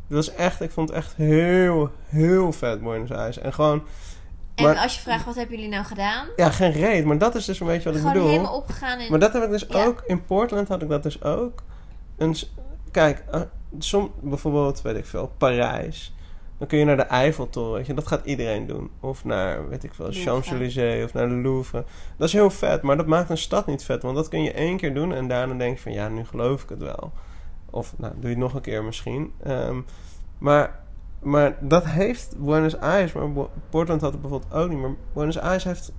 Het 0.07 0.15
was 0.15 0.33
echt, 0.35 0.61
ik 0.61 0.71
vond 0.71 0.89
het 0.89 0.97
echt 0.97 1.15
heel, 1.15 1.89
heel 2.05 2.51
vet 2.51 2.81
Buenos 2.83 3.11
Aires. 3.11 3.37
En 3.37 3.53
gewoon, 3.53 3.83
En 4.55 4.63
Maar- 4.63 4.77
als 4.77 4.95
je 4.95 5.01
vraagt, 5.01 5.25
wat 5.25 5.35
hebben 5.35 5.55
jullie 5.55 5.71
nou 5.71 5.85
gedaan? 5.85 6.27
ja, 6.35 6.49
geen 6.49 6.71
reet, 6.71 7.05
maar 7.05 7.17
dat 7.17 7.35
is 7.35 7.45
dus 7.45 7.59
een 7.59 7.67
beetje 7.67 7.83
wat 7.83 7.93
ik 7.93 7.99
Gewoon 7.99 8.13
bedoel. 8.13 8.29
helemaal 8.29 8.55
opgegaan 8.55 8.99
in... 8.99 9.09
Maar 9.09 9.19
dat 9.19 9.33
heb 9.33 9.43
ik 9.43 9.49
dus 9.49 9.65
Ja. 9.69 9.85
ook, 9.85 10.03
in 10.05 10.25
Portland 10.25 10.67
had 10.67 10.81
ik 10.81 10.89
dat 10.89 11.03
dus 11.03 11.23
ook. 11.23 11.63
Een, 12.17 12.35
s- 12.35 12.53
kijk, 12.91 13.23
eh, 13.31 13.41
som, 13.79 14.11
bijvoorbeeld, 14.21 14.81
weet 14.81 14.95
ik 14.97 15.05
veel, 15.05 15.31
Parijs. 15.37 16.13
Dan 16.57 16.67
kun 16.67 16.77
je 16.79 16.85
naar 16.85 16.97
de 16.97 17.03
Eiffeltoren, 17.03 17.73
weet 17.73 17.85
je, 17.85 17.93
dat 17.93 18.07
gaat 18.07 18.25
iedereen 18.25 18.67
doen. 18.67 18.89
Of 18.99 19.23
naar, 19.25 19.69
weet 19.69 19.83
ik 19.83 19.93
veel. 19.93 20.07
Champs-Élysées 20.11 21.03
of 21.03 21.13
naar 21.13 21.27
de 21.27 21.33
Louvre. 21.35 21.83
Dat 22.17 22.27
is 22.27 22.33
heel 22.33 22.49
vet, 22.49 22.81
maar 22.81 22.97
dat 22.97 23.05
maakt 23.07 23.29
een 23.29 23.37
stad 23.37 23.65
niet 23.67 23.83
vet. 23.83 24.01
Want 24.01 24.15
dat 24.15 24.27
kun 24.29 24.43
je 24.43 24.51
één 24.53 24.77
keer 24.77 24.93
doen 24.93 25.13
en 25.13 25.27
daarna 25.27 25.53
denk 25.53 25.75
je 25.77 25.81
van, 25.83 25.91
ja, 25.93 26.07
nu 26.07 26.25
geloof 26.25 26.63
ik 26.63 26.69
het 26.69 26.79
wel. 26.81 27.11
Of, 27.75 27.93
nou, 27.97 28.13
doe 28.13 28.23
je 28.23 28.29
het 28.29 28.37
nog 28.37 28.53
een 28.53 28.61
keer 28.61 28.83
misschien. 28.83 29.33
Ehm, 29.43 29.81
maar, 30.37 30.79
maar 31.21 31.57
dat 31.61 31.85
heeft 31.85 32.35
Buenos 32.37 32.77
Aires, 32.77 33.13
maar 33.13 33.47
Portland 33.69 34.01
had 34.01 34.11
het 34.11 34.21
bijvoorbeeld 34.21 34.53
ook 34.53 34.69
niet. 34.69 34.79
Maar 34.79 34.93
Buenos 35.13 35.39
Aires 35.39 35.63
heeft, 35.63 35.93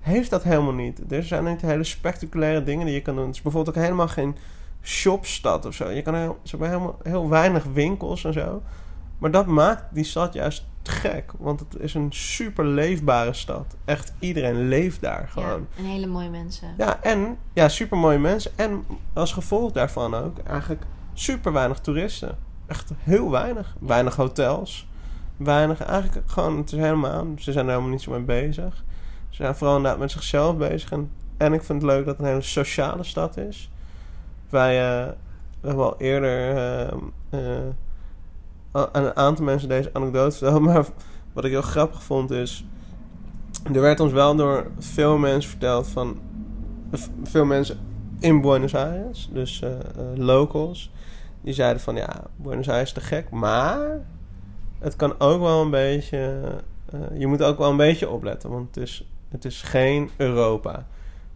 heeft 0.00 0.30
dat 0.30 0.42
helemaal 0.42 0.72
niet. 0.72 1.12
Er 1.12 1.22
zijn 1.22 1.44
niet 1.44 1.60
hele 1.60 1.84
spectaculaire 1.84 2.62
dingen 2.62 2.86
die 2.86 2.94
je 2.94 3.02
kan 3.02 3.14
doen. 3.14 3.26
Het 3.26 3.34
is 3.34 3.42
bijvoorbeeld 3.42 3.76
ook 3.76 3.82
helemaal 3.82 4.08
geen 4.08 4.36
shopstad 4.82 5.66
of 5.66 5.74
zo. 5.74 5.88
Je 5.88 6.02
kan 6.02 6.14
heel, 6.14 6.38
ze 6.42 6.50
hebben 6.50 6.68
helemaal 6.68 6.98
heel 7.02 7.28
weinig 7.28 7.64
winkels 7.64 8.24
en 8.24 8.32
zo. 8.32 8.62
Maar 9.18 9.30
dat 9.30 9.46
maakt 9.46 9.84
die 9.94 10.04
stad 10.04 10.32
juist 10.32 10.66
gek. 10.82 11.32
Want 11.38 11.60
het 11.60 11.76
is 11.78 11.94
een 11.94 12.12
super 12.12 12.64
leefbare 12.64 13.32
stad. 13.32 13.76
Echt 13.84 14.12
iedereen 14.18 14.68
leeft 14.68 15.00
daar 15.00 15.20
ja, 15.20 15.26
gewoon. 15.26 15.66
en 15.76 15.84
hele 15.84 16.06
mooie 16.06 16.30
mensen. 16.30 16.74
Ja, 16.78 17.02
en 17.02 17.38
ja, 17.52 17.68
super 17.68 17.98
mooie 17.98 18.18
mensen. 18.18 18.50
En 18.56 18.84
als 19.12 19.32
gevolg 19.32 19.72
daarvan 19.72 20.14
ook 20.14 20.38
eigenlijk 20.38 20.82
super 21.18 21.52
weinig 21.52 21.78
toeristen. 21.78 22.38
Echt 22.66 22.90
heel 22.98 23.30
weinig. 23.30 23.76
Weinig 23.80 24.16
hotels. 24.16 24.88
Weinig, 25.36 25.82
eigenlijk 25.82 26.30
gewoon, 26.30 26.56
het 26.56 26.72
is 26.72 26.78
helemaal, 26.78 27.26
ze 27.38 27.52
zijn 27.52 27.64
er 27.64 27.70
helemaal 27.70 27.92
niet 27.92 28.02
zo 28.02 28.10
mee 28.10 28.20
bezig. 28.20 28.84
Ze 29.28 29.42
zijn 29.42 29.54
vooral 29.54 29.76
inderdaad 29.76 30.00
met 30.00 30.10
zichzelf 30.10 30.56
bezig. 30.56 30.92
En, 30.92 31.10
en 31.36 31.52
ik 31.52 31.62
vind 31.62 31.82
het 31.82 31.90
leuk 31.90 32.04
dat 32.04 32.16
het 32.16 32.24
een 32.24 32.30
hele 32.30 32.42
sociale 32.42 33.04
stad 33.04 33.36
is. 33.36 33.70
Wij 34.48 35.14
we 35.66 35.72
hebben 35.72 35.84
al 35.84 35.94
eerder 35.98 36.56
eh, 36.56 36.92
eh, 37.30 37.72
aan 38.72 39.04
een 39.04 39.16
aantal 39.16 39.44
mensen 39.44 39.68
deze 39.68 39.90
anekdote 39.92 40.36
verteld. 40.36 40.60
Maar 40.72 40.86
wat 41.32 41.44
ik 41.44 41.50
heel 41.50 41.62
grappig 41.62 42.02
vond 42.02 42.30
is... 42.30 42.64
Er 43.72 43.80
werd 43.80 44.00
ons 44.00 44.12
wel 44.12 44.36
door 44.36 44.70
veel 44.78 45.18
mensen 45.18 45.50
verteld 45.50 45.88
van... 45.88 46.18
Veel 47.22 47.44
mensen 47.44 47.78
in 48.18 48.40
Buenos 48.40 48.74
Aires, 48.74 49.30
dus 49.32 49.62
locals... 50.14 50.90
Die 51.46 51.54
zeiden 51.54 51.82
van, 51.82 51.96
ja, 51.96 52.22
Buenos 52.36 52.68
Aires 52.68 52.88
is 52.88 52.94
te 52.94 53.00
gek, 53.00 53.30
maar... 53.30 54.00
Het 54.78 54.96
kan 54.96 55.20
ook 55.20 55.40
wel 55.40 55.60
een 55.60 55.70
beetje... 55.70 56.42
eh, 56.92 57.00
je 57.18 57.26
moet 57.26 57.42
ook 57.42 57.58
wel 57.58 57.70
een 57.70 57.76
beetje 57.76 58.08
opletten, 58.08 58.50
want 58.50 58.74
het 58.74 58.84
is, 58.84 59.08
het 59.28 59.44
is 59.44 59.62
geen 59.62 60.10
Europa. 60.16 60.86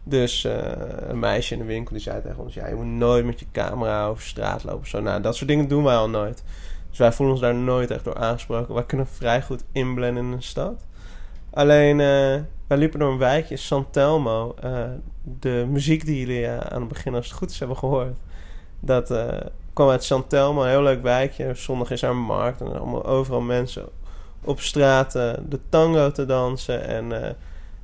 Dus 0.02 0.44
eh, 0.44 0.72
een 1.08 1.18
meisje 1.18 1.52
in 1.52 1.60
de 1.60 1.66
winkel 1.66 1.92
die 1.92 2.02
zei 2.02 2.22
tegen 2.22 2.42
ons... 2.42 2.54
Ja, 2.54 2.66
je 2.66 2.74
moet 2.74 2.86
nooit 2.86 3.24
met 3.24 3.40
je 3.40 3.46
camera 3.52 4.06
over 4.06 4.22
straat 4.22 4.64
lopen. 4.64 4.88
Zo, 4.88 5.00
nou, 5.00 5.22
dat 5.22 5.36
soort 5.36 5.48
dingen 5.48 5.68
doen 5.68 5.84
wij 5.84 5.96
al 5.96 6.08
nooit. 6.08 6.42
Dus 6.88 6.98
wij 6.98 7.12
voelen 7.12 7.34
ons 7.34 7.44
daar 7.44 7.54
nooit 7.54 7.90
echt 7.90 8.04
door 8.04 8.16
aangesproken. 8.16 8.74
Wij 8.74 8.84
kunnen 8.84 9.06
vrij 9.06 9.42
goed 9.42 9.64
inblenden 9.72 10.24
in 10.24 10.32
een 10.32 10.42
stad. 10.42 10.86
Alleen, 11.50 12.00
eh, 12.00 12.40
wij 12.66 12.78
liepen 12.78 12.98
door 12.98 13.12
een 13.12 13.18
wijkje, 13.18 13.56
San 13.56 13.90
Telmo. 13.90 14.54
De 15.40 15.66
muziek 15.68 16.04
die 16.04 16.18
jullie 16.18 16.48
aan 16.48 16.80
het 16.80 16.88
begin, 16.88 17.14
als 17.14 17.26
het 17.26 17.36
goed 17.36 17.50
is, 17.50 17.58
hebben 17.58 17.76
gehoord. 17.76 18.16
Dat 18.80 19.14
kwam 19.80 19.92
uit 19.92 20.04
San 20.04 20.26
Telmo, 20.26 20.62
een 20.62 20.68
heel 20.68 20.82
leuk 20.82 21.02
wijkje. 21.02 21.54
Zondag 21.54 21.90
is 21.90 22.02
er 22.02 22.10
een 22.10 22.22
markt 22.22 22.60
en 22.60 22.78
allemaal 22.78 23.04
overal 23.04 23.40
mensen 23.40 23.88
op 24.44 24.60
straat 24.60 25.14
eh, 25.14 25.32
de 25.48 25.60
tango 25.68 26.10
te 26.10 26.26
dansen. 26.26 26.84
En 26.84 27.22
eh, 27.22 27.34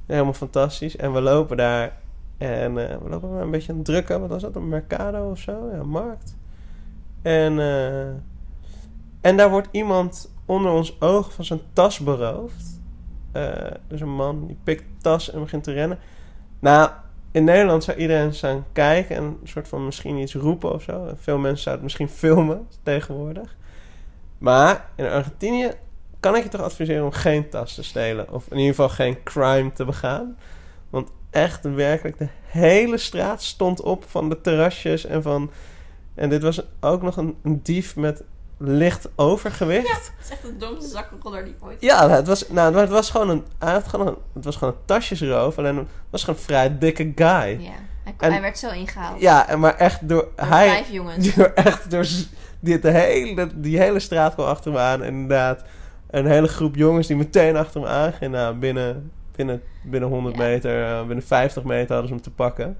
helemaal 0.06 0.32
fantastisch. 0.32 0.96
En 0.96 1.12
we 1.12 1.20
lopen 1.20 1.56
daar 1.56 1.96
en 2.38 2.78
eh, 2.78 2.96
we 3.02 3.08
lopen 3.08 3.32
maar 3.32 3.42
een 3.42 3.50
beetje 3.50 3.70
aan 3.70 3.76
het 3.78 3.86
drukken. 3.86 4.20
Wat 4.20 4.28
was 4.28 4.42
dat? 4.42 4.56
Een 4.56 4.68
mercado 4.68 5.30
of 5.30 5.38
zo? 5.38 5.70
Ja, 5.72 5.82
markt. 5.82 6.36
En, 7.22 7.58
en 9.20 9.36
daar 9.36 9.50
wordt 9.50 9.68
iemand 9.70 10.30
onder 10.44 10.72
ons 10.72 11.00
oog 11.00 11.32
van 11.32 11.44
zijn 11.44 11.60
tas 11.72 11.98
beroofd. 11.98 12.80
Dus 13.88 14.00
een 14.00 14.14
man 14.14 14.46
die 14.46 14.58
pikt 14.64 14.82
de 14.82 15.00
tas 15.00 15.30
en 15.30 15.40
begint 15.40 15.64
te 15.64 15.72
rennen. 15.72 15.98
Nou, 16.58 16.90
in 17.36 17.44
Nederland 17.44 17.84
zou 17.84 17.98
iedereen 17.98 18.34
staan 18.34 18.64
kijken 18.72 19.16
en 19.16 19.22
een 19.22 19.38
soort 19.44 19.68
van 19.68 19.84
misschien 19.84 20.16
iets 20.16 20.34
roepen 20.34 20.72
of 20.72 20.82
zo. 20.82 21.12
Veel 21.16 21.38
mensen 21.38 21.62
zouden 21.62 21.84
het 21.84 21.98
misschien 21.98 22.18
filmen 22.28 22.68
tegenwoordig. 22.82 23.56
Maar 24.38 24.88
in 24.94 25.06
Argentinië 25.06 25.70
kan 26.20 26.36
ik 26.36 26.42
je 26.42 26.48
toch 26.48 26.60
adviseren 26.60 27.04
om 27.04 27.10
geen 27.10 27.48
tas 27.48 27.74
te 27.74 27.82
stelen. 27.82 28.32
Of 28.32 28.46
in 28.50 28.56
ieder 28.56 28.74
geval 28.74 28.88
geen 28.88 29.22
crime 29.22 29.72
te 29.72 29.84
begaan. 29.84 30.38
Want 30.90 31.10
echt 31.30 31.64
werkelijk 31.64 32.18
de 32.18 32.28
hele 32.46 32.98
straat 32.98 33.42
stond 33.42 33.80
op 33.80 34.04
van 34.04 34.28
de 34.28 34.40
terrasjes 34.40 35.06
en 35.06 35.22
van... 35.22 35.50
En 36.14 36.28
dit 36.28 36.42
was 36.42 36.62
ook 36.80 37.02
nog 37.02 37.16
een, 37.16 37.36
een 37.42 37.62
dief 37.62 37.96
met 37.96 38.24
licht 38.58 39.08
overgewicht. 39.14 39.88
Het 39.90 40.12
is 40.24 40.30
echt 40.30 40.42
de 40.42 40.56
domste 40.56 40.88
zakkenroller 40.88 41.44
die 41.44 41.54
ooit... 41.60 41.80
Ja, 41.80 42.10
het 42.10 42.26
was, 42.26 42.48
nou, 42.48 42.76
het 42.76 42.88
was 42.88 43.10
gewoon 43.10 43.28
een, 43.28 43.44
hij 43.58 43.72
had 43.72 43.88
gewoon 43.88 44.06
een, 44.06 44.16
het 44.34 44.44
was 44.44 44.56
gewoon 44.56 44.74
een 44.74 44.80
tasjesroof. 44.84 45.58
Alleen 45.58 45.76
het 45.76 45.86
was 46.10 46.20
gewoon 46.24 46.38
een 46.38 46.44
vrij 46.44 46.78
dikke 46.78 47.12
guy. 47.14 47.26
Ja, 47.60 47.70
hij, 48.04 48.14
En- 48.18 48.32
hij 48.32 48.40
werd 48.40 48.58
zo 48.58 48.70
ingehaald. 48.70 49.20
Ja, 49.20 49.48
en 49.48 49.60
maar 49.60 49.74
echt 49.76 50.08
door, 50.08 50.28
Door 50.36 50.46
hij, 50.46 50.68
vijf 50.68 50.90
jongens. 50.90 51.34
door 51.34 51.52
echt 51.54 51.90
door 51.90 52.06
die, 52.60 52.78
de 52.78 52.90
hele, 52.90 53.48
die 53.54 53.78
hele 53.78 53.98
straat 54.00 54.34
kwam 54.34 54.46
achter 54.46 54.72
me 54.72 54.78
aan. 54.78 55.02
En 55.02 55.08
inderdaad, 55.12 55.62
een 56.10 56.26
hele 56.26 56.48
groep 56.48 56.74
jongens 56.76 57.06
die 57.06 57.16
meteen 57.16 57.56
achter 57.56 57.80
me 57.80 57.86
aangingen. 57.86 58.30
Nou, 58.30 58.54
binnen 58.54 59.10
binnen, 59.36 59.62
binnen 59.82 60.08
100 60.08 60.36
Ja. 60.36 60.42
meter, 60.42 60.84
eh, 60.84 61.06
binnen 61.06 61.24
50 61.26 61.62
meter 61.64 61.88
hadden 61.88 62.06
ze 62.08 62.14
hem 62.14 62.22
te 62.22 62.30
pakken. 62.30 62.76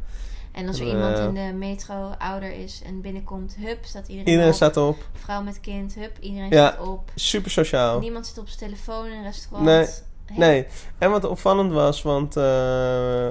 En 0.56 0.66
als 0.68 0.78
er 0.80 0.86
Eh. 0.86 0.92
iemand 0.92 1.18
in 1.18 1.34
de 1.34 1.52
metro 1.56 2.14
ouder 2.18 2.52
is 2.52 2.82
en 2.86 3.00
binnenkomt, 3.00 3.56
hup, 3.60 3.84
staat 3.84 4.02
iedereen, 4.08 4.26
Iedereen 4.28 4.48
op. 4.50 4.54
staat 4.56 4.76
erop. 4.76 4.96
Vrouw 5.12 5.42
met 5.42 5.60
kind, 5.60 5.94
hup, 5.94 6.18
iedereen 6.20 6.50
Ja. 6.50 6.70
staat 6.72 6.86
op. 6.86 7.10
Super 7.14 7.50
sociaal. 7.50 7.98
Niemand 8.00 8.26
zit 8.26 8.38
op 8.38 8.48
zijn 8.48 8.70
telefoon 8.70 9.06
in 9.06 9.12
een 9.12 9.22
restaurant. 9.22 9.64
Nee, 9.64 9.86
Heel- 10.26 10.38
Nee, 10.38 10.66
en 10.98 11.10
wat 11.10 11.24
opvallend 11.24 11.72
was, 11.72 12.02
want 12.02 12.36
eh 12.36 13.28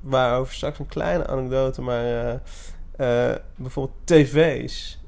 waarover 0.00 0.54
straks 0.54 0.78
een 0.78 0.86
kleine 0.86 1.26
anekdote, 1.26 1.82
maar 1.82 2.40
eh, 2.96 3.34
bijvoorbeeld 3.56 3.96
tv's 4.04 4.98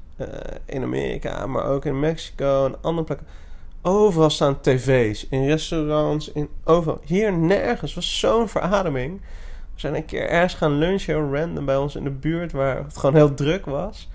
in 0.65 0.83
Amerika, 0.83 1.45
maar 1.45 1.65
ook 1.65 1.85
in 1.85 1.99
Mexico 1.99 2.65
en 2.65 2.75
andere 2.81 3.05
plekken. 3.05 3.27
Overal 3.81 4.29
staan 4.29 4.61
tv's, 4.61 5.27
in 5.29 5.45
restaurants, 5.47 6.31
in 6.31 6.49
overal. 6.63 6.99
Hier 7.05 7.33
nergens, 7.33 7.93
was 7.93 8.19
zo'n 8.19 8.49
verademing. 8.49 9.21
We 9.75 9.81
zijn 9.81 9.95
een 9.95 10.05
keer 10.05 10.29
ergens 10.29 10.53
gaan 10.53 10.77
lunchen, 10.77 11.33
random, 11.33 11.65
bij 11.65 11.77
ons 11.77 11.95
in 11.95 12.03
de 12.03 12.11
buurt, 12.11 12.51
waar 12.51 12.77
het 12.83 12.97
gewoon 12.97 13.15
heel 13.15 13.33
druk 13.33 13.65
was. 13.65 14.09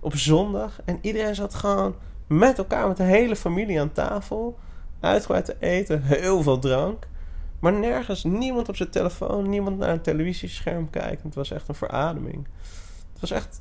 Op 0.00 0.16
zondag. 0.16 0.80
En 0.84 0.98
iedereen 1.00 1.34
zat 1.34 1.54
gewoon 1.54 1.94
met 2.26 2.58
elkaar, 2.58 2.88
met 2.88 2.96
de 2.96 3.02
hele 3.02 3.36
familie 3.36 3.80
aan 3.80 3.92
tafel 3.92 4.58
uitgebreid 5.00 5.44
te 5.44 5.56
eten, 5.58 6.02
heel 6.02 6.42
veel 6.42 6.58
drank. 6.58 7.06
Maar 7.58 7.72
nergens, 7.72 8.24
niemand 8.24 8.68
op 8.68 8.76
zijn 8.76 8.90
telefoon, 8.90 9.48
niemand 9.48 9.78
naar 9.78 9.88
een 9.88 10.00
televisiescherm 10.00 10.90
kijkt. 10.90 11.22
Het 11.22 11.34
was 11.34 11.50
echt 11.50 11.68
een 11.68 11.74
verademing. 11.74 12.46
Het 13.12 13.20
was 13.20 13.30
echt 13.30 13.60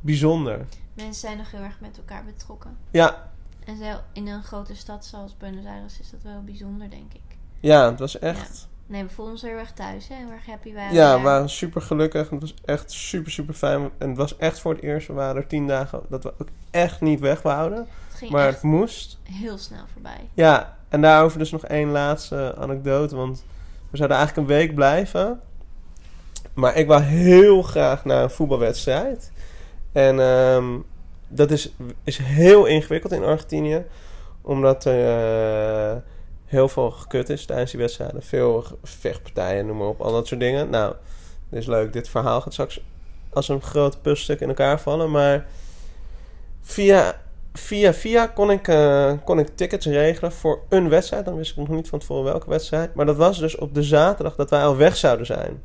bijzonder. 0.00 0.66
Mensen 0.94 1.14
zijn 1.14 1.36
nog 1.36 1.50
heel 1.50 1.60
erg 1.60 1.80
met 1.80 1.96
elkaar 1.96 2.24
betrokken. 2.24 2.76
Ja, 2.90 3.30
En 3.64 3.76
in 4.12 4.26
een 4.28 4.42
grote 4.42 4.76
stad 4.76 5.04
zoals 5.04 5.36
Buenos 5.36 5.64
Aires 5.64 6.00
is 6.00 6.10
dat 6.10 6.22
wel 6.22 6.42
bijzonder, 6.42 6.90
denk 6.90 7.12
ik. 7.12 7.36
ja 7.60 7.90
het 7.90 7.98
was 7.98 8.18
echt. 8.18 8.68
Nee, 8.86 9.04
we 9.04 9.10
voelden 9.10 9.34
ons 9.34 9.42
heel 9.42 9.58
erg 9.58 9.72
thuis, 9.72 10.08
hè? 10.08 10.14
Heel 10.14 10.30
erg 10.30 10.46
happy 10.46 10.74
waren 10.74 10.94
Ja, 10.94 11.16
we 11.16 11.22
waren 11.22 11.48
super 11.50 11.82
gelukkig. 11.82 12.30
Het 12.30 12.40
was 12.40 12.54
echt 12.64 12.92
super, 12.92 13.32
super 13.32 13.54
fijn. 13.54 13.90
En 13.98 14.08
het 14.08 14.16
was 14.16 14.36
echt 14.36 14.60
voor 14.60 14.74
het 14.74 14.82
eerst. 14.82 15.06
We 15.06 15.12
waren 15.12 15.36
er 15.36 15.46
tien 15.46 15.66
dagen 15.66 16.00
dat 16.08 16.22
we 16.22 16.34
ook 16.38 16.48
echt 16.70 17.00
niet 17.00 17.20
weg 17.20 17.42
wouden. 17.42 17.86
Maar 18.28 18.46
het 18.46 18.62
moest. 18.62 19.18
heel 19.22 19.58
snel 19.58 19.84
voorbij. 19.92 20.28
Ja, 20.34 20.76
en 20.88 21.00
daarover 21.00 21.38
dus 21.38 21.50
nog 21.50 21.64
één 21.64 21.90
laatste 21.90 22.54
anekdote. 22.58 23.16
Want 23.16 23.44
we 23.90 23.96
zouden 23.96 24.16
eigenlijk 24.16 24.48
een 24.48 24.54
week 24.56 24.74
blijven. 24.74 25.40
Maar 26.54 26.76
ik 26.76 26.86
wou 26.86 27.02
heel 27.02 27.62
graag 27.62 28.04
naar 28.04 28.22
een 28.22 28.30
voetbalwedstrijd. 28.30 29.32
En 29.92 30.20
ehm, 30.20 30.78
dat 31.28 31.50
is, 31.50 31.74
is 32.04 32.18
heel 32.18 32.64
ingewikkeld 32.64 33.12
in 33.12 33.24
Argentinië. 33.24 33.84
Omdat 34.40 34.84
er 34.84 35.94
eh, 35.94 35.96
heel 36.52 36.68
veel 36.68 36.90
gekut 36.90 37.28
is 37.28 37.46
tijdens 37.46 37.70
die 37.70 37.80
wedstrijden. 37.80 38.22
Veel 38.22 38.64
vechtpartijen, 38.82 39.66
noem 39.66 39.76
maar 39.76 39.86
op. 39.86 40.00
Al 40.00 40.12
dat 40.12 40.26
soort 40.26 40.40
dingen. 40.40 40.70
Nou, 40.70 40.94
dit 41.48 41.60
is 41.60 41.66
leuk. 41.66 41.92
Dit 41.92 42.08
verhaal 42.08 42.40
gaat 42.40 42.52
straks 42.52 42.80
als 43.30 43.48
een 43.48 43.62
groot 43.62 44.02
puzzelstuk 44.02 44.40
in 44.40 44.48
elkaar 44.48 44.80
vallen. 44.80 45.10
Maar 45.10 45.46
via 46.60 47.20
via 47.52 47.94
via 47.94 48.26
kon 48.26 48.50
ik, 48.50 48.68
eh, 48.68 49.12
kon 49.24 49.38
ik 49.38 49.48
tickets 49.54 49.86
regelen 49.86 50.32
voor 50.32 50.60
een 50.68 50.88
wedstrijd. 50.88 51.24
Dan 51.24 51.36
wist 51.36 51.50
ik 51.50 51.56
nog 51.56 51.68
niet 51.68 51.88
van 51.88 51.98
tevoren 51.98 52.24
welke 52.24 52.50
wedstrijd. 52.50 52.94
Maar 52.94 53.06
dat 53.06 53.16
was 53.16 53.38
dus 53.38 53.56
op 53.56 53.74
de 53.74 53.82
zaterdag 53.82 54.34
dat 54.34 54.50
wij 54.50 54.64
al 54.64 54.76
weg 54.76 54.96
zouden 54.96 55.26
zijn. 55.26 55.62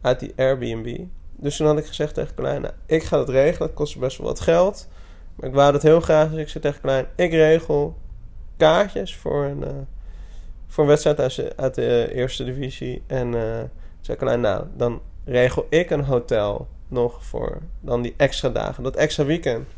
Uit 0.00 0.20
die 0.20 0.32
Airbnb. 0.36 0.98
Dus 1.36 1.56
toen 1.56 1.66
had 1.66 1.78
ik 1.78 1.86
gezegd 1.86 2.14
tegen 2.14 2.34
Klein, 2.34 2.60
nou, 2.60 2.74
ik 2.86 3.02
ga 3.02 3.16
dat 3.16 3.28
regelen. 3.28 3.68
Het 3.68 3.76
kost 3.76 3.98
best 3.98 4.18
wel 4.18 4.26
wat 4.26 4.40
geld. 4.40 4.88
Maar 5.34 5.48
ik 5.48 5.54
wou 5.54 5.72
dat 5.72 5.82
heel 5.82 6.00
graag. 6.00 6.30
Dus 6.30 6.40
ik 6.40 6.48
zei 6.48 6.64
tegen 6.64 6.80
Klein, 6.80 7.06
ik 7.16 7.30
regel 7.30 7.96
kaartjes 8.56 9.16
voor 9.16 9.44
een, 9.44 9.64
eh, 9.64 9.70
voor 10.68 10.84
een 10.84 10.90
wedstrijd 10.90 11.20
uit 11.56 11.74
de, 11.74 11.82
de 11.82 12.14
eerste 12.14 12.44
divisie. 12.44 13.02
En 13.06 13.34
eh 13.34 13.62
zei 14.08 14.20
Klein, 14.20 14.40
nou, 14.40 14.64
dan 14.76 15.00
regel 15.24 15.66
ik 15.68 15.90
een 15.90 16.04
hotel 16.04 16.68
nog 16.88 17.24
voor 17.24 17.58
dan 17.80 18.02
die 18.02 18.14
extra 18.16 18.48
dagen. 18.48 18.82
Dat 18.82 18.96
extra 18.96 19.24
weekend. 19.24 19.68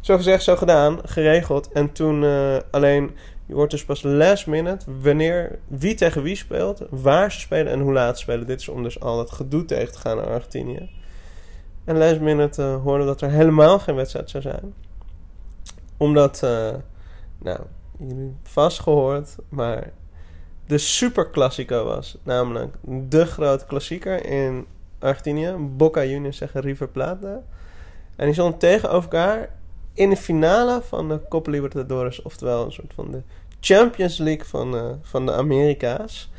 Zo 0.00 0.16
gezegd, 0.16 0.42
zo 0.42 0.56
gedaan, 0.56 0.98
geregeld. 1.04 1.72
En 1.72 1.92
toen 1.92 2.24
eh, 2.24 2.56
alleen, 2.70 3.16
je 3.46 3.54
wordt 3.54 3.70
dus 3.70 3.84
pas 3.84 4.02
last 4.02 4.46
minute 4.46 4.84
wanneer 5.00 5.58
wie 5.66 5.94
tegen 5.94 6.22
wie 6.22 6.36
speelt, 6.36 6.82
waar 6.90 7.32
ze 7.32 7.40
spelen 7.40 7.72
en 7.72 7.80
hoe 7.80 7.92
laat 7.92 8.16
ze 8.16 8.22
spelen. 8.22 8.46
Dit 8.46 8.60
is 8.60 8.68
om 8.68 8.82
dus 8.82 9.00
al 9.00 9.16
dat 9.16 9.30
gedoe 9.30 9.64
tegen 9.64 9.92
te 9.92 9.98
gaan 9.98 10.16
naar 10.16 10.26
Argentinië. 10.26 10.90
En 11.84 11.98
last 11.98 12.20
minute 12.20 12.62
eh, 12.62 12.82
hoorden 12.82 13.06
dat 13.06 13.20
er 13.20 13.30
helemaal 13.30 13.78
geen 13.78 13.94
wedstrijd 13.94 14.30
zou 14.30 14.42
zijn. 14.42 14.74
Omdat, 15.96 16.42
eh, 16.42 16.74
nou, 17.38 17.60
jullie 17.98 18.36
vast 18.42 18.80
gehoord, 18.80 19.36
maar 19.48 19.92
de 20.70 20.78
Super 20.78 21.30
Classico 21.30 21.84
was. 21.84 22.16
Namelijk 22.22 22.74
de 23.08 23.26
grote 23.26 23.66
klassieker 23.66 24.26
in 24.26 24.66
Argentinië. 24.98 25.54
Boca 25.58 26.04
Juniors 26.04 26.36
zeggen 26.36 26.60
River 26.60 26.88
Plate. 26.88 27.40
En 28.16 28.24
die 28.24 28.34
stonden 28.34 28.58
tegenover 28.58 29.02
elkaar 29.02 29.50
in 29.94 30.10
de 30.10 30.16
finale 30.16 30.82
van 30.82 31.08
de 31.08 31.20
Copa 31.28 31.50
Libertadores. 31.50 32.22
Oftewel 32.22 32.64
een 32.64 32.72
soort 32.72 32.92
van 32.94 33.10
de 33.10 33.22
Champions 33.60 34.18
League 34.18 34.44
van, 34.44 34.76
eh, 34.76 34.90
van 35.02 35.26
de 35.26 35.32
Amerika's. 35.32 36.30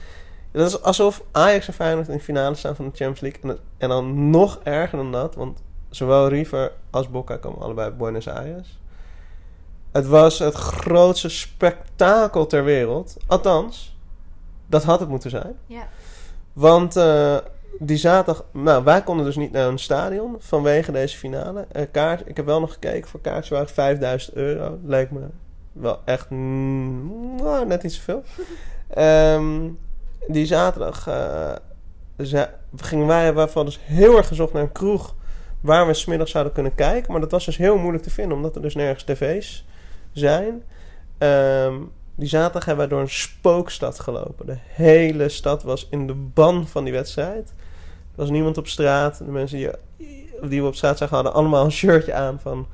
Dat 0.52 0.68
is 0.68 0.82
alsof 0.82 1.24
Ajax 1.32 1.68
en 1.68 1.74
Feyenoord 1.74 2.08
in 2.08 2.18
de 2.18 2.24
finale 2.24 2.56
staan 2.56 2.76
van 2.76 2.86
de 2.86 2.92
Champions 2.96 3.20
League. 3.20 3.52
En, 3.52 3.60
en 3.78 3.90
dan 3.90 4.30
nog 4.30 4.60
erger 4.64 4.98
dan 4.98 5.12
dat. 5.12 5.36
Want 5.36 5.62
zowel 5.90 6.28
River 6.28 6.72
als 6.90 7.10
Boca 7.10 7.38
komen 7.38 7.62
allebei 7.62 7.88
uit 7.88 7.98
Buenos 7.98 8.28
Aires. 8.28 8.80
Het 9.92 10.08
was 10.08 10.40
het 10.40 10.54
grootste 10.54 11.30
spektakel 11.30 12.48
ter 12.48 12.64
wereld. 12.64 13.18
Althans, 13.28 13.91
dat 14.72 14.84
had 14.84 15.00
het 15.00 15.10
moeten 15.10 15.30
zijn. 15.30 15.56
Ja. 15.66 15.88
Want 16.54 16.96
eh, 16.96 17.38
die 17.80 17.98
zaterdag... 17.98 18.46
Nou, 18.52 18.84
wij 18.84 19.02
konden 19.02 19.26
dus 19.26 19.36
niet 19.36 19.52
naar 19.52 19.68
een 19.68 19.80
stadion 19.80 20.36
vanwege 20.40 20.92
deze 20.92 21.18
finale. 21.18 21.66
Eh, 21.72 21.86
kaart, 21.92 22.22
ik 22.26 22.38
heb 22.38 22.46
wel 22.46 22.60
nog 22.60 22.74
gekeken 22.74 23.10
voor 23.10 23.22
kaartjes 23.22 23.50
waren 23.50 23.70
5000 23.70 24.36
euro. 24.36 24.80
Leek 24.84 25.12
me 25.12 25.20
wel 25.72 26.00
echt 26.06 26.30
mm, 26.30 27.36
nou, 27.36 27.66
net 27.66 27.84
iets 27.84 27.96
te 27.96 28.02
veel. 28.02 28.24
Ehm, 28.88 29.70
die 30.28 30.46
zaterdag 30.46 31.08
eh, 31.08 32.46
gingen 32.76 33.08
wij 33.08 33.34
waarvan 33.34 33.66
dus 33.66 33.80
heel 33.84 34.18
erg 34.18 34.28
gezocht 34.28 34.54
naar 34.54 34.62
een 34.62 34.72
kroeg... 34.72 35.16
waar 35.62 35.88
we 35.88 35.94
smiddags 35.94 36.32
zouden 36.32 36.54
kunnen 36.54 36.76
kijken. 36.76 37.12
Maar 37.12 37.22
dat 37.22 37.32
was 37.32 37.46
dus 37.46 37.58
heel 37.58 37.78
moeilijk 37.78 38.04
te 38.04 38.10
vinden... 38.10 38.38
omdat 38.38 38.56
er 38.56 38.62
dus 38.62 38.76
nergens 38.76 39.04
tv's 39.04 39.66
zijn. 40.12 40.64
Ehm, 41.18 41.76
die 42.16 42.28
zaterdag 42.28 42.66
hebben 42.66 42.88
wij 42.88 42.96
door 42.96 43.06
een 43.06 43.14
spookstad 43.14 44.00
gelopen. 44.00 44.46
De 44.46 44.58
hele 44.60 45.30
stad 45.30 45.64
was 45.64 45.88
in 45.90 46.08
de 46.08 46.14
ban 46.14 46.68
van 46.68 46.84
die 46.84 46.94
wedstrijd. 46.94 47.50
Er 48.12 48.18
was 48.18 48.30
niemand 48.30 48.58
op 48.58 48.68
straat. 48.68 49.18
De 49.18 49.32
mensen 49.32 49.58
die, 49.58 49.70
die 50.50 50.62
we 50.62 50.68
op 50.68 50.76
straat 50.76 50.98
zagen 50.98 51.16
hadden 51.16 51.34
allemaal 51.34 51.66
een 51.66 51.72
shirtje 51.72 52.14
aan 52.14 52.40
van... 52.40 52.68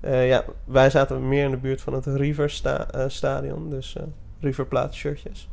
eh, 0.00 0.28
ja, 0.28 0.44
wij 0.64 0.90
zaten 0.90 1.28
meer 1.28 1.44
in 1.44 1.50
de 1.50 1.56
buurt 1.56 1.80
van 1.80 1.92
het 1.92 2.06
River 2.06 2.60
eh, 2.62 3.04
stadion. 3.06 3.70
Dus 3.70 3.96
eh 3.96 4.02
River 4.40 4.66
Plate 4.66 4.96
shirtjes. 4.96 5.48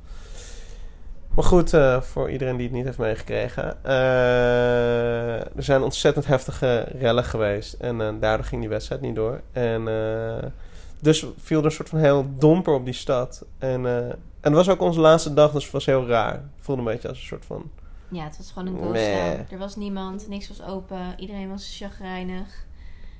Maar 1.36 1.44
goed, 1.44 1.74
voor 2.00 2.30
iedereen 2.32 2.58
die 2.58 2.66
het 2.66 2.76
niet 2.76 2.86
heeft 2.86 2.98
meegekregen. 2.98 3.84
er 3.84 5.64
zijn 5.64 5.82
ontzettend 5.82 6.26
heftige 6.26 6.88
rellen 7.00 7.24
geweest. 7.24 7.74
En 7.74 7.98
daardoor 7.98 8.46
ging 8.46 8.62
die 8.62 8.70
wedstrijd 8.70 9.02
niet 9.02 9.16
door. 9.16 9.42
En 9.52 9.88
dus 11.02 11.26
viel 11.38 11.60
er 11.60 11.66
een 11.66 11.72
soort 11.72 11.90
van 11.90 12.00
heel 12.00 12.26
domper 12.38 12.74
op 12.74 12.86
die 12.86 12.94
stad. 12.94 13.46
En, 13.58 13.86
eh, 13.86 13.98
en 14.08 14.16
het 14.42 14.54
was 14.54 14.70
ook 14.70 14.82
onze 14.82 15.00
laatste 15.00 15.34
dag, 15.34 15.52
dus 15.52 15.64
het 15.64 15.72
was 15.72 15.86
heel 15.86 16.08
raar. 16.08 16.34
Het 16.34 16.42
voelde 16.60 16.82
een 16.82 16.88
beetje 16.88 17.08
als 17.08 17.20
een 17.20 17.26
soort 17.26 17.46
van... 17.46 17.72
Ja, 18.12 18.24
het 18.24 18.38
was 18.38 18.52
gewoon 18.52 18.68
een 18.68 18.78
town. 18.78 18.94
Er 19.52 19.58
was 19.58 19.76
niemand, 19.76 20.28
niks 20.28 20.48
was 20.48 20.62
open, 20.62 21.14
iedereen 21.18 21.50
was 21.50 21.78
chagrijnig. 21.78 22.66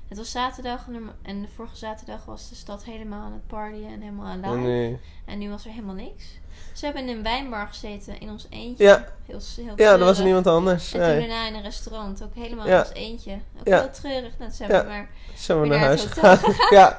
Het 0.08 0.18
was 0.18 0.30
zaterdag 0.30 0.86
en 1.22 1.42
de- 1.42 1.48
vorige 1.48 1.76
zaterdag 1.76 2.24
was 2.24 2.48
de 2.48 2.54
stad 2.54 2.84
helemaal 2.84 3.22
aan 3.24 3.32
het 3.32 3.46
partyen 3.46 3.88
en 3.88 4.00
helemaal 4.00 4.26
aan 4.26 4.40
live. 4.40 4.56
Nee. 4.56 4.98
En 5.24 5.38
nu 5.38 5.48
was 5.48 5.64
er 5.64 5.70
helemaal 5.70 5.94
niks. 5.94 6.38
Dus 6.70 6.80
we 6.80 6.86
hebben 6.86 7.08
in 7.08 7.16
een 7.16 7.22
wijnbar 7.22 7.66
gezeten 7.66 8.20
in 8.20 8.30
ons 8.30 8.46
eentje. 8.50 8.84
Ja. 8.84 9.06
Heel, 9.26 9.40
heel 9.56 9.72
Ja, 9.76 9.92
er 9.92 9.98
was 9.98 10.18
er 10.18 10.24
niemand 10.24 10.46
anders. 10.46 10.92
En 10.94 11.00
toen 11.00 11.08
Nee. 11.08 11.18
daarna 11.18 11.46
in 11.46 11.54
een 11.54 11.62
restaurant, 11.62 12.22
ook 12.22 12.34
helemaal 12.34 12.66
Ja. 12.66 12.72
in 12.80 12.86
ons 12.88 12.92
eentje. 12.94 13.32
Ook 13.60 13.66
Ja. 13.66 13.80
heel 13.80 13.90
treurig. 13.90 14.38
Nou, 14.38 14.50
zijn 14.50 14.70
we 14.70 14.84
maar 14.88 15.08
Zijn 15.34 15.60
we 15.60 15.66
naar 15.66 15.78
naar 15.78 15.86
huis 15.86 16.04
gegaan. 16.04 16.38
ja, 16.78 16.98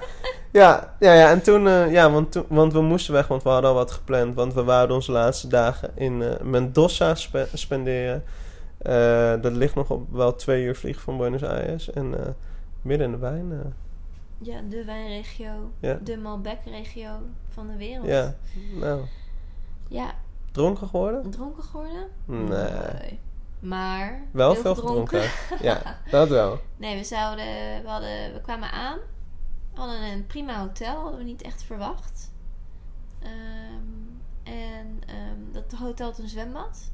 ja, 0.52 0.96
ja, 1.00 1.14
ja, 1.14 1.30
en 1.30 1.42
toen, 1.42 1.68
eh, 1.68 1.92
ja, 1.92 2.12
want, 2.12 2.32
toen, 2.32 2.46
want 2.48 2.74
we 2.74 2.82
moesten 2.82 3.14
weg, 3.14 3.28
want 3.28 3.44
we 3.44 3.50
hadden 3.50 3.70
al 3.70 3.76
wat 3.76 3.92
gepland. 3.92 4.36
Want 4.36 4.54
we 4.54 4.64
wouden 4.64 4.96
onze 4.96 5.12
laatste 5.12 5.48
dagen 5.48 5.92
in 5.96 6.22
eh, 6.22 6.40
Mendoza 6.42 7.16
spe- 7.16 7.48
spenderen. 7.54 8.24
Eh, 8.78 9.34
dat 9.42 9.52
ligt 9.54 9.76
nog 9.76 9.90
op 9.90 10.12
wel 10.12 10.36
twee 10.36 10.64
uur 10.64 10.76
vliegen 10.76 11.02
van 11.04 11.18
Buenos 11.18 11.44
Aires. 11.44 11.92
En 11.92 12.20
eh, 12.24 12.28
midden 12.82 13.06
in 13.08 13.12
de 13.14 13.20
wijn. 13.20 13.52
eh, 13.52 13.58
Ja, 14.44 14.60
de 14.70 14.86
wijnregio, 14.86 15.72
Ja. 15.80 15.98
de 16.04 16.18
Malbec-regio 16.18 17.10
van 17.54 17.68
de 17.68 17.78
wereld. 17.78 18.08
ja, 18.08 18.34
nou, 18.80 19.02
Ja, 19.92 20.14
dronken 20.52 20.88
geworden? 20.88 21.32
dronken 21.32 21.64
geworden? 21.64 22.08
Nee. 22.26 23.20
Maar 23.60 24.24
Wel 24.32 24.56
veel 24.56 24.76
gedronken. 24.76 25.30
ja, 25.62 26.00
dat 26.10 26.30
wel. 26.30 26.60
Nee, 26.78 26.98
we 26.98 27.04
zouden, 27.04 27.46
we 27.84 27.90
hadden, 27.90 28.34
we 28.34 28.42
kwamen 28.42 28.72
aan. 28.72 28.98
We 29.74 29.80
hadden 29.80 30.02
een 30.02 30.26
prima 30.28 30.60
hotel, 30.60 30.96
hadden 31.02 31.18
we 31.18 31.24
niet 31.24 31.42
echt 31.42 31.64
verwacht. 31.64 32.32
Ehm, 33.20 34.10
En 34.44 35.02
ehm, 35.08 35.52
dat 35.52 35.72
hotel 35.72 36.08
had 36.08 36.18
een 36.20 36.30
zwembad. 36.30 36.92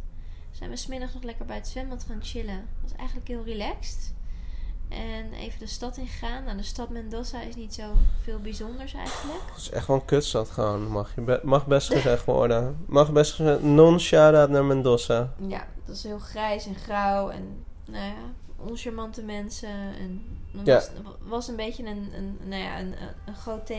Zijn 0.52 0.70
we 0.70 0.76
smiddags 0.76 1.14
nog 1.14 1.24
lekker 1.24 1.46
bij 1.46 1.56
het 1.56 1.68
zwembad 1.68 2.04
gaan 2.04 2.24
chillen. 2.24 2.68
Was 2.82 2.92
eigenlijk 2.94 3.28
heel 3.28 3.44
relaxed. 3.44 4.14
En 4.90 5.34
even 5.34 5.60
de 5.60 5.66
stad 5.68 5.98
ingegaan. 5.98 6.44
Nou, 6.44 6.58
de 6.58 6.64
stad 6.64 6.90
Mendoza 6.90 7.42
is 7.42 7.56
niet 7.56 7.74
zo 7.74 7.92
veel 8.24 8.40
bijzonders 8.40 8.94
eigenlijk. 8.94 9.40
Het 9.50 9.58
is 9.58 9.70
echt 9.70 9.88
wel 9.88 9.96
een 9.96 10.06
kutstad 10.06 10.50
gewoon. 10.50 10.88
Mag, 10.88 11.16
je 11.16 11.22
be- 11.22 11.40
mag 11.44 11.68
best 11.68 11.88
gezegd 11.94 12.26
worden. 12.26 12.84
Mag 12.86 13.12
best 13.12 13.34
gezegd. 13.34 13.62
Non-shout-out 13.62 14.50
naar 14.50 14.66
Mendoza. 14.66 15.34
Ja, 15.48 15.68
dat 15.86 15.96
is 15.96 16.04
heel 16.04 16.20
grijs 16.20 16.66
en 16.66 16.76
grauw 16.76 17.30
en 17.30 17.64
nou 17.86 18.04
ja, 18.06 18.16
oncharmante 18.56 19.22
mensen. 19.24 19.70
En 20.00 20.22
het 20.58 20.66
Ja. 20.68 20.74
was, 20.76 20.90
was 21.20 21.48
een 21.48 21.56
beetje 21.56 21.86
een, 21.86 22.10
een, 22.16 22.38
nou 22.44 22.62
ja, 22.62 22.80
een, 22.80 22.94
een, 23.26 23.36
grote, 23.36 23.74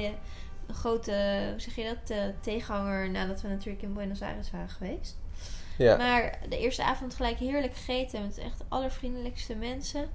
een 0.67 0.75
grote, 0.75 1.13
hoe 1.51 1.61
zeg 1.61 1.75
je 1.75 1.97
dat, 2.05 2.17
tegenhanger 2.41 3.11
nadat 3.11 3.41
we 3.41 3.49
natuurlijk 3.49 3.83
in 3.83 3.93
Buenos 3.95 4.23
Aires 4.23 4.51
waren 4.51 4.69
geweest. 4.69 5.17
Ja. 5.79 5.97
Maar 5.97 6.39
de 6.49 6.59
eerste 6.59 6.85
avond 6.85 7.15
gelijk 7.15 7.39
heerlijk 7.39 7.75
gegeten 7.77 8.23
met 8.23 8.39
echt 8.39 8.59
de 8.59 8.65
allervriendelijkste 8.69 9.55
mensen. 9.55 10.09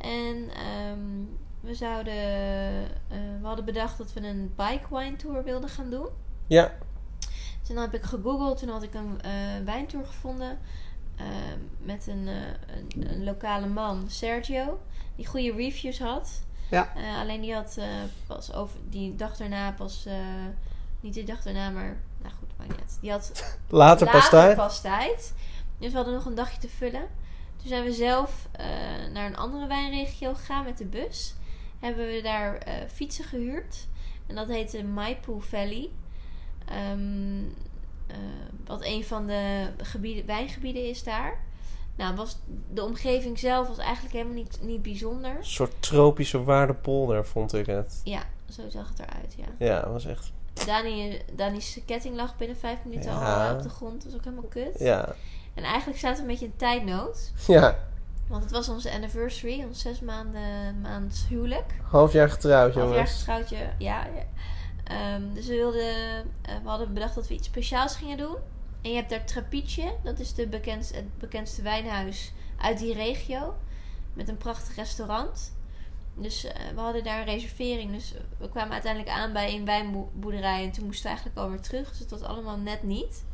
En 0.00 0.50
ehm, 0.50 1.24
we 1.60 1.74
zouden, 1.74 2.14
eh, 2.14 3.18
we 3.40 3.46
hadden 3.46 3.64
bedacht 3.64 3.98
dat 3.98 4.12
we 4.12 4.20
een 4.20 4.52
bike 4.56 4.86
wine 4.90 5.16
tour 5.16 5.44
wilden 5.44 5.68
gaan 5.70 5.90
doen. 5.90 6.08
Ja. 6.46 6.72
Toen 7.66 7.76
heb 7.76 7.94
ik 7.94 8.02
gegoogeld, 8.02 8.58
toen 8.58 8.68
had 8.68 8.82
ik 8.82 8.94
een 8.94 9.20
eh, 9.20 9.30
wijntour 9.64 10.06
gevonden 10.06 10.58
eh, 11.16 11.26
met 11.78 12.06
een, 12.06 12.28
eh, 12.28 12.76
een, 12.76 13.10
een 13.10 13.24
lokale 13.24 13.66
man, 13.66 14.04
Sergio, 14.08 14.80
die 15.16 15.26
goede 15.26 15.52
reviews 15.52 15.98
had. 15.98 16.42
Ja. 16.70 16.92
Alleen 17.20 17.40
die 17.40 17.54
had 17.54 17.78
pas 18.26 18.52
over 18.52 18.78
die 18.88 19.16
dag 19.16 19.36
daarna 19.36 19.72
pas, 19.72 20.06
niet 21.00 21.14
de 21.14 21.24
dag 21.24 21.42
daarna, 21.42 21.70
maar 21.70 21.96
nou 22.22 22.34
goed, 22.38 22.48
maakt 22.56 22.70
niet 22.70 22.80
uit. 22.80 22.98
Die 23.00 23.10
had 23.10 23.56
Later 23.68 24.10
pas 24.10 24.28
tijd. 24.28 24.56
pas 24.56 24.80
tijd. 24.80 25.34
Dus 25.78 25.90
we 25.90 25.96
hadden 25.96 26.14
nog 26.14 26.24
een 26.24 26.34
dagje 26.34 26.58
te 26.58 26.68
vullen. 26.68 27.06
Toen 27.64 27.72
zijn 27.72 27.84
we 27.84 27.92
zelf 27.92 28.48
eh, 28.52 28.66
naar 29.12 29.26
een 29.26 29.36
andere 29.36 29.66
wijnregio 29.66 30.34
gegaan 30.34 30.64
met 30.64 30.78
de 30.78 30.84
bus. 30.84 31.34
Hebben 31.80 32.06
we 32.06 32.20
daar 32.22 32.56
eh, 32.56 32.74
fietsen 32.92 33.24
gehuurd. 33.24 33.86
En 34.26 34.34
dat 34.34 34.48
heette 34.48 34.84
Maipo 34.84 35.40
Valley. 35.40 35.90
Ehm, 36.68 37.42
eh, 38.06 38.16
wat 38.66 38.84
een 38.84 39.04
van 39.04 39.26
de 39.26 39.66
gebieden, 39.76 40.26
wijngebieden 40.26 40.88
is 40.88 41.02
daar. 41.02 41.40
Nou, 41.96 42.14
was, 42.16 42.38
de 42.72 42.82
omgeving 42.82 43.38
zelf 43.38 43.68
was 43.68 43.78
eigenlijk 43.78 44.14
helemaal 44.14 44.34
niet, 44.34 44.58
niet 44.62 44.82
bijzonder. 44.82 45.36
Een 45.36 45.44
soort 45.44 45.82
tropische 45.82 46.42
waardepolder 46.42 47.26
vond 47.26 47.54
ik 47.54 47.66
het. 47.66 48.00
Ja, 48.04 48.22
zo 48.48 48.62
zag 48.68 48.88
het 48.88 48.98
eruit, 48.98 49.34
ja. 49.36 49.66
Ja, 49.66 49.76
het 49.80 49.92
was 49.92 50.04
echt. 50.04 50.32
Dani, 50.66 51.20
Dani's 51.32 51.78
ketting 51.86 52.16
lag 52.16 52.36
binnen 52.36 52.56
vijf 52.56 52.78
minuten 52.84 53.10
Ja. 53.10 53.48
al 53.48 53.56
op 53.56 53.62
de 53.62 53.68
grond. 53.68 54.02
Dat 54.02 54.04
was 54.04 54.14
ook 54.14 54.24
helemaal 54.24 54.48
kut. 54.50 54.78
Ja. 54.78 55.14
En 55.54 55.62
eigenlijk 55.62 55.98
staat 55.98 56.14
er 56.16 56.20
een 56.20 56.26
beetje 56.26 56.44
in 56.44 56.56
tijdnood. 56.56 57.32
Ja. 57.46 57.78
Want 58.28 58.42
het 58.42 58.52
was 58.52 58.68
onze 58.68 58.92
anniversary, 58.92 59.64
ons 59.64 59.80
zes 59.80 60.00
maanden 60.00 60.80
maand 60.80 61.26
huwelijk. 61.28 61.74
Half 61.90 62.12
jaar 62.12 62.30
getrouwd, 62.30 62.74
Half 62.74 62.84
jaar 62.86 62.94
jongens. 62.94 63.18
getrouwdje, 63.18 63.56
ja. 63.78 64.04
ja. 64.04 64.08
Ehm, 64.84 65.34
dus 65.34 65.46
we, 65.46 65.54
wilden, 65.54 65.94
eh, 66.42 66.54
we 66.62 66.68
hadden 66.68 66.94
bedacht 66.94 67.14
dat 67.14 67.28
we 67.28 67.34
iets 67.34 67.46
speciaals 67.46 67.96
gingen 67.96 68.16
doen. 68.16 68.36
En 68.82 68.90
je 68.90 68.96
hebt 68.96 69.10
daar 69.10 69.24
Trapiche, 69.24 69.94
dat 70.02 70.18
is 70.18 70.34
de 70.34 70.46
bekendste, 70.46 70.94
het 70.94 71.18
bekendste 71.18 71.62
wijnhuis 71.62 72.32
uit 72.60 72.78
die 72.78 72.94
regio. 72.94 73.54
Met 74.12 74.28
een 74.28 74.36
prachtig 74.36 74.76
restaurant. 74.76 75.52
Dus 76.14 76.44
eh, 76.44 76.52
we 76.74 76.80
hadden 76.80 77.04
daar 77.04 77.18
een 77.18 77.24
reservering. 77.24 77.92
Dus 77.92 78.14
we 78.38 78.48
kwamen 78.48 78.72
uiteindelijk 78.72 79.12
aan 79.12 79.32
bij 79.32 79.54
een 79.54 79.64
wijnboerderij. 79.64 80.64
En 80.64 80.70
toen 80.70 80.84
moesten 80.84 81.02
we 81.02 81.08
eigenlijk 81.08 81.38
alweer 81.38 81.60
terug. 81.60 81.88
Dus 81.88 81.98
het 81.98 82.10
was 82.10 82.22
allemaal 82.22 82.56
net 82.56 82.82
niet. 82.82 83.24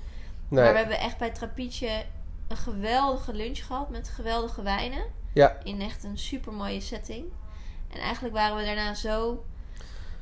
Maar 0.50 0.72
we 0.72 0.78
hebben 0.78 0.98
echt 0.98 1.18
bij 1.18 1.30
Trapiche 1.30 2.04
een 2.48 2.56
geweldige 2.56 3.32
lunch 3.32 3.66
gehad 3.66 3.90
met 3.90 4.08
geweldige 4.08 4.62
wijnen. 4.62 5.02
Ja. 5.34 5.58
In 5.62 5.80
echt 5.80 6.04
een 6.04 6.18
super 6.18 6.52
mooie 6.52 6.80
setting. 6.80 7.24
En 7.88 8.00
eigenlijk 8.00 8.34
waren 8.34 8.56
we 8.56 8.64
daarna 8.64 8.94
zo 8.94 9.44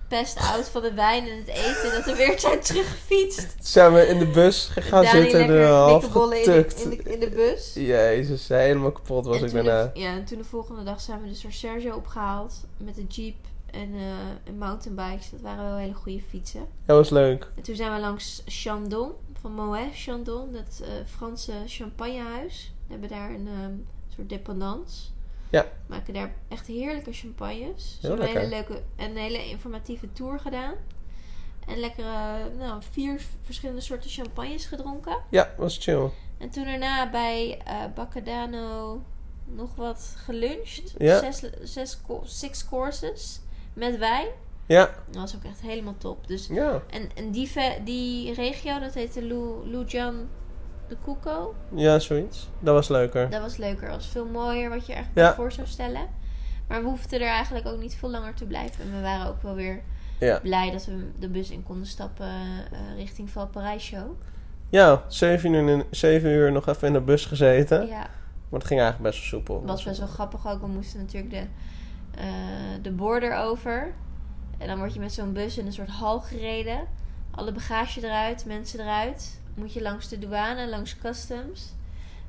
pest 0.09 0.39
out 0.39 0.68
van 0.68 0.83
de 0.83 0.93
wijn 0.95 1.29
en 1.29 1.37
het 1.37 1.49
eten 1.49 1.93
dat 1.93 2.05
we 2.05 2.14
weer 2.16 2.41
zijn 2.41 2.61
teruggefietst. 2.61 3.57
Zijn 3.61 3.93
we 3.93 4.07
in 4.07 4.18
de 4.18 4.26
bus 4.26 4.70
gaan 4.74 5.05
Dani 5.05 5.20
zitten, 5.20 5.39
lekker 5.39 5.61
er 5.61 5.68
half 5.68 6.05
in 6.05 6.45
getukt. 6.45 6.83
in, 6.83 6.91
de, 6.91 6.97
in 6.97 7.20
de 7.20 7.31
bus. 7.31 7.74
Jezus, 7.74 8.49
helemaal 8.49 8.93
kapot 8.93 9.26
was 9.26 9.37
en 9.37 9.45
ik 9.45 9.53
daarna. 9.53 9.83
De, 9.83 10.01
ja, 10.01 10.12
en 10.12 10.24
toen 10.24 10.39
de 10.39 10.45
volgende 10.45 10.83
dag 10.83 11.01
zijn 11.01 11.22
we 11.22 11.29
dus 11.29 11.41
door 11.41 11.53
Sergio 11.53 11.95
opgehaald 11.95 12.55
met 12.76 12.99
een 12.99 13.07
jeep 13.09 13.37
en, 13.70 13.95
eh, 13.95 14.01
en 14.45 14.59
mountainbikes. 14.59 15.31
Dat 15.31 15.41
waren 15.41 15.64
wel 15.64 15.76
hele 15.76 15.95
goede 15.95 16.22
fietsen. 16.29 16.66
Dat 16.85 16.97
was 16.97 17.11
leuk. 17.11 17.51
En 17.57 17.62
toen 17.62 17.76
zijn 17.76 17.95
we 17.95 18.01
langs 18.01 18.43
Chandon, 18.47 19.12
van 19.41 19.53
Moet 19.53 19.89
Chandon, 19.93 20.53
dat 20.53 20.82
eh, 20.82 20.91
Franse 21.07 21.53
champagnehuis. 21.66 22.72
We 22.86 22.93
hebben 22.93 23.09
daar 23.09 23.30
een 23.30 23.49
ehm, 23.49 23.74
soort 24.09 24.28
dependance. 24.28 25.09
Ja. 25.51 25.66
Maken 25.86 26.14
daar 26.14 26.34
echt 26.49 26.66
heerlijke 26.66 27.12
champagnes. 27.12 27.99
Heel 28.01 28.16
Zo 28.16 28.22
een 28.22 28.28
hele 28.28 28.49
leuke 28.49 28.82
en 28.97 29.11
een 29.11 29.16
hele 29.16 29.49
informatieve 29.49 30.12
tour 30.12 30.41
gedaan. 30.41 30.74
En 31.66 31.78
lekkere, 31.78 32.51
nou, 32.59 32.82
vier 32.91 33.20
verschillende 33.43 33.80
soorten 33.80 34.11
champagnes 34.11 34.66
gedronken. 34.66 35.18
Ja, 35.30 35.55
was 35.57 35.78
chill. 35.78 36.11
En 36.39 36.51
toen 36.51 36.64
daarna 36.64 37.11
bij 37.11 37.61
eh 37.64 37.84
Baccadano 37.95 39.03
nog 39.45 39.74
wat 39.74 40.14
geluncht. 40.16 40.95
Ja. 40.99 41.18
Zes, 41.18 41.51
zes, 41.62 41.99
six 42.24 42.68
courses 42.68 43.41
met 43.72 43.99
wijn. 43.99 44.28
Ja, 44.69 44.91
Dat 45.11 45.21
was 45.21 45.37
ook 45.37 45.45
echt 45.45 45.61
helemaal 45.61 45.95
top. 45.99 46.27
Dus 46.27 46.47
ja. 46.47 46.83
en, 46.91 47.09
en 47.14 47.31
die, 47.31 47.51
die 47.85 48.35
regio, 48.35 48.79
dat 48.79 48.95
heette 48.95 49.23
Lu, 49.25 49.43
Lujan 49.64 50.29
de 50.89 50.97
Cuco. 51.05 51.55
Ja, 51.75 51.99
zoiets. 51.99 52.49
Dat 52.61 52.75
was 52.75 52.89
leuker. 52.89 53.31
Dat 53.31 53.41
was 53.41 53.57
leuker. 53.57 53.87
Dat 53.87 53.97
was 53.97 54.07
veel 54.09 54.27
mooier 54.27 54.71
wat 54.71 54.87
je 54.87 54.97
Ja. 55.14 55.35
voor 55.35 55.53
zou 55.53 55.66
stellen. 55.66 56.09
Maar 56.69 56.83
we 56.83 56.89
hoefden 56.89 57.21
er 57.21 57.27
eigenlijk 57.27 57.66
ook 57.66 57.81
niet 57.81 57.95
veel 57.95 58.11
langer 58.11 58.35
te 58.35 58.45
blijven. 58.45 58.85
En 58.85 58.93
we 58.97 59.01
waren 59.01 59.27
ook 59.27 59.43
wel 59.43 59.55
weer 59.55 59.83
Ja. 60.21 60.41
blij 60.41 60.71
dat 60.71 60.85
we 60.87 61.11
de 61.19 61.29
bus 61.29 61.51
in 61.51 61.62
konden 61.62 61.87
stappen 61.87 62.27
eh, 62.27 62.79
richting 62.97 63.31
Valparaiso. 63.31 64.16
Ja, 64.71 65.03
zeven 65.07 65.53
uur, 65.53 65.69
in, 65.69 65.85
zeven 65.91 66.31
uur 66.31 66.53
nog 66.53 66.66
even 66.69 66.87
in 66.87 66.93
de 66.93 67.01
bus 67.01 67.25
gezeten. 67.27 67.87
Ja, 67.87 68.07
Maar 68.49 68.59
het 68.61 68.69
ging 68.69 68.81
eigenlijk 68.81 69.11
best 69.11 69.21
wel 69.31 69.41
soepel. 69.41 69.57
Het 69.61 69.71
was 69.71 69.85
best 69.85 69.99
wel 69.99 70.09
grappig 70.09 70.49
ook. 70.49 70.61
We 70.61 70.66
moesten 70.66 71.01
natuurlijk 71.01 71.33
de, 71.33 71.43
eh, 72.21 72.25
de 72.83 72.91
border 72.93 73.37
over. 73.37 73.95
En 74.59 74.67
dan 74.67 74.79
word 74.79 74.95
je 74.95 75.01
met 75.01 75.13
zo'n 75.13 75.33
bus 75.33 75.59
in 75.59 75.67
een 75.67 75.73
soort 75.73 75.89
hal 75.89 76.21
gereden. 76.21 76.87
Alle 77.31 77.53
bagage 77.53 78.05
eruit, 78.07 78.45
mensen 78.45 78.81
eruit. 78.81 79.41
Moet 79.55 79.73
je 79.73 79.83
langs 79.83 80.09
de 80.09 80.19
douane, 80.19 80.69
langs 80.69 80.99
customs. 80.99 81.73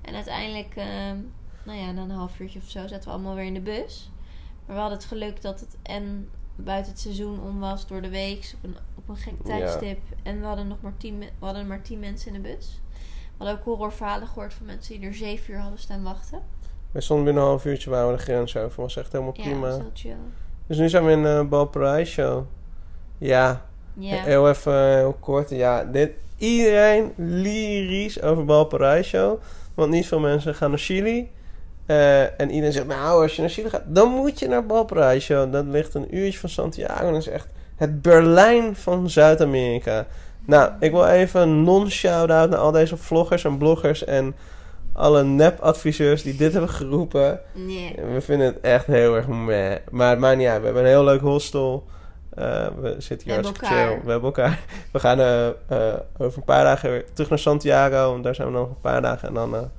En 0.02 0.16
uiteindelijk, 0.16 0.76
ehm, 0.76 1.18
nou 1.64 1.78
ja, 1.80 1.92
na 1.92 2.02
een 2.02 2.10
half 2.10 2.40
uurtje 2.40 2.60
of 2.60 2.70
zo 2.70 2.80
zaten 2.88 3.04
we 3.04 3.10
allemaal 3.10 3.36
weer 3.36 3.46
in 3.46 3.54
de 3.54 3.60
bus. 3.62 4.12
Maar 4.66 4.76
we 4.76 4.82
hadden 4.82 4.98
het 5.00 5.08
geluk 5.08 5.42
dat 5.42 5.60
het 5.60 5.78
en 5.84 6.30
buiten 6.56 6.92
het 6.92 7.02
seizoen 7.02 7.42
om 7.42 7.60
was 7.60 7.88
door 7.88 8.02
de 8.02 8.10
week 8.10 8.54
op 8.56 8.64
een, 8.64 8.76
op 8.96 9.10
een 9.10 9.16
gek 9.18 9.34
Ja. 9.38 9.44
tijdstip. 9.44 10.00
En 10.24 10.40
we 10.40 10.46
hadden 10.46 10.68
nog 10.68 10.82
maar 10.82 10.98
tien, 10.98 11.20
we 11.20 11.28
hadden 11.40 11.68
maar 11.68 11.82
tien 11.82 12.00
mensen 12.00 12.34
in 12.36 12.42
de 12.42 12.50
bus. 12.56 12.80
We 13.38 13.46
hadden 13.46 13.58
ook 13.58 13.64
horrorverhalen 13.64 14.28
gehoord 14.28 14.54
van 14.54 14.66
mensen 14.66 15.00
die 15.00 15.08
er 15.08 15.14
zeven 15.16 15.54
uur 15.54 15.60
hadden 15.60 15.80
staan 15.80 16.04
wachten. 16.04 16.42
We 16.92 17.02
stonden 17.02 17.26
binnen 17.26 17.44
een 17.44 17.50
half 17.50 17.66
uurtje 17.66 17.90
waren 17.90 18.12
we 18.12 18.16
de 18.18 18.22
grens 18.24 18.58
over. 18.58 18.82
was 18.82 18.96
echt 18.98 19.12
helemaal 19.12 19.34
Ja, 19.38 19.44
prima. 19.44 19.68
heel 19.70 19.92
chill. 19.94 20.16
Dus 20.70 20.78
nu 20.78 20.90
zijn 20.90 21.06
we 21.06 21.12
in 21.12 21.24
uh, 21.24 21.42
Valparaiso. 21.50 22.46
Ja, 23.18 23.62
Ja. 23.94 24.16
heel 24.24 24.50
even 24.50 24.96
heel 24.96 25.18
kort. 25.20 25.50
Ja, 25.50 25.84
dit, 25.84 26.12
iedereen 26.38 27.14
lyrisch 27.16 28.22
over 28.22 28.46
Valparaiso. 28.46 29.40
Want 29.74 29.92
niet 29.92 30.08
veel 30.08 30.20
mensen 30.20 30.56
gaan 30.56 30.70
naar 30.70 30.80
Chili. 30.80 31.32
Eh, 31.86 32.22
en 32.40 32.50
iedereen 32.50 32.72
zegt, 32.72 32.88
nou, 32.88 33.22
als 33.22 33.36
je 33.36 33.42
naar 33.42 33.50
Chili 33.50 33.70
gaat, 33.70 33.84
dan 33.86 34.10
moet 34.10 34.40
je 34.40 34.48
naar 34.48 34.64
Valparaiso. 34.68 35.50
Dat 35.50 35.66
ligt 35.66 35.94
een 35.94 36.16
uurtje 36.18 36.40
van 36.40 36.50
Santiago. 36.50 37.06
En 37.06 37.14
dat 37.14 37.22
is 37.22 37.28
echt 37.28 37.48
het 37.76 38.02
Berlijn 38.02 38.76
van 38.76 39.10
Zuid-Amerika. 39.10 40.06
Nou, 40.46 40.72
ik 40.80 40.92
wil 40.92 41.06
even 41.06 41.42
een 41.42 41.64
non-shout-out 41.64 42.50
naar 42.50 42.60
al 42.60 42.72
deze 42.72 42.98
vloggers 42.98 43.44
en 43.44 43.58
bloggers 43.58 44.06
en 44.06 44.36
alle 45.00 45.24
nep-adviseurs 45.24 46.24
die 46.24 46.36
dit 46.36 46.52
hebben 46.52 46.70
geroepen. 46.70 47.39
Nee. 47.54 47.95
We 48.14 48.22
vinden 48.22 48.47
het 48.47 48.60
echt 48.60 48.86
heel 48.86 49.16
erg 49.16 49.28
meh. 49.28 49.76
Maar 49.91 50.10
het 50.10 50.20
maakt 50.20 50.38
niet 50.38 50.47
uit. 50.47 50.60
We 50.60 50.66
hebben 50.66 50.84
een 50.84 50.89
heel 50.89 51.04
leuk 51.04 51.22
hostel. 51.22 51.88
Eh, 52.30 52.68
we 52.82 52.95
zitten 52.97 53.28
hier 53.28 53.43
hartstikke 53.43 53.66
chill. 53.66 54.02
We 54.04 54.12
hebben 54.12 54.24
elkaar. 54.24 54.60
We 54.93 55.00
gaan 55.00 55.20
eh, 55.20 55.47
eh, 55.47 56.00
over 56.18 56.38
een 56.38 56.43
paar 56.43 56.64
dagen 56.64 56.89
weer 56.89 57.06
terug 57.14 57.30
naar 57.30 57.39
Santiago. 57.39 58.16
En 58.16 58.22
daar 58.22 58.36
zijn 58.36 58.47
we 58.47 58.54
nog 58.54 58.70
een 58.70 58.82
paar 58.82 59.02
dagen. 59.02 59.28
En 59.28 59.34
dan, 59.34 59.72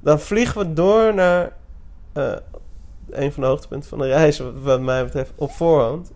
dan 0.00 0.20
vliegen 0.20 0.60
we 0.60 0.72
door 0.72 1.14
naar 1.14 1.52
een 3.10 3.32
van 3.32 3.42
de 3.42 3.48
hoogtepunten 3.48 3.88
van 3.88 3.98
de 3.98 4.06
reis. 4.06 4.38
Wat, 4.38 4.52
wat 4.62 4.80
mij 4.80 5.04
betreft 5.04 5.32
op 5.34 5.50
voorhand. 5.50 6.12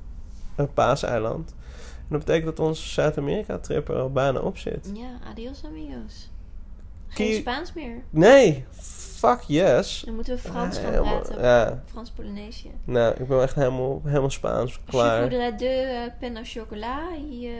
Een 0.56 0.72
paaseiland. 0.72 1.54
En 1.98 2.16
dat 2.16 2.18
betekent 2.18 2.56
dat 2.56 2.66
onze 2.66 2.88
Zuid-Amerika-trip 2.88 3.88
er 3.88 3.96
al 3.96 4.12
bijna 4.12 4.40
op 4.40 4.58
zit. 4.58 4.90
Ja, 4.94 5.30
adios 5.30 5.64
amigos. 5.64 6.30
Geen 7.26 7.34
Spaans 7.40 7.72
meer. 7.72 8.02
Nee, 8.10 8.64
fuck 9.16 9.40
yes. 9.46 10.02
Dan 10.04 10.14
moeten 10.14 10.34
we 10.34 10.40
Frans 10.40 10.76
Ja, 10.76 10.82
gaan 10.82 10.92
helemaal- 10.92 11.20
praten. 11.20 11.42
Ja, 11.42 11.82
Frans-Polynesië. 11.90 12.70
nou, 12.84 13.14
ik 13.18 13.26
ben 13.28 13.42
echt 13.42 13.54
helemaal, 13.54 14.00
helemaal 14.04 14.30
Spaans 14.30 14.74
Je 14.74 14.80
klaar. 14.84 15.18
voudrais 15.18 15.56
deux 15.58 15.86
uh, 15.92 16.00
pen 16.20 16.36
au 16.36 16.44
chocolat. 16.44 17.18
Y, 17.30 17.46
uh, 17.46 17.52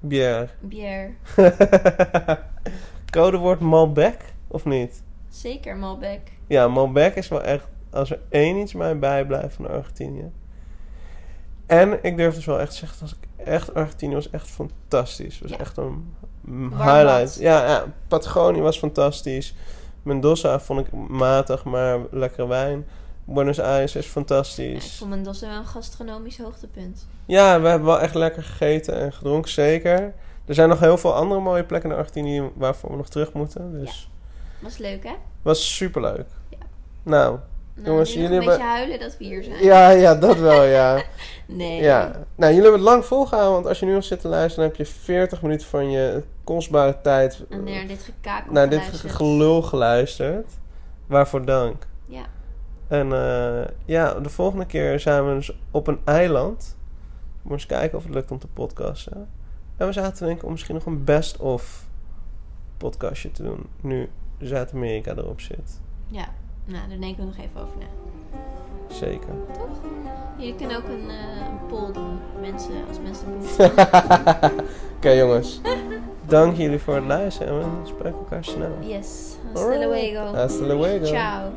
Bière. 0.00 0.48
Bière. 0.60 1.10
Codewoord 3.10 3.60
Malbec, 3.60 4.16
of 4.48 4.64
niet? 4.64 5.02
Zeker 5.28 5.76
Malbec. 5.76 6.20
Ja, 6.48 6.68
Malbec 6.68 7.14
is 7.14 7.28
wel 7.28 7.42
echt... 7.42 7.68
Als 7.90 8.10
er 8.10 8.20
één 8.28 8.56
iets 8.56 8.72
mij 8.74 8.98
bijblijft 8.98 9.54
van 9.54 9.68
Argentinië. 9.68 10.30
En 11.66 11.98
ik 12.04 12.16
durf 12.16 12.34
dus 12.34 12.44
wel 12.44 12.60
echt 12.60 12.70
te 12.70 12.76
zeggen... 12.76 12.98
Als 13.00 13.12
ik 13.20 13.46
echt 13.46 13.74
Argentinië 13.74 14.14
was 14.14 14.30
echt 14.30 14.48
fantastisch. 14.50 15.38
was 15.40 15.50
Ja. 15.50 15.58
echt 15.58 15.76
een 15.76 16.14
highlight. 16.70 17.34
Ja, 17.38 17.66
ja, 17.66 17.84
Patagonië 18.08 18.60
was 18.60 18.78
fantastisch. 18.78 19.54
Mendoza 20.02 20.60
vond 20.60 20.80
ik 20.80 20.92
matig, 21.08 21.64
maar 21.64 21.98
lekkere 22.10 22.46
wijn. 22.46 22.86
Buenos 23.24 23.60
Aires 23.60 23.84
is 23.84 23.92
Ja, 23.94 24.00
ik 24.00 24.06
fantastisch. 24.06 24.96
vond 24.96 25.10
Mendoza 25.10 25.48
wel 25.48 25.56
een 25.58 25.66
gastronomisch 25.66 26.38
hoogtepunt. 26.38 27.06
Ja, 27.26 27.60
we 27.60 27.68
hebben 27.68 27.86
wel 27.88 28.00
echt 28.00 28.14
lekker 28.14 28.42
gegeten 28.42 29.00
en 29.00 29.12
gedronken, 29.12 29.50
zeker. 29.50 30.14
Er 30.46 30.54
zijn 30.54 30.68
nog 30.68 30.80
heel 30.80 30.98
veel 30.98 31.14
andere 31.14 31.40
mooie 31.40 31.64
plekken 31.64 31.90
in 31.90 31.96
Argentinië 31.96 32.50
waarvoor 32.54 32.90
we 32.90 32.96
nog 32.96 33.08
terug 33.08 33.32
moeten. 33.32 33.72
Dus 33.80 34.10
Was 34.60 34.78
leuk, 34.78 35.02
hè? 35.04 35.14
was 35.42 35.76
superleuk. 35.76 36.26
Ja. 36.48 36.58
Nou, 37.02 37.38
Nou, 37.74 37.86
Jongens, 37.88 38.12
jullie 38.12 38.28
een 38.28 38.34
beetje 38.34 38.50
hebben- 38.50 38.68
huilen 38.68 38.98
dat 39.00 39.16
we 39.16 39.24
hier 39.24 39.42
zijn. 39.44 39.64
ja, 39.64 39.90
ja, 39.90 40.14
dat 40.14 40.38
wel, 40.38 40.62
ja. 40.64 41.02
Nee. 41.46 41.82
ja. 41.82 42.04
Nou, 42.34 42.52
jullie 42.52 42.62
hebben 42.70 42.80
het 42.80 42.90
lang 42.90 43.04
volgehouden, 43.04 43.52
want 43.54 43.66
als 43.66 43.80
je 43.80 43.86
nu 43.86 43.92
nog 43.92 44.04
zit 44.04 44.20
te 44.20 44.28
luisteren, 44.28 44.68
dan 44.68 44.76
heb 44.78 44.86
je 44.86 44.92
40 44.94 45.42
minuten 45.42 45.66
van 45.66 45.90
je 45.90 46.22
kostbare 46.44 47.00
tijd 47.02 47.44
En 47.50 47.64
naar 47.64 47.86
dit 47.86 48.02
gekakel 48.02 48.52
naar 48.52 48.68
dit 48.68 48.78
geluisterd. 48.80 49.12
gelul 49.12 49.62
geluisterd. 49.62 50.50
Waarvoor 51.06 51.44
dank. 51.44 51.86
Ja. 52.08 52.22
En 52.88 53.12
eh, 53.12 53.64
ja, 53.84 54.14
de 54.14 54.28
volgende 54.28 54.66
keer 54.66 55.00
zijn 55.00 55.28
we 55.28 55.34
dus 55.34 55.56
op 55.70 55.86
een 55.86 56.00
eiland. 56.04 56.76
Moet 57.42 57.52
eens 57.52 57.66
kijken 57.66 57.98
of 57.98 58.04
het 58.04 58.14
lukt 58.14 58.30
om 58.30 58.38
te 58.38 58.46
podcasten. 58.48 59.28
En 59.76 59.86
we 59.86 59.92
zaten 59.92 60.14
te 60.14 60.24
denken 60.24 60.44
om 60.44 60.50
misschien 60.52 60.74
nog 60.74 60.86
een 60.86 61.04
best-of 61.04 61.84
podcastje 62.76 63.30
te 63.30 63.42
doen. 63.42 63.66
Nu 63.80 64.08
Zuid-Amerika 64.38 65.10
erop 65.16 65.40
zit. 65.40 65.80
Ja. 66.06 66.28
Nou, 66.64 66.88
daar 66.88 66.98
denken 66.98 67.16
we 67.16 67.24
nog 67.24 67.36
even 67.46 67.60
over 67.60 67.78
na. 67.78 67.86
Zeker. 68.94 69.34
Jullie 70.36 70.54
kunnen 70.54 70.76
ook 70.76 70.84
een, 70.88 71.10
eh, 71.10 71.46
een 71.48 71.66
poll 71.68 71.92
doen. 71.92 72.18
Mensen, 72.40 72.72
als 72.88 72.98
mensen 73.00 73.26
Oké 74.96 75.10
jongens. 75.10 75.60
Dank 76.26 76.56
jullie 76.56 76.78
voor 76.78 76.94
het 76.94 77.04
luisteren 77.04 77.62
en 77.62 77.80
we 77.82 77.86
spreken 77.88 78.18
elkaar 78.18 78.44
snel. 78.44 78.72
Yes. 78.80 79.36
Hasta 79.52 79.66
Alright. 79.68 79.84
luego. 79.86 80.34
Hasta 80.34 80.64
luego. 80.64 81.04
Ciao. 81.04 81.50